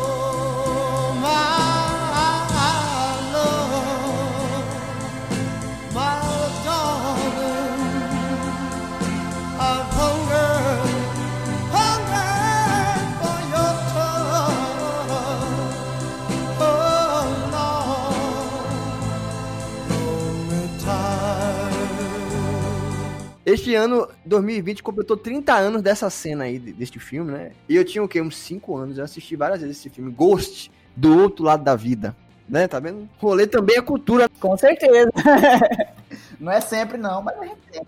Este 23.62 23.76
ano, 23.76 24.08
2020, 24.26 24.82
completou 24.82 25.16
30 25.16 25.54
anos 25.54 25.82
dessa 25.82 26.10
cena 26.10 26.42
aí, 26.42 26.58
de- 26.58 26.72
deste 26.72 26.98
filme, 26.98 27.30
né? 27.30 27.52
E 27.68 27.76
eu 27.76 27.84
tinha 27.84 28.02
o 28.02 28.08
quê? 28.08 28.20
Uns 28.20 28.36
5 28.36 28.76
anos. 28.76 28.98
Eu 28.98 29.04
assisti 29.04 29.36
várias 29.36 29.60
vezes 29.60 29.78
esse 29.78 29.88
filme. 29.88 30.10
Ghost, 30.10 30.68
do 30.96 31.16
outro 31.16 31.44
lado 31.44 31.62
da 31.62 31.76
vida. 31.76 32.16
Né? 32.48 32.66
Tá 32.66 32.80
vendo? 32.80 33.08
Rolê 33.18 33.46
também 33.46 33.76
é 33.76 33.80
cultura. 33.80 34.28
Com 34.40 34.56
certeza. 34.56 35.12
Não 36.40 36.50
é 36.50 36.60
sempre 36.60 36.98
não, 36.98 37.22
mas 37.22 37.38
a 37.38 37.44
gente 37.44 37.60
tem. 37.70 37.82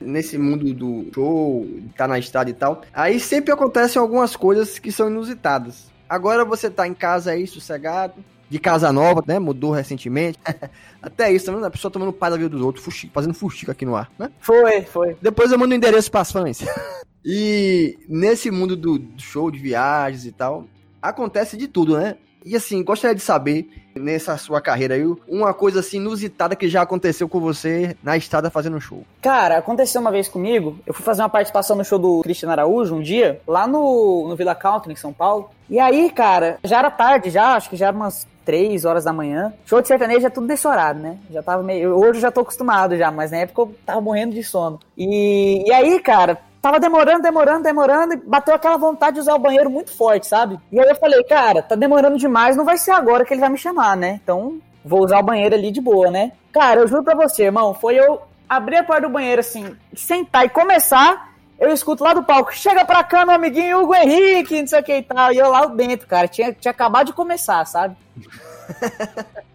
Nesse 0.00 0.38
mundo 0.38 0.72
do 0.72 1.10
show, 1.12 1.66
tá 1.96 2.06
na 2.06 2.20
estrada 2.20 2.48
e 2.48 2.54
tal. 2.54 2.82
Aí 2.94 3.18
sempre 3.18 3.52
acontecem 3.52 4.00
algumas 4.00 4.36
coisas 4.36 4.78
que 4.78 4.92
são 4.92 5.08
inusitadas. 5.10 5.90
Agora 6.08 6.44
você 6.44 6.70
tá 6.70 6.86
em 6.86 6.94
casa 6.94 7.32
aí, 7.32 7.48
sossegado, 7.48 8.14
de 8.48 8.58
casa 8.58 8.92
nova, 8.92 9.22
né? 9.26 9.38
Mudou 9.38 9.70
recentemente. 9.72 10.38
Até 11.02 11.32
isso, 11.32 11.46
também, 11.46 11.64
a 11.64 11.70
pessoa 11.70 11.90
tomando 11.90 12.12
paz 12.12 12.32
da 12.32 12.36
vida 12.36 12.50
dos 12.50 12.62
outros, 12.62 12.84
fuxico, 12.84 13.12
fazendo 13.12 13.34
fuxico 13.34 13.70
aqui 13.70 13.84
no 13.84 13.96
ar, 13.96 14.10
né? 14.18 14.30
Foi, 14.40 14.82
foi. 14.82 15.16
Depois 15.20 15.50
eu 15.52 15.58
mando 15.58 15.72
o 15.72 15.76
endereço 15.76 16.10
pras 16.10 16.32
fãs. 16.32 16.60
e 17.24 17.98
nesse 18.08 18.50
mundo 18.50 18.76
do 18.76 18.98
do 18.98 19.22
show, 19.22 19.50
de 19.50 19.58
viagens 19.58 20.24
e 20.26 20.32
tal, 20.32 20.64
acontece 21.00 21.56
de 21.56 21.68
tudo, 21.68 21.98
né? 21.98 22.16
E 22.44 22.54
assim, 22.54 22.80
gostaria 22.84 23.12
de 23.12 23.20
saber, 23.20 23.68
nessa 23.96 24.36
sua 24.36 24.60
carreira 24.60 24.94
aí, 24.94 25.02
uma 25.26 25.52
coisa 25.52 25.80
assim 25.80 25.96
inusitada 25.96 26.54
que 26.54 26.68
já 26.68 26.82
aconteceu 26.82 27.28
com 27.28 27.40
você 27.40 27.96
na 28.00 28.16
estrada 28.16 28.50
fazendo 28.50 28.80
show. 28.80 29.04
Cara, 29.20 29.58
aconteceu 29.58 30.00
uma 30.00 30.12
vez 30.12 30.28
comigo. 30.28 30.78
Eu 30.86 30.94
fui 30.94 31.04
fazer 31.04 31.22
uma 31.22 31.28
participação 31.28 31.76
no 31.76 31.84
show 31.84 31.98
do 31.98 32.20
Cristiano 32.22 32.52
Araújo 32.52 32.94
um 32.94 33.02
dia, 33.02 33.40
lá 33.48 33.66
no, 33.66 34.28
no 34.28 34.36
Villa 34.36 34.54
Country, 34.54 34.92
em 34.92 34.96
São 34.96 35.12
Paulo. 35.12 35.50
E 35.68 35.80
aí, 35.80 36.08
cara, 36.08 36.58
já 36.62 36.78
era 36.78 36.88
tarde, 36.88 37.30
já, 37.30 37.56
acho 37.56 37.68
que 37.68 37.76
já 37.76 37.88
era 37.88 37.96
umas 37.96 38.28
3 38.46 38.84
horas 38.84 39.04
da 39.04 39.12
manhã. 39.12 39.52
Show 39.66 39.82
de 39.82 39.88
sertanejo 39.88 40.26
é 40.26 40.30
tudo 40.30 40.46
desse 40.46 40.66
horário, 40.66 41.00
né? 41.00 41.18
Já 41.30 41.42
tava 41.42 41.62
meio. 41.62 41.98
Hoje 41.98 42.18
eu 42.18 42.22
já 42.22 42.30
tô 42.30 42.40
acostumado 42.40 42.96
já, 42.96 43.10
mas 43.10 43.32
na 43.32 43.38
época 43.38 43.62
eu 43.62 43.74
tava 43.84 44.00
morrendo 44.00 44.34
de 44.34 44.42
sono. 44.42 44.78
E, 44.96 45.68
e 45.68 45.72
aí, 45.72 46.00
cara, 46.00 46.38
tava 46.62 46.80
demorando, 46.80 47.22
demorando, 47.22 47.62
demorando, 47.64 48.14
e 48.14 48.16
bateu 48.16 48.54
aquela 48.54 48.76
vontade 48.76 49.14
de 49.14 49.20
usar 49.20 49.34
o 49.34 49.40
banheiro 49.40 49.68
muito 49.68 49.90
forte, 49.90 50.26
sabe? 50.26 50.58
E 50.70 50.80
aí 50.80 50.88
eu 50.88 50.96
falei, 50.96 51.22
cara, 51.24 51.60
tá 51.60 51.74
demorando 51.74 52.16
demais, 52.16 52.56
não 52.56 52.64
vai 52.64 52.78
ser 52.78 52.92
agora 52.92 53.24
que 53.24 53.34
ele 53.34 53.40
vai 53.40 53.50
me 53.50 53.58
chamar, 53.58 53.96
né? 53.96 54.20
Então, 54.22 54.58
vou 54.84 55.04
usar 55.04 55.18
o 55.18 55.24
banheiro 55.24 55.54
ali 55.54 55.72
de 55.72 55.80
boa, 55.80 56.10
né? 56.10 56.32
Cara, 56.52 56.80
eu 56.80 56.88
juro 56.88 57.02
pra 57.02 57.14
você, 57.14 57.44
irmão, 57.44 57.74
foi 57.74 57.96
eu 57.96 58.22
abrir 58.48 58.76
a 58.76 58.84
porta 58.84 59.02
do 59.02 59.12
banheiro, 59.12 59.40
assim, 59.40 59.76
sentar 59.94 60.46
e 60.46 60.48
começar, 60.48 61.34
eu 61.58 61.72
escuto 61.72 62.04
lá 62.04 62.12
do 62.12 62.22
palco, 62.22 62.54
chega 62.54 62.84
pra 62.84 63.02
cá, 63.02 63.24
meu 63.24 63.34
amiguinho 63.34 63.82
Hugo 63.82 63.94
Henrique, 63.94 64.60
não 64.60 64.66
sei 64.66 64.80
o 64.80 64.82
que 64.82 64.96
e 64.96 65.02
tal, 65.02 65.32
e 65.32 65.38
eu 65.38 65.50
lá 65.50 65.66
dentro, 65.66 66.06
cara, 66.06 66.28
tinha, 66.28 66.52
tinha 66.52 66.70
acabado 66.70 67.06
de 67.06 67.12
começar, 67.12 67.64
sabe? 67.64 67.96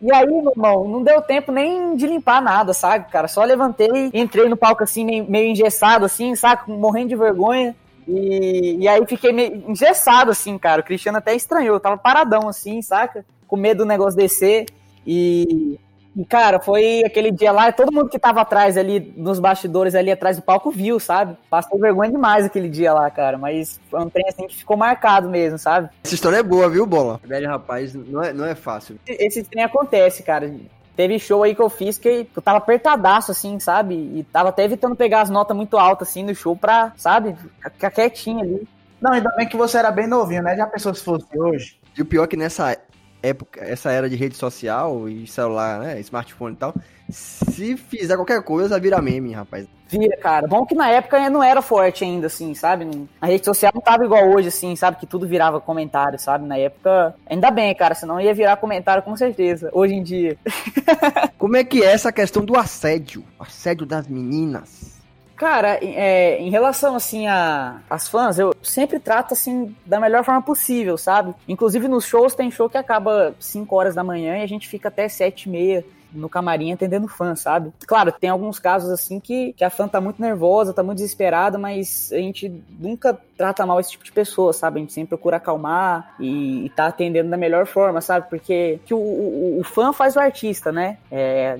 E 0.00 0.12
aí, 0.14 0.26
meu 0.26 0.52
irmão, 0.52 0.86
não 0.86 1.02
deu 1.02 1.20
tempo 1.20 1.50
nem 1.50 1.96
de 1.96 2.06
limpar 2.06 2.40
nada, 2.40 2.72
sabe, 2.72 3.10
cara? 3.10 3.26
Só 3.26 3.42
levantei, 3.42 4.10
entrei 4.14 4.48
no 4.48 4.56
palco 4.56 4.84
assim, 4.84 5.22
meio, 5.22 5.50
engessado, 5.50 6.04
assim, 6.04 6.36
sabe? 6.36 6.70
Morrendo 6.70 7.08
de 7.08 7.16
vergonha. 7.16 7.74
E, 8.06 8.76
e 8.78 8.88
aí 8.88 9.04
fiquei 9.06 9.32
meio 9.32 9.68
engessado, 9.68 10.30
assim, 10.30 10.56
cara. 10.56 10.82
O 10.82 10.84
Cristiano 10.84 11.18
até 11.18 11.34
estranhou, 11.34 11.74
eu 11.74 11.80
tava 11.80 11.98
paradão, 11.98 12.48
assim, 12.48 12.80
saca? 12.80 13.26
Com 13.48 13.56
medo 13.56 13.78
do 13.78 13.86
negócio 13.86 14.16
descer. 14.16 14.66
E, 15.04 15.78
cara, 16.24 16.58
foi 16.60 17.02
aquele 17.04 17.30
dia 17.30 17.52
lá, 17.52 17.70
todo 17.70 17.92
mundo 17.92 18.08
que 18.08 18.18
tava 18.18 18.40
atrás 18.40 18.76
ali, 18.76 19.12
nos 19.16 19.38
bastidores 19.38 19.94
ali 19.94 20.10
atrás 20.10 20.36
do 20.36 20.42
palco, 20.42 20.70
viu, 20.70 20.98
sabe? 20.98 21.36
Passei 21.50 21.78
vergonha 21.78 22.10
demais 22.10 22.44
aquele 22.44 22.68
dia 22.68 22.92
lá, 22.92 23.10
cara. 23.10 23.38
Mas 23.38 23.80
foi 23.90 24.00
um 24.00 24.08
trem 24.08 24.26
assim 24.28 24.46
que 24.46 24.56
ficou 24.56 24.76
marcado 24.76 25.28
mesmo, 25.28 25.58
sabe? 25.58 25.88
Essa 26.02 26.14
história 26.14 26.36
é 26.36 26.42
boa, 26.42 26.68
viu, 26.68 26.86
Bola? 26.86 27.20
Velho 27.24 27.48
rapaz, 27.48 27.94
não 27.94 28.22
é, 28.22 28.32
não 28.32 28.44
é 28.44 28.54
fácil. 28.54 28.98
esse 29.06 29.44
trem 29.44 29.64
acontece, 29.64 30.22
cara. 30.22 30.52
Teve 30.96 31.18
show 31.20 31.44
aí 31.44 31.54
que 31.54 31.62
eu 31.62 31.70
fiz 31.70 31.96
que 31.96 32.26
eu 32.34 32.42
tava 32.42 32.58
apertadaço, 32.58 33.30
assim, 33.30 33.60
sabe? 33.60 33.94
E 33.94 34.26
tava 34.32 34.48
até 34.48 34.64
evitando 34.64 34.96
pegar 34.96 35.20
as 35.20 35.30
notas 35.30 35.56
muito 35.56 35.78
altas, 35.78 36.08
assim, 36.08 36.24
no 36.24 36.34
show 36.34 36.56
pra, 36.56 36.92
sabe? 36.96 37.36
Ficar 37.62 37.90
quietinho 37.90 38.40
ali. 38.40 38.68
Não, 39.00 39.12
ainda 39.12 39.30
bem 39.36 39.46
que 39.46 39.56
você 39.56 39.78
era 39.78 39.92
bem 39.92 40.08
novinho, 40.08 40.42
né? 40.42 40.56
Já 40.56 40.66
pensou 40.66 40.92
se 40.92 41.04
fosse 41.04 41.26
hoje? 41.38 41.78
E 41.96 42.02
o 42.02 42.04
pior 42.04 42.24
é 42.24 42.26
que 42.26 42.36
nessa 42.36 42.76
época, 43.22 43.60
essa 43.64 43.90
era 43.90 44.08
de 44.08 44.16
rede 44.16 44.36
social 44.36 45.08
e 45.08 45.26
celular, 45.26 45.80
né? 45.80 46.00
Smartphone 46.00 46.54
e 46.54 46.58
tal, 46.58 46.74
se 47.10 47.76
fizer 47.76 48.16
qualquer 48.16 48.42
coisa, 48.42 48.78
vira 48.78 49.00
meme, 49.00 49.32
rapaz. 49.32 49.66
Vira, 49.88 50.16
cara. 50.18 50.46
Bom 50.46 50.66
que 50.66 50.74
na 50.74 50.90
época 50.90 51.30
não 51.30 51.42
era 51.42 51.62
forte 51.62 52.04
ainda, 52.04 52.26
assim, 52.26 52.54
sabe? 52.54 53.08
A 53.20 53.26
rede 53.26 53.44
social 53.44 53.72
não 53.74 53.80
tava 53.80 54.04
igual 54.04 54.28
hoje, 54.28 54.48
assim, 54.48 54.76
sabe? 54.76 54.98
Que 54.98 55.06
tudo 55.06 55.26
virava 55.26 55.60
comentário, 55.60 56.18
sabe? 56.18 56.46
Na 56.46 56.58
época, 56.58 57.14
ainda 57.26 57.50
bem, 57.50 57.74
cara, 57.74 57.94
senão 57.94 58.20
ia 58.20 58.34
virar 58.34 58.58
comentário 58.58 59.02
com 59.02 59.16
certeza. 59.16 59.70
Hoje 59.72 59.94
em 59.94 60.02
dia. 60.02 60.36
Como 61.38 61.56
é 61.56 61.64
que 61.64 61.82
é 61.82 61.86
essa 61.86 62.12
questão 62.12 62.44
do 62.44 62.58
assédio? 62.58 63.24
Assédio 63.40 63.86
das 63.86 64.06
meninas. 64.06 64.97
Cara, 65.38 65.78
é, 65.80 66.36
em 66.40 66.50
relação 66.50 66.96
assim 66.96 67.28
a 67.28 67.76
as 67.88 68.08
fãs, 68.08 68.40
eu 68.40 68.52
sempre 68.60 68.98
trato 68.98 69.34
assim 69.34 69.74
da 69.86 70.00
melhor 70.00 70.24
forma 70.24 70.42
possível, 70.42 70.98
sabe? 70.98 71.32
Inclusive 71.46 71.86
nos 71.86 72.04
shows 72.04 72.34
tem 72.34 72.50
show 72.50 72.68
que 72.68 72.76
acaba 72.76 73.34
5 73.38 73.76
horas 73.76 73.94
da 73.94 74.02
manhã 74.02 74.38
e 74.38 74.42
a 74.42 74.48
gente 74.48 74.66
fica 74.66 74.88
até 74.88 75.08
7 75.08 75.44
e 75.44 75.48
meia 75.48 75.84
no 76.12 76.28
camarim 76.28 76.72
atendendo 76.72 77.08
fã, 77.08 77.34
sabe? 77.34 77.72
Claro, 77.86 78.12
tem 78.12 78.30
alguns 78.30 78.58
casos 78.58 78.90
assim 78.90 79.20
que, 79.20 79.52
que 79.52 79.64
a 79.64 79.70
fã 79.70 79.88
tá 79.88 80.00
muito 80.00 80.20
nervosa, 80.20 80.72
tá 80.72 80.82
muito 80.82 80.98
desesperada, 80.98 81.58
mas 81.58 82.10
a 82.12 82.16
gente 82.16 82.52
nunca 82.78 83.18
trata 83.36 83.64
mal 83.64 83.78
esse 83.78 83.90
tipo 83.92 84.04
de 84.04 84.12
pessoa, 84.12 84.52
sabe? 84.52 84.78
A 84.78 84.80
gente 84.80 84.92
sempre 84.92 85.10
procura 85.10 85.36
acalmar 85.36 86.14
e, 86.18 86.66
e 86.66 86.70
tá 86.70 86.86
atendendo 86.86 87.30
da 87.30 87.36
melhor 87.36 87.66
forma, 87.66 88.00
sabe? 88.00 88.28
Porque 88.28 88.80
que 88.84 88.92
o, 88.92 88.98
o, 88.98 89.60
o 89.60 89.64
fã 89.64 89.92
faz 89.92 90.16
o 90.16 90.20
artista, 90.20 90.72
né? 90.72 90.98
É, 91.10 91.58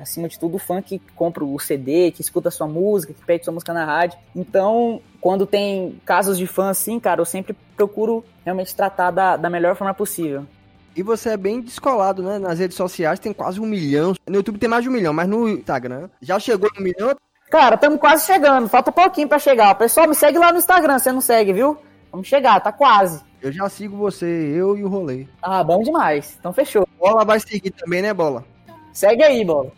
acima 0.00 0.28
de 0.28 0.38
tudo, 0.38 0.56
o 0.56 0.58
fã 0.58 0.82
que 0.82 0.98
compra 1.14 1.44
o 1.44 1.58
CD, 1.58 2.10
que 2.10 2.20
escuta 2.20 2.48
a 2.48 2.52
sua 2.52 2.66
música, 2.66 3.12
que 3.12 3.24
pede 3.24 3.44
sua 3.44 3.54
música 3.54 3.72
na 3.72 3.84
rádio. 3.84 4.18
Então, 4.34 5.00
quando 5.20 5.46
tem 5.46 6.00
casos 6.04 6.36
de 6.38 6.46
fã 6.46 6.70
assim, 6.70 6.98
cara, 6.98 7.20
eu 7.20 7.26
sempre 7.26 7.56
procuro 7.76 8.24
realmente 8.44 8.74
tratar 8.74 9.10
da, 9.10 9.36
da 9.36 9.50
melhor 9.50 9.76
forma 9.76 9.94
possível. 9.94 10.46
E 10.96 11.02
você 11.02 11.30
é 11.30 11.36
bem 11.36 11.60
descolado, 11.60 12.22
né? 12.22 12.38
Nas 12.38 12.58
redes 12.58 12.76
sociais 12.76 13.18
tem 13.18 13.32
quase 13.32 13.60
um 13.60 13.66
milhão. 13.66 14.14
No 14.26 14.36
YouTube 14.36 14.58
tem 14.58 14.68
mais 14.68 14.82
de 14.82 14.88
um 14.88 14.92
milhão, 14.92 15.12
mas 15.12 15.28
no 15.28 15.48
Instagram 15.48 16.08
já 16.20 16.38
chegou 16.38 16.70
no 16.76 16.82
milhão. 16.82 17.16
Cara, 17.50 17.74
estamos 17.74 17.98
quase 17.98 18.26
chegando, 18.26 18.68
falta 18.68 18.90
um 18.90 18.94
pouquinho 18.94 19.28
pra 19.28 19.38
chegar. 19.38 19.74
Pessoal, 19.74 20.08
me 20.08 20.14
segue 20.14 20.38
lá 20.38 20.52
no 20.52 20.58
Instagram, 20.58 20.98
você 20.98 21.12
não 21.12 21.20
segue, 21.20 21.52
viu? 21.52 21.76
Vamos 22.12 22.26
chegar, 22.26 22.60
tá 22.60 22.72
quase. 22.72 23.22
Eu 23.40 23.50
já 23.50 23.68
sigo 23.68 23.96
você, 23.96 24.26
eu 24.26 24.76
e 24.76 24.84
o 24.84 24.88
rolê. 24.88 25.26
Ah, 25.42 25.64
bom 25.64 25.82
demais. 25.82 26.36
Então 26.38 26.52
fechou. 26.52 26.86
Bola 26.98 27.24
vai 27.24 27.40
seguir 27.40 27.70
também, 27.70 28.02
né, 28.02 28.12
Bola? 28.12 28.44
Segue 28.92 29.22
aí, 29.22 29.44
bola. 29.44 29.72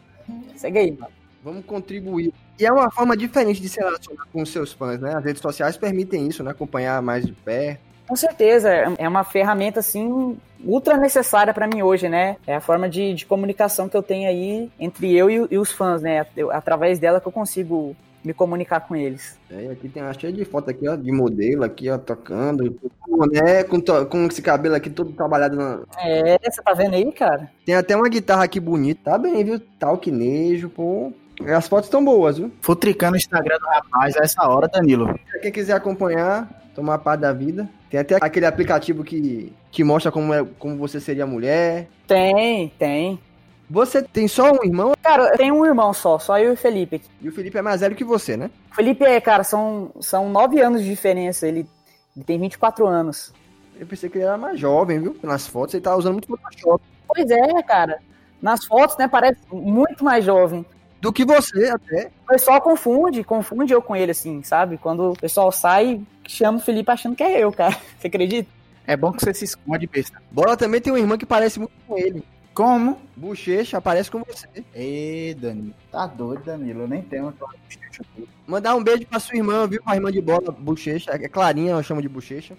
Segue 0.57 0.79
aí, 0.79 0.91
mano. 0.93 1.13
Vamos 1.45 1.65
contribuir. 1.65 2.33
E 2.59 2.65
é 2.65 2.73
uma 2.73 2.91
forma 2.91 3.17
diferente 3.17 3.61
de 3.61 3.69
se 3.69 3.79
relacionar 3.79 4.25
com 4.33 4.43
os 4.43 4.49
seus 4.49 4.73
fãs, 4.73 5.01
né? 5.01 5.15
As 5.15 5.25
redes 5.25 5.43
sociais 5.43 5.77
permitem 5.77 6.27
isso, 6.27 6.43
né? 6.43 6.51
Acompanhar 6.51 7.01
mais 7.03 7.25
de 7.25 7.33
perto. 7.33 7.81
Com 8.13 8.17
certeza, 8.17 8.69
é 8.71 8.95
é 8.99 9.09
uma 9.09 9.25
ferramenta 9.25 9.81
assim 9.81 10.37
ultra 10.63 10.99
necessária 10.99 11.55
pra 11.55 11.67
mim 11.67 11.81
hoje, 11.81 12.11
né? 12.11 12.37
É 12.47 12.57
a 12.57 12.61
forma 12.61 12.87
de, 12.87 13.15
de 13.15 13.25
comunicação 13.25 13.89
que 13.89 13.97
eu 13.97 14.03
tenho 14.03 14.29
aí 14.29 14.71
entre 14.79 15.17
eu 15.17 15.31
e, 15.31 15.49
e 15.51 15.57
os 15.57 15.73
fãs, 15.73 16.03
né? 16.03 16.27
Eu- 16.37 16.51
através 16.51 16.99
dela 16.99 17.23
que 17.23 17.27
eu 17.27 17.33
consigo 17.33 17.97
me 18.23 18.35
comunicar 18.35 18.81
com 18.81 18.95
eles. 18.95 19.39
É, 19.51 19.73
aqui 19.73 19.89
tem 19.89 20.03
uma 20.03 20.13
cheia 20.13 20.31
de 20.31 20.45
foto 20.45 20.69
aqui, 20.69 20.87
ó, 20.87 20.95
de 20.95 21.11
modelo 21.11 21.65
aqui, 21.65 21.89
ó, 21.89 21.97
tocando. 21.97 22.79
Com, 23.01 23.25
né, 23.25 23.65
com, 23.65 23.81
to- 23.81 24.05
com 24.05 24.27
esse 24.27 24.43
cabelo 24.43 24.75
aqui 24.75 24.91
todo 24.91 25.11
trabalhado 25.13 25.57
na... 25.57 25.81
É, 25.99 26.39
você 26.51 26.61
tá 26.61 26.75
vendo 26.75 26.93
aí, 26.95 27.11
cara? 27.13 27.51
Tem 27.65 27.75
até 27.77 27.97
uma 27.97 28.11
guitarra 28.11 28.45
aqui 28.45 28.61
bonita. 28.61 29.13
Tá 29.13 29.17
bem, 29.17 29.43
viu? 29.43 29.59
Tá 29.79 29.87
alquinejo, 29.89 30.69
pô. 30.69 31.15
As 31.47 31.67
fotos 31.67 31.87
estão 31.87 32.05
boas, 32.05 32.37
viu? 32.37 32.53
Futricando 32.61 33.15
o 33.15 33.17
Instagram 33.17 33.57
do 33.59 33.65
rapaz 33.69 34.15
a 34.19 34.23
essa 34.23 34.47
hora, 34.47 34.69
Danilo. 34.69 35.19
Quem 35.41 35.51
quiser 35.51 35.73
acompanhar, 35.73 36.47
tomar 36.75 36.99
parte 36.99 37.21
da 37.23 37.33
vida. 37.33 37.67
Tem 37.93 38.01
até 38.01 38.17
aquele 38.19 38.47
aplicativo 38.47 39.05
que, 39.05 39.53
que 39.71 39.85
mostra 39.85 40.11
como, 40.11 40.33
é, 40.33 40.43
como 40.59 40.79
você 40.79 40.99
seria 40.99 41.27
mulher. 41.27 41.91
Tem, 42.07 42.73
tem. 42.79 43.21
Você 43.69 44.01
tem 44.01 44.27
só 44.27 44.51
um 44.51 44.65
irmão 44.65 44.95
Cara, 45.03 45.25
eu 45.25 45.37
tenho 45.37 45.55
um 45.55 45.67
irmão 45.67 45.93
só, 45.93 46.19
só 46.19 46.39
eu 46.39 46.51
e 46.51 46.55
o 46.55 46.57
Felipe 46.57 47.03
e 47.21 47.29
o 47.29 47.33
Felipe 47.33 47.59
é 47.59 47.63
mais 47.63 47.83
velho 47.83 47.95
que 47.95 48.03
você, 48.03 48.35
né? 48.35 48.51
O 48.71 48.75
Felipe 48.75 49.05
é, 49.05 49.21
cara, 49.21 49.45
são, 49.45 49.91
são 50.01 50.31
nove 50.31 50.59
anos 50.59 50.83
de 50.83 50.89
diferença. 50.89 51.47
Ele, 51.47 51.69
ele 52.17 52.25
tem 52.25 52.39
24 52.39 52.87
anos. 52.87 53.31
Eu 53.79 53.87
pensei 53.87 54.09
que 54.09 54.17
ele 54.17 54.25
era 54.25 54.39
mais 54.39 54.59
jovem, 54.59 54.99
viu? 54.99 55.15
Nas 55.23 55.47
fotos 55.47 55.75
ele 55.75 55.85
tá 55.85 55.95
usando 55.95 56.15
muito 56.15 56.29
Photoshop. 56.29 56.83
Pois 57.07 57.31
é, 57.31 57.63
cara. 57.63 57.99
Nas 58.41 58.65
fotos, 58.65 58.97
né, 58.97 59.07
parece 59.07 59.39
muito 59.53 60.03
mais 60.03 60.25
jovem. 60.25 60.65
Do 60.99 61.13
que 61.13 61.27
você, 61.27 61.69
até. 61.69 62.11
O 62.25 62.29
pessoal 62.29 62.59
confunde, 62.63 63.23
confunde 63.23 63.75
eu 63.75 63.83
com 63.83 63.95
ele, 63.95 64.13
assim, 64.13 64.43
sabe? 64.43 64.79
Quando 64.79 65.11
o 65.11 65.19
pessoal 65.19 65.53
sai, 65.53 66.01
chama 66.31 66.59
o 66.59 66.61
Felipe 66.61 66.91
achando 66.91 67.17
que 67.17 67.23
é 67.23 67.43
eu, 67.43 67.53
cara. 67.53 67.77
Você 67.99 68.07
acredita? 68.07 68.49
É 68.87 68.97
bom 68.97 69.13
que 69.13 69.25
você 69.25 69.33
se 69.33 69.45
esconde, 69.45 69.87
besta. 69.87 70.21
Bola 70.31 70.57
também 70.57 70.81
tem 70.81 70.93
uma 70.93 70.99
irmã 70.99 71.17
que 71.17 71.25
parece 71.25 71.59
muito 71.61 71.73
com 71.87 71.97
ele. 71.97 72.25
Como? 72.53 72.99
Bochecha, 73.17 73.81
parece 73.81 74.11
com 74.11 74.23
você. 74.25 74.47
Ê, 74.75 75.35
Danilo. 75.39 75.75
Tá 75.91 76.07
doido, 76.07 76.45
Danilo. 76.45 76.83
Eu 76.83 76.89
nem 76.89 77.01
tenho 77.01 77.29
aquela 77.29 77.51
bochecha. 77.51 78.03
Mandar 78.47 78.75
um 78.75 78.83
beijo 78.83 79.07
pra 79.07 79.21
sua 79.21 79.37
irmã, 79.37 79.67
viu? 79.67 79.83
Pra 79.83 79.95
irmã 79.95 80.11
de 80.11 80.21
bola, 80.21 80.51
Bochecha. 80.51 81.13
É 81.13 81.29
Clarinha, 81.29 81.73
eu 81.73 81.83
chamo 81.83 82.03
de 82.03 82.09
Bochecha. 82.09 82.57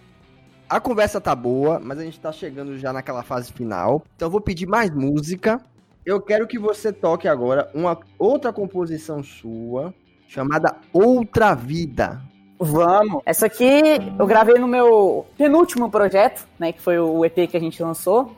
A 0.67 0.79
conversa 0.79 1.21
tá 1.21 1.35
boa, 1.35 1.79
mas 1.79 1.99
a 1.99 2.03
gente 2.03 2.19
tá 2.19 2.31
chegando 2.31 2.79
já 2.79 2.91
naquela 2.91 3.21
fase 3.21 3.51
final. 3.51 4.03
Então 4.15 4.27
eu 4.27 4.31
vou 4.31 4.41
pedir 4.41 4.65
mais 4.65 4.89
música. 4.89 5.61
Eu 6.05 6.19
quero 6.19 6.47
que 6.47 6.57
você 6.57 6.91
toque 6.91 7.27
agora 7.27 7.69
uma 7.73 7.99
outra 8.17 8.51
composição 8.51 9.21
sua, 9.21 9.93
chamada 10.27 10.75
Outra 10.91 11.53
Vida. 11.53 12.21
Vamos. 12.63 13.21
Essa 13.25 13.47
aqui 13.47 13.81
eu 14.17 14.25
gravei 14.25 14.55
no 14.55 14.67
meu 14.67 15.25
penúltimo 15.37 15.89
projeto, 15.89 16.45
né? 16.57 16.71
Que 16.71 16.81
foi 16.81 16.97
o 16.97 17.25
EP 17.25 17.49
que 17.49 17.57
a 17.57 17.59
gente 17.59 17.83
lançou. 17.83 18.35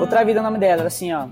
Outra 0.00 0.24
vida 0.24 0.40
é 0.40 0.42
o 0.42 0.44
nome 0.44 0.58
dela, 0.58 0.84
assim, 0.84 1.12
ó. 1.12 1.26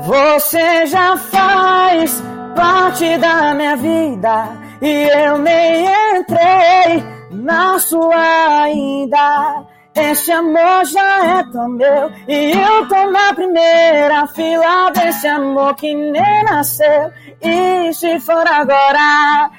Você 0.00 0.86
já 0.86 1.16
faz 1.16 2.22
parte 2.54 3.16
da 3.18 3.54
minha 3.54 3.76
vida 3.76 4.48
e 4.82 5.08
eu 5.08 5.38
nem 5.38 5.86
entrei 6.14 7.02
na 7.30 7.78
sua 7.78 8.62
ainda. 8.62 9.64
Esse 9.94 10.30
amor 10.30 10.84
já 10.84 11.38
é 11.38 11.42
tão 11.50 11.70
meu 11.70 12.12
e 12.28 12.52
eu 12.52 12.86
tô 12.86 13.10
na 13.10 13.32
primeira 13.32 14.26
fila 14.26 14.90
desse 14.90 15.26
amor 15.26 15.74
que 15.74 15.94
nem 15.94 16.44
nasceu. 16.44 17.10
E 17.40 17.90
se 17.94 18.20
for 18.20 18.46
agora, 18.46 19.50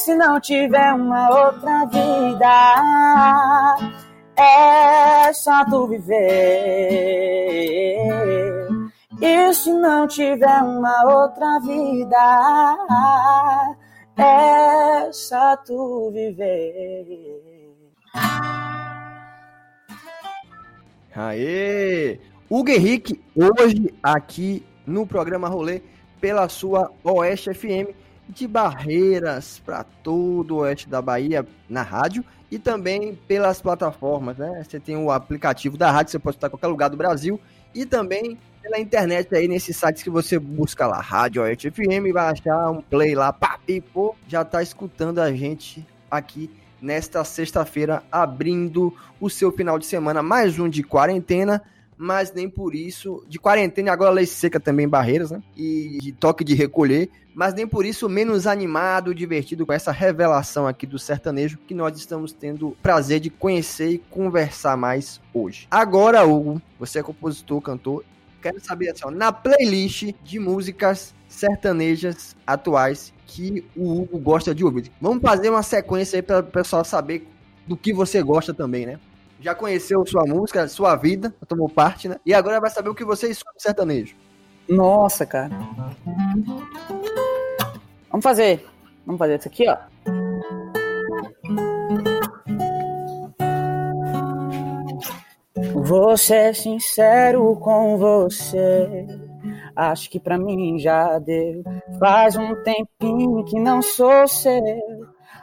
se 0.00 0.14
não 0.14 0.40
tiver 0.40 0.94
uma 0.94 1.28
outra 1.28 1.84
vida, 1.84 2.74
é 4.34 5.30
só 5.34 5.62
tu 5.66 5.86
viver. 5.88 6.16
E 9.20 9.52
se 9.52 9.70
não 9.74 10.08
tiver 10.08 10.62
uma 10.62 11.04
outra 11.04 11.60
vida, 11.60 12.16
é 14.16 15.12
só 15.12 15.54
tu 15.58 16.10
viver. 16.12 17.68
Aê! 21.14 22.18
Hugo 22.48 22.70
Henrique, 22.70 23.22
hoje 23.36 23.92
aqui 24.02 24.64
no 24.86 25.06
programa 25.06 25.46
Rolê, 25.46 25.82
pela 26.18 26.48
sua 26.48 26.90
Oeste 27.04 27.52
FM, 27.52 27.99
de 28.30 28.46
Barreiras 28.46 29.60
para 29.64 29.84
todo 29.84 30.56
o 30.56 30.58
oeste 30.58 30.88
da 30.88 31.02
Bahia 31.02 31.46
na 31.68 31.82
rádio 31.82 32.24
e 32.50 32.58
também 32.58 33.14
pelas 33.28 33.60
plataformas, 33.60 34.38
né? 34.38 34.64
Você 34.64 34.80
tem 34.80 34.96
o 34.96 35.10
aplicativo 35.10 35.76
da 35.76 35.90
rádio, 35.90 36.12
você 36.12 36.18
pode 36.18 36.36
estar 36.36 36.48
em 36.48 36.50
qualquer 36.50 36.66
lugar 36.66 36.88
do 36.88 36.96
Brasil 36.96 37.40
e 37.74 37.86
também 37.86 38.38
pela 38.62 38.78
internet 38.78 39.34
aí 39.34 39.48
nesses 39.48 39.76
sites 39.76 40.02
que 40.02 40.10
você 40.10 40.38
busca 40.38 40.86
lá, 40.86 41.00
Rádio 41.00 41.42
Oeste 41.42 41.70
FM, 41.70 42.12
vai 42.12 42.30
achar 42.30 42.70
um 42.70 42.82
play 42.82 43.14
lá, 43.14 43.32
pá, 43.32 43.58
e 43.66 43.80
pô, 43.80 44.14
já 44.28 44.44
tá 44.44 44.62
escutando 44.62 45.18
a 45.18 45.32
gente 45.32 45.86
aqui 46.10 46.50
nesta 46.80 47.24
sexta-feira, 47.24 48.02
abrindo 48.10 48.94
o 49.20 49.28
seu 49.28 49.52
final 49.52 49.78
de 49.78 49.86
semana, 49.86 50.22
mais 50.22 50.58
um 50.58 50.68
de 50.68 50.82
quarentena, 50.82 51.62
mas 52.00 52.32
nem 52.32 52.48
por 52.48 52.74
isso, 52.74 53.22
de 53.28 53.38
quarentena 53.38 53.92
agora 53.92 54.10
lei 54.10 54.24
seca 54.24 54.58
também 54.58 54.88
Barreiras, 54.88 55.30
né? 55.30 55.42
E 55.54 55.98
de 56.00 56.12
toque 56.12 56.42
de 56.42 56.54
recolher, 56.54 57.10
mas 57.34 57.52
nem 57.52 57.66
por 57.66 57.84
isso 57.84 58.08
menos 58.08 58.46
animado, 58.46 59.14
divertido 59.14 59.66
com 59.66 59.72
essa 59.74 59.92
revelação 59.92 60.66
aqui 60.66 60.86
do 60.86 60.98
sertanejo 60.98 61.58
que 61.68 61.74
nós 61.74 61.98
estamos 61.98 62.32
tendo 62.32 62.74
prazer 62.82 63.20
de 63.20 63.28
conhecer 63.28 63.90
e 63.90 63.98
conversar 63.98 64.78
mais 64.78 65.20
hoje. 65.34 65.68
Agora, 65.70 66.24
Hugo, 66.24 66.62
você 66.78 67.00
é 67.00 67.02
compositor, 67.02 67.60
cantor, 67.60 68.02
quero 68.40 68.58
saber 68.64 68.88
assim, 68.88 69.02
ó, 69.04 69.10
na 69.10 69.30
playlist 69.30 70.14
de 70.24 70.38
músicas 70.38 71.14
sertanejas 71.28 72.34
atuais 72.46 73.12
que 73.26 73.62
o 73.76 74.00
Hugo 74.00 74.18
gosta 74.18 74.54
de 74.54 74.64
ouvir. 74.64 74.90
Vamos 74.98 75.20
fazer 75.20 75.50
uma 75.50 75.62
sequência 75.62 76.16
aí 76.16 76.22
para 76.22 76.38
o 76.38 76.44
pessoal 76.44 76.82
saber 76.82 77.28
do 77.66 77.76
que 77.76 77.92
você 77.92 78.22
gosta 78.22 78.54
também, 78.54 78.86
né? 78.86 78.98
Já 79.40 79.54
conheceu 79.54 80.04
sua 80.06 80.24
música, 80.26 80.68
sua 80.68 80.94
vida, 80.96 81.34
tomou 81.48 81.68
parte, 81.68 82.08
né? 82.08 82.16
E 82.26 82.34
agora 82.34 82.60
vai 82.60 82.70
saber 82.70 82.90
o 82.90 82.94
que 82.94 83.04
você 83.04 83.28
escuta 83.28 83.58
sertanejo. 83.58 84.14
Nossa, 84.68 85.24
cara. 85.24 85.50
Vamos 88.10 88.22
fazer. 88.22 88.66
Vamos 89.06 89.18
fazer 89.18 89.38
isso 89.38 89.48
aqui, 89.48 89.66
ó. 89.66 89.78
Vou 95.74 96.16
ser 96.16 96.54
sincero 96.54 97.56
com 97.56 97.96
você. 97.96 99.06
Acho 99.74 100.10
que 100.10 100.20
pra 100.20 100.38
mim 100.38 100.78
já 100.78 101.18
deu. 101.18 101.62
Faz 101.98 102.36
um 102.36 102.54
tempinho 102.62 103.44
que 103.44 103.58
não 103.58 103.80
sou 103.80 104.28
seu. 104.28 104.60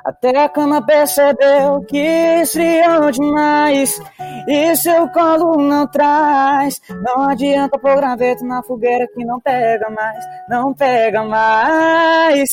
Até 0.07 0.29
a 0.41 0.47
cama 0.47 0.81
percebeu 0.85 1.81
que 1.81 1.97
esfriou 2.41 3.11
demais 3.11 3.99
E 4.47 4.73
seu 4.77 5.09
colo 5.09 5.57
não 5.57 5.85
traz. 5.85 6.79
Não 7.03 7.23
adianta 7.23 7.77
pôr 7.77 7.97
graveto 7.97 8.45
na 8.45 8.63
fogueira 8.63 9.05
que 9.13 9.25
não 9.25 9.41
pega 9.41 9.89
mais 9.89 10.25
Não 10.47 10.73
pega 10.73 11.23
mais. 11.25 12.51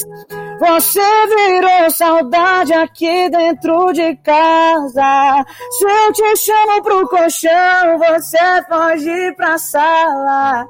Você 0.59 1.27
virou 1.29 1.91
saudade 1.91 2.73
aqui 2.73 3.31
dentro 3.31 3.93
de 3.93 4.17
casa. 4.17 5.45
Se 5.79 5.85
eu 5.85 6.13
te 6.13 6.37
chamo 6.39 6.83
pro 6.83 7.09
colchão 7.09 7.99
Você 8.01 8.63
foge 8.69 9.33
pra 9.37 9.59
sala. 9.59 10.67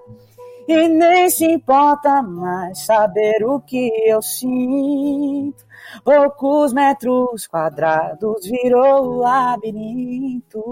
E 0.68 0.88
nem 0.88 1.30
se 1.30 1.46
importa 1.46 2.22
mais 2.22 2.84
saber 2.84 3.42
o 3.42 3.58
que 3.60 3.90
eu 4.06 4.20
sinto. 4.20 5.64
Poucos 6.02 6.72
metros 6.72 7.46
quadrados 7.46 8.46
virou 8.46 9.18
labirinto. 9.18 10.62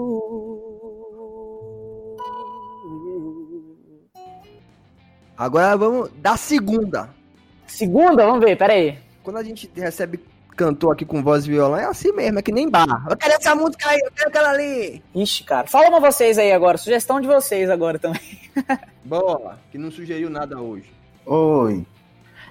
Agora 5.37 5.75
vamos 5.75 6.09
da 6.15 6.37
segunda. 6.37 7.09
Segunda? 7.67 8.25
Vamos 8.25 8.43
ver, 8.43 8.57
peraí. 8.57 8.99
Quando 9.23 9.37
a 9.37 9.43
gente 9.43 9.69
recebe 9.75 10.19
cantor 10.55 10.93
aqui 10.93 11.05
com 11.05 11.23
voz 11.23 11.45
e 11.45 11.49
violão, 11.49 11.77
é 11.77 11.85
assim 11.85 12.11
mesmo, 12.11 12.39
é 12.39 12.41
que 12.41 12.51
nem 12.51 12.69
bar. 12.69 13.05
Eu 13.09 13.17
quero 13.17 13.33
essa 13.33 13.55
música 13.55 13.89
aí, 13.89 13.99
eu 13.99 14.11
quero 14.11 14.29
aquela 14.29 14.51
ali. 14.51 15.03
Ixi, 15.15 15.43
cara. 15.43 15.67
Fala 15.67 15.89
uma 15.89 15.99
vocês 15.99 16.37
aí 16.37 16.51
agora. 16.51 16.77
Sugestão 16.77 17.19
de 17.19 17.27
vocês 17.27 17.69
agora 17.69 17.97
também. 17.97 18.39
Bola, 19.03 19.59
que 19.71 19.77
não 19.77 19.89
sugeriu 19.89 20.29
nada 20.29 20.59
hoje. 20.61 20.91
Oi. 21.25 21.85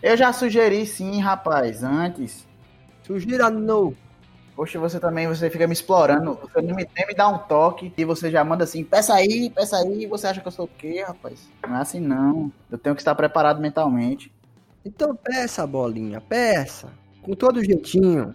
Eu 0.02 0.16
já 0.16 0.32
sugeri 0.32 0.84
sim, 0.84 1.20
rapaz, 1.20 1.84
antes. 1.84 2.46
Sugira 3.02 3.50
no. 3.50 3.94
Poxa, 4.54 4.78
você 4.78 5.00
também, 5.00 5.26
você 5.26 5.48
fica 5.48 5.66
me 5.66 5.72
explorando. 5.72 6.38
Você 6.42 6.60
nem 6.60 6.74
me, 6.74 6.86
nem 6.94 7.06
me 7.06 7.14
dá 7.14 7.28
um 7.28 7.38
toque 7.38 7.92
e 7.96 8.04
você 8.04 8.30
já 8.30 8.44
manda 8.44 8.64
assim, 8.64 8.84
peça 8.84 9.14
aí, 9.14 9.48
peça 9.50 9.78
aí. 9.78 10.06
Você 10.06 10.26
acha 10.26 10.40
que 10.40 10.46
eu 10.46 10.52
sou 10.52 10.66
o 10.66 10.68
quê, 10.68 11.02
rapaz? 11.06 11.48
Não 11.66 11.76
é 11.76 11.80
assim 11.80 12.00
não. 12.00 12.52
Eu 12.70 12.76
tenho 12.76 12.94
que 12.94 13.00
estar 13.00 13.14
preparado 13.14 13.60
mentalmente. 13.60 14.30
Então 14.84 15.16
peça, 15.16 15.66
bolinha, 15.66 16.20
peça. 16.20 16.90
Com 17.22 17.34
todo 17.34 17.64
jeitinho. 17.64 18.34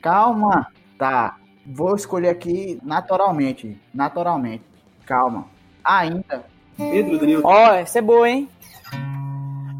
Calma. 0.00 0.68
Tá. 0.96 1.36
Vou 1.66 1.96
escolher 1.96 2.28
aqui 2.28 2.78
naturalmente. 2.84 3.80
Naturalmente. 3.92 4.62
Calma. 5.04 5.48
Ainda. 5.82 6.44
Pedro 6.76 7.18
Danilo. 7.18 7.42
Ó, 7.44 7.72
essa 7.74 7.98
é 7.98 8.02
boa, 8.02 8.28
hein? 8.28 8.48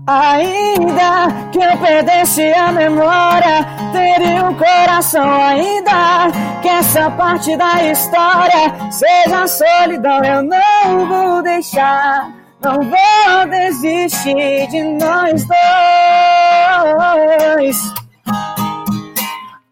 Ainda 0.09 1.27
que 1.51 1.59
eu 1.59 1.77
perdesse 1.79 2.45
a 2.55 2.71
memória, 2.71 3.67
teria 3.93 4.45
um 4.45 4.55
coração 4.55 5.29
ainda. 5.43 6.31
Que 6.63 6.69
essa 6.69 7.11
parte 7.11 7.57
da 7.57 7.83
história 7.83 8.73
seja 8.89 9.49
solidão, 9.49 10.25
eu 10.25 10.43
não 10.45 11.09
vou 11.09 11.43
deixar. 11.43 12.31
Não 12.63 12.79
vou 12.83 13.49
desistir 13.51 14.69
de 14.69 14.81
nós 14.83 15.45
dois. 17.57 18.06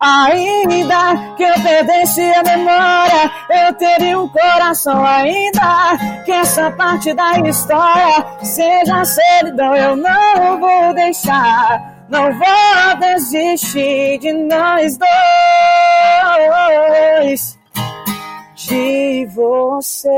Ainda 0.06 1.34
que 1.34 1.42
eu 1.42 1.54
perdesse 1.62 2.20
a 2.20 2.42
memória, 2.42 3.30
eu 3.48 3.72
teria 3.72 4.20
um 4.20 4.28
coração 4.28 5.02
ainda. 5.02 5.96
Que 6.26 6.32
essa 6.32 6.70
parte 6.72 7.14
da 7.14 7.38
história 7.38 8.22
seja 8.42 9.02
solidão, 9.06 9.74
eu 9.74 9.96
não 9.96 10.60
vou 10.60 10.92
deixar. 10.92 12.04
Não 12.10 12.30
vou 12.34 12.96
desistir 13.00 14.18
de 14.18 14.30
nós 14.34 14.98
dois, 17.16 17.58
de 18.56 19.26
você. 19.34 20.08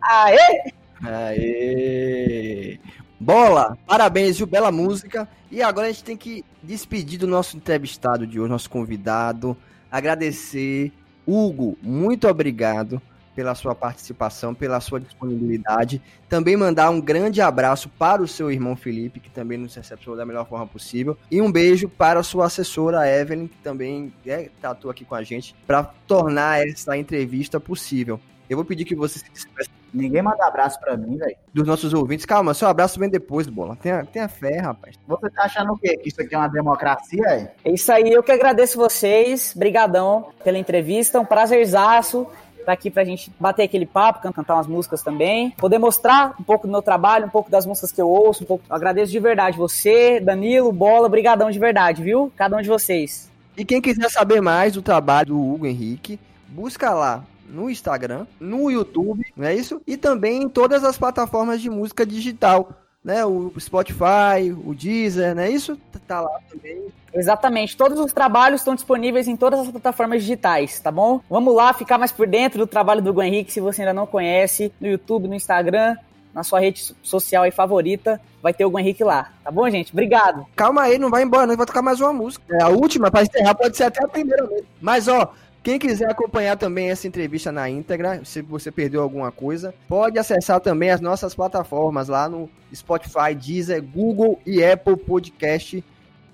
Aê! 0.00 0.72
Aê! 1.04 2.80
Bola, 3.22 3.76
parabéns, 3.86 4.38
viu? 4.38 4.46
Bela 4.46 4.72
música. 4.72 5.28
E 5.50 5.62
agora 5.62 5.88
a 5.88 5.92
gente 5.92 6.04
tem 6.04 6.16
que 6.16 6.42
despedir 6.62 7.18
do 7.18 7.26
nosso 7.26 7.54
entrevistado 7.54 8.26
de 8.26 8.40
hoje, 8.40 8.50
nosso 8.50 8.70
convidado. 8.70 9.54
Agradecer. 9.92 10.90
Hugo, 11.26 11.76
muito 11.82 12.26
obrigado 12.26 13.00
pela 13.36 13.54
sua 13.54 13.74
participação, 13.74 14.54
pela 14.54 14.80
sua 14.80 14.98
disponibilidade. 14.98 16.00
Também 16.30 16.56
mandar 16.56 16.88
um 16.88 16.98
grande 16.98 17.42
abraço 17.42 17.90
para 17.90 18.22
o 18.22 18.28
seu 18.28 18.50
irmão 18.50 18.74
Felipe, 18.74 19.20
que 19.20 19.30
também 19.30 19.58
nos 19.58 19.74
recepcionou 19.74 20.16
da 20.16 20.24
melhor 20.24 20.48
forma 20.48 20.66
possível. 20.66 21.14
E 21.30 21.42
um 21.42 21.52
beijo 21.52 21.90
para 21.90 22.20
a 22.20 22.22
sua 22.22 22.46
assessora 22.46 23.06
Evelyn, 23.06 23.48
que 23.48 23.58
também 23.58 24.14
é, 24.24 24.48
tatua 24.62 24.92
aqui 24.92 25.04
com 25.04 25.14
a 25.14 25.22
gente, 25.22 25.54
para 25.66 25.84
tornar 25.84 26.66
essa 26.66 26.96
entrevista 26.96 27.60
possível. 27.60 28.18
Eu 28.48 28.56
vou 28.56 28.64
pedir 28.64 28.86
que 28.86 28.96
você 28.96 29.18
se 29.18 29.30
despeça 29.30 29.70
Ninguém 29.92 30.22
manda 30.22 30.46
abraço 30.46 30.78
pra 30.80 30.96
mim, 30.96 31.16
velho. 31.16 31.36
dos 31.52 31.66
nossos 31.66 31.92
ouvintes. 31.92 32.24
Calma, 32.24 32.54
seu 32.54 32.68
abraço 32.68 32.98
vem 33.00 33.08
depois, 33.08 33.46
bola. 33.48 33.76
Tenha, 33.76 34.04
tenha 34.04 34.28
fé, 34.28 34.58
rapaz. 34.60 34.94
Você 35.06 35.30
tá 35.30 35.42
achando 35.44 35.72
o 35.72 35.76
quê? 35.78 35.96
Que 35.96 36.08
isso 36.08 36.20
aqui 36.22 36.34
é 36.34 36.38
uma 36.38 36.48
democracia, 36.48 37.24
é? 37.26 37.52
É 37.64 37.70
isso 37.72 37.90
aí, 37.92 38.12
eu 38.12 38.22
que 38.22 38.30
agradeço 38.32 38.78
vocês. 38.78 39.52
Brigadão 39.56 40.28
pela 40.44 40.58
entrevista, 40.58 41.18
um 41.20 41.24
prazerzaço 41.24 42.26
estar 42.60 42.72
aqui 42.72 42.90
pra 42.90 43.04
gente 43.04 43.32
bater 43.40 43.62
aquele 43.62 43.86
papo, 43.86 44.20
can- 44.20 44.32
cantar 44.32 44.54
umas 44.54 44.66
músicas 44.66 45.02
também, 45.02 45.50
poder 45.52 45.78
mostrar 45.78 46.34
um 46.38 46.42
pouco 46.42 46.66
do 46.66 46.70
meu 46.70 46.82
trabalho, 46.82 47.24
um 47.26 47.30
pouco 47.30 47.50
das 47.50 47.64
músicas 47.64 47.90
que 47.90 48.00
eu 48.02 48.08
ouço, 48.08 48.44
um 48.44 48.46
pouco. 48.46 48.62
Eu 48.68 48.76
agradeço 48.76 49.10
de 49.10 49.18
verdade 49.18 49.56
você, 49.56 50.20
Danilo, 50.20 50.70
Bola, 50.70 51.08
brigadão 51.08 51.50
de 51.50 51.58
verdade, 51.58 52.02
viu? 52.02 52.30
Cada 52.36 52.56
um 52.58 52.60
de 52.60 52.68
vocês. 52.68 53.30
E 53.56 53.64
quem 53.64 53.80
quiser 53.80 54.10
saber 54.10 54.42
mais 54.42 54.74
do 54.74 54.82
trabalho 54.82 55.28
do 55.28 55.40
Hugo 55.40 55.66
Henrique, 55.66 56.20
busca 56.48 56.90
lá 56.90 57.24
no 57.50 57.68
Instagram, 57.68 58.26
no 58.38 58.70
YouTube, 58.70 59.26
não 59.36 59.46
é 59.46 59.54
isso? 59.54 59.80
E 59.86 59.96
também 59.96 60.42
em 60.42 60.48
todas 60.48 60.84
as 60.84 60.96
plataformas 60.96 61.60
de 61.60 61.68
música 61.68 62.06
digital, 62.06 62.70
né? 63.04 63.24
O 63.24 63.52
Spotify, 63.58 64.52
o 64.64 64.74
Deezer, 64.74 65.34
não 65.34 65.42
é 65.42 65.50
isso? 65.50 65.78
Tá 66.06 66.20
lá 66.20 66.40
também. 66.50 66.88
Exatamente. 67.12 67.76
Todos 67.76 67.98
os 67.98 68.12
trabalhos 68.12 68.60
estão 68.60 68.74
disponíveis 68.74 69.26
em 69.28 69.36
todas 69.36 69.60
as 69.60 69.68
plataformas 69.68 70.22
digitais, 70.22 70.78
tá 70.80 70.90
bom? 70.90 71.20
Vamos 71.28 71.54
lá 71.54 71.72
ficar 71.72 71.98
mais 71.98 72.12
por 72.12 72.26
dentro 72.26 72.58
do 72.58 72.66
trabalho 72.66 73.02
do 73.02 73.10
Hugo 73.10 73.22
Henrique, 73.22 73.52
se 73.52 73.60
você 73.60 73.82
ainda 73.82 73.94
não 73.94 74.06
conhece, 74.06 74.72
no 74.80 74.88
YouTube, 74.88 75.28
no 75.28 75.34
Instagram, 75.34 75.96
na 76.34 76.44
sua 76.44 76.60
rede 76.60 76.94
social 77.02 77.42
aí 77.42 77.50
favorita, 77.50 78.20
vai 78.42 78.54
ter 78.54 78.64
o 78.64 78.68
Hugo 78.68 78.78
Henrique 78.78 79.02
lá, 79.02 79.32
tá 79.42 79.50
bom, 79.50 79.68
gente? 79.68 79.92
Obrigado. 79.92 80.46
Calma 80.54 80.82
aí, 80.82 80.98
não 80.98 81.10
vai 81.10 81.22
embora, 81.22 81.46
não 81.46 81.56
vai 81.56 81.66
tocar 81.66 81.82
mais 81.82 82.00
uma 82.00 82.12
música. 82.12 82.44
É 82.56 82.62
a 82.62 82.68
última 82.68 83.10
para 83.10 83.22
encerrar, 83.22 83.54
pode 83.54 83.76
ser 83.76 83.84
até 83.84 84.04
a 84.04 84.08
primeira 84.08 84.46
mesmo. 84.46 84.66
Mas 84.80 85.08
ó, 85.08 85.32
quem 85.62 85.78
quiser 85.78 86.10
acompanhar 86.10 86.56
também 86.56 86.90
essa 86.90 87.06
entrevista 87.06 87.52
na 87.52 87.68
íntegra, 87.68 88.24
se 88.24 88.40
você 88.40 88.70
perdeu 88.70 89.02
alguma 89.02 89.30
coisa, 89.30 89.74
pode 89.86 90.18
acessar 90.18 90.60
também 90.60 90.90
as 90.90 91.00
nossas 91.00 91.34
plataformas 91.34 92.08
lá 92.08 92.28
no 92.28 92.48
Spotify, 92.74 93.34
Deezer, 93.34 93.82
Google 93.82 94.40
e 94.46 94.64
Apple 94.64 94.96
Podcast. 94.96 95.84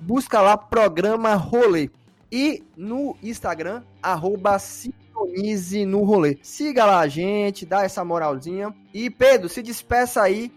Busca 0.01 0.41
lá 0.41 0.57
programa 0.57 1.35
Rolê. 1.35 1.91
E 2.31 2.63
no 2.77 3.17
Instagram, 3.23 3.83
arroba 4.03 4.59
Sintonize 4.59 5.85
no 5.85 6.05
Rolê. 6.05 6.39
Siga 6.43 6.85
lá 6.85 7.01
a 7.01 7.09
gente, 7.09 7.67
dá 7.67 7.85
essa 7.85 8.05
moralzinha. 8.05 8.75
E 8.95 9.11
Pedro, 9.11 9.49
se 9.49 9.63
despeça 9.63 10.23
aí 10.23 10.53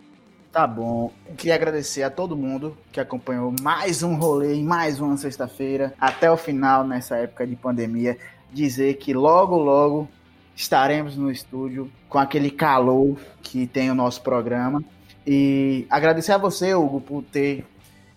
Tá 0.51 0.65
bom. 0.65 1.11
Queria 1.37 1.53
agradecer 1.53 2.01
a 2.01 2.09
todo 2.09 2.35
mundo 2.35 2.75
que 2.91 2.99
acompanhou 2.99 3.53
mais 3.61 4.01
um 4.01 4.15
rolê 4.15 4.55
em 4.55 4.63
mais 4.63 4.99
uma 4.99 5.15
sexta-feira, 5.15 5.93
até 5.99 6.29
o 6.31 6.35
final 6.35 6.83
nessa 6.83 7.17
época 7.17 7.45
de 7.45 7.55
pandemia. 7.55 8.17
Dizer 8.51 8.95
que 8.95 9.13
logo, 9.13 9.57
logo 9.57 10.07
estaremos 10.55 11.15
no 11.15 11.31
estúdio 11.31 11.89
com 12.07 12.17
aquele 12.17 12.51
calor 12.51 13.17
que 13.41 13.67
tem 13.67 13.89
o 13.89 13.95
nosso 13.95 14.21
programa. 14.21 14.83
E 15.25 15.85
agradecer 15.89 16.31
a 16.31 16.37
você, 16.37 16.73
Hugo, 16.73 16.99
por 16.99 17.23
ter 17.23 17.65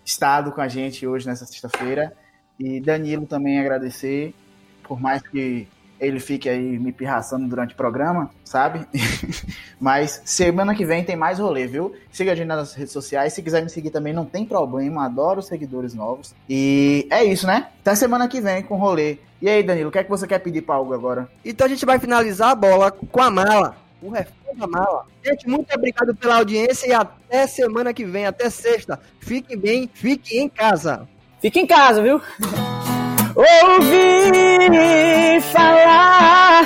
estado 0.04 0.50
com 0.52 0.60
a 0.60 0.68
gente 0.68 1.06
hoje 1.06 1.26
nessa 1.26 1.46
sexta-feira. 1.46 2.12
E 2.58 2.80
Danilo 2.80 3.26
também 3.26 3.60
agradecer, 3.60 4.34
por 4.82 5.00
mais 5.00 5.22
que 5.22 5.68
ele 6.02 6.18
fique 6.18 6.48
aí 6.48 6.78
me 6.80 6.90
pirraçando 6.90 7.46
durante 7.46 7.74
o 7.74 7.76
programa, 7.76 8.28
sabe? 8.44 8.84
Mas 9.80 10.20
semana 10.24 10.74
que 10.74 10.84
vem 10.84 11.04
tem 11.04 11.14
mais 11.14 11.38
rolê, 11.38 11.68
viu? 11.68 11.94
Siga 12.10 12.32
a 12.32 12.34
gente 12.34 12.48
nas 12.48 12.74
redes 12.74 12.92
sociais. 12.92 13.32
Se 13.32 13.40
quiser 13.40 13.62
me 13.62 13.70
seguir 13.70 13.90
também, 13.90 14.12
não 14.12 14.24
tem 14.24 14.44
problema. 14.44 15.04
Adoro 15.04 15.40
seguidores 15.40 15.94
novos. 15.94 16.34
E 16.48 17.06
é 17.08 17.24
isso, 17.24 17.46
né? 17.46 17.68
Até 17.80 17.94
semana 17.94 18.26
que 18.26 18.40
vem 18.40 18.64
com 18.64 18.76
rolê. 18.76 19.18
E 19.40 19.48
aí, 19.48 19.62
Danilo, 19.62 19.90
o 19.90 19.92
que 19.92 19.98
é 19.98 20.04
que 20.04 20.10
você 20.10 20.26
quer 20.26 20.40
pedir 20.40 20.62
pra 20.62 20.78
Hugo 20.80 20.92
agora? 20.92 21.28
Então 21.44 21.66
a 21.66 21.70
gente 21.70 21.86
vai 21.86 22.00
finalizar 22.00 22.50
a 22.50 22.56
bola 22.56 22.90
com 22.90 23.22
a 23.22 23.30
mala. 23.30 23.76
O 24.02 24.10
refém 24.10 24.56
da 24.56 24.66
mala. 24.66 25.06
Gente, 25.24 25.48
muito 25.48 25.72
obrigado 25.72 26.14
pela 26.16 26.38
audiência 26.38 26.88
e 26.88 26.92
até 26.92 27.46
semana 27.46 27.94
que 27.94 28.04
vem, 28.04 28.26
até 28.26 28.50
sexta. 28.50 28.98
Fiquem 29.20 29.56
bem, 29.56 29.88
fiquem 29.92 30.40
em 30.40 30.48
casa. 30.48 31.08
Fique 31.40 31.60
em 31.60 31.66
casa, 31.66 32.02
viu? 32.02 32.20
Ouvi 33.34 35.40
falar 35.40 36.64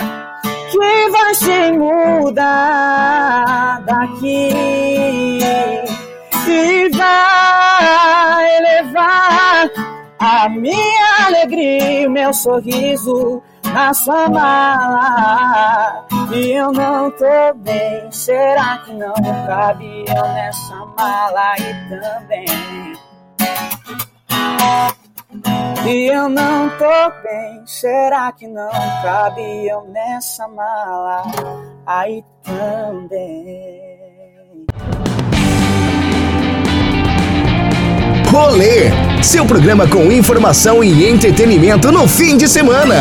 que 0.70 1.10
vai 1.10 1.34
se 1.34 1.72
mudar 1.72 3.80
daqui 3.82 5.38
e 6.48 6.88
vai 6.90 8.60
levar 8.60 9.70
a 10.18 10.48
minha 10.48 11.26
alegria, 11.26 12.08
o 12.08 12.10
meu 12.10 12.34
sorriso 12.34 13.40
na 13.72 13.94
sua 13.94 14.28
mala. 14.28 16.04
E 16.32 16.50
eu 16.50 16.72
não 16.72 17.08
tô 17.12 17.54
bem, 17.58 18.10
será 18.10 18.78
que 18.78 18.92
não 18.92 19.14
cabe 19.46 20.04
eu 20.08 20.28
nessa 20.32 20.74
mala 20.98 21.54
e 21.58 21.88
também? 21.88 22.96
E 25.86 26.12
eu 26.12 26.28
não 26.28 26.68
tô 26.70 26.84
bem, 27.22 27.62
será 27.64 28.32
que 28.32 28.48
não 28.48 28.70
cabe 29.02 29.68
eu 29.68 29.84
nessa 29.92 30.48
mala 30.48 31.22
aí 31.86 32.24
também? 32.42 33.96
Rolê, 38.30 38.90
seu 39.22 39.46
programa 39.46 39.86
com 39.88 40.10
informação 40.10 40.82
e 40.82 41.08
entretenimento 41.08 41.92
no 41.92 42.08
fim 42.08 42.36
de 42.36 42.48
semana. 42.48 42.96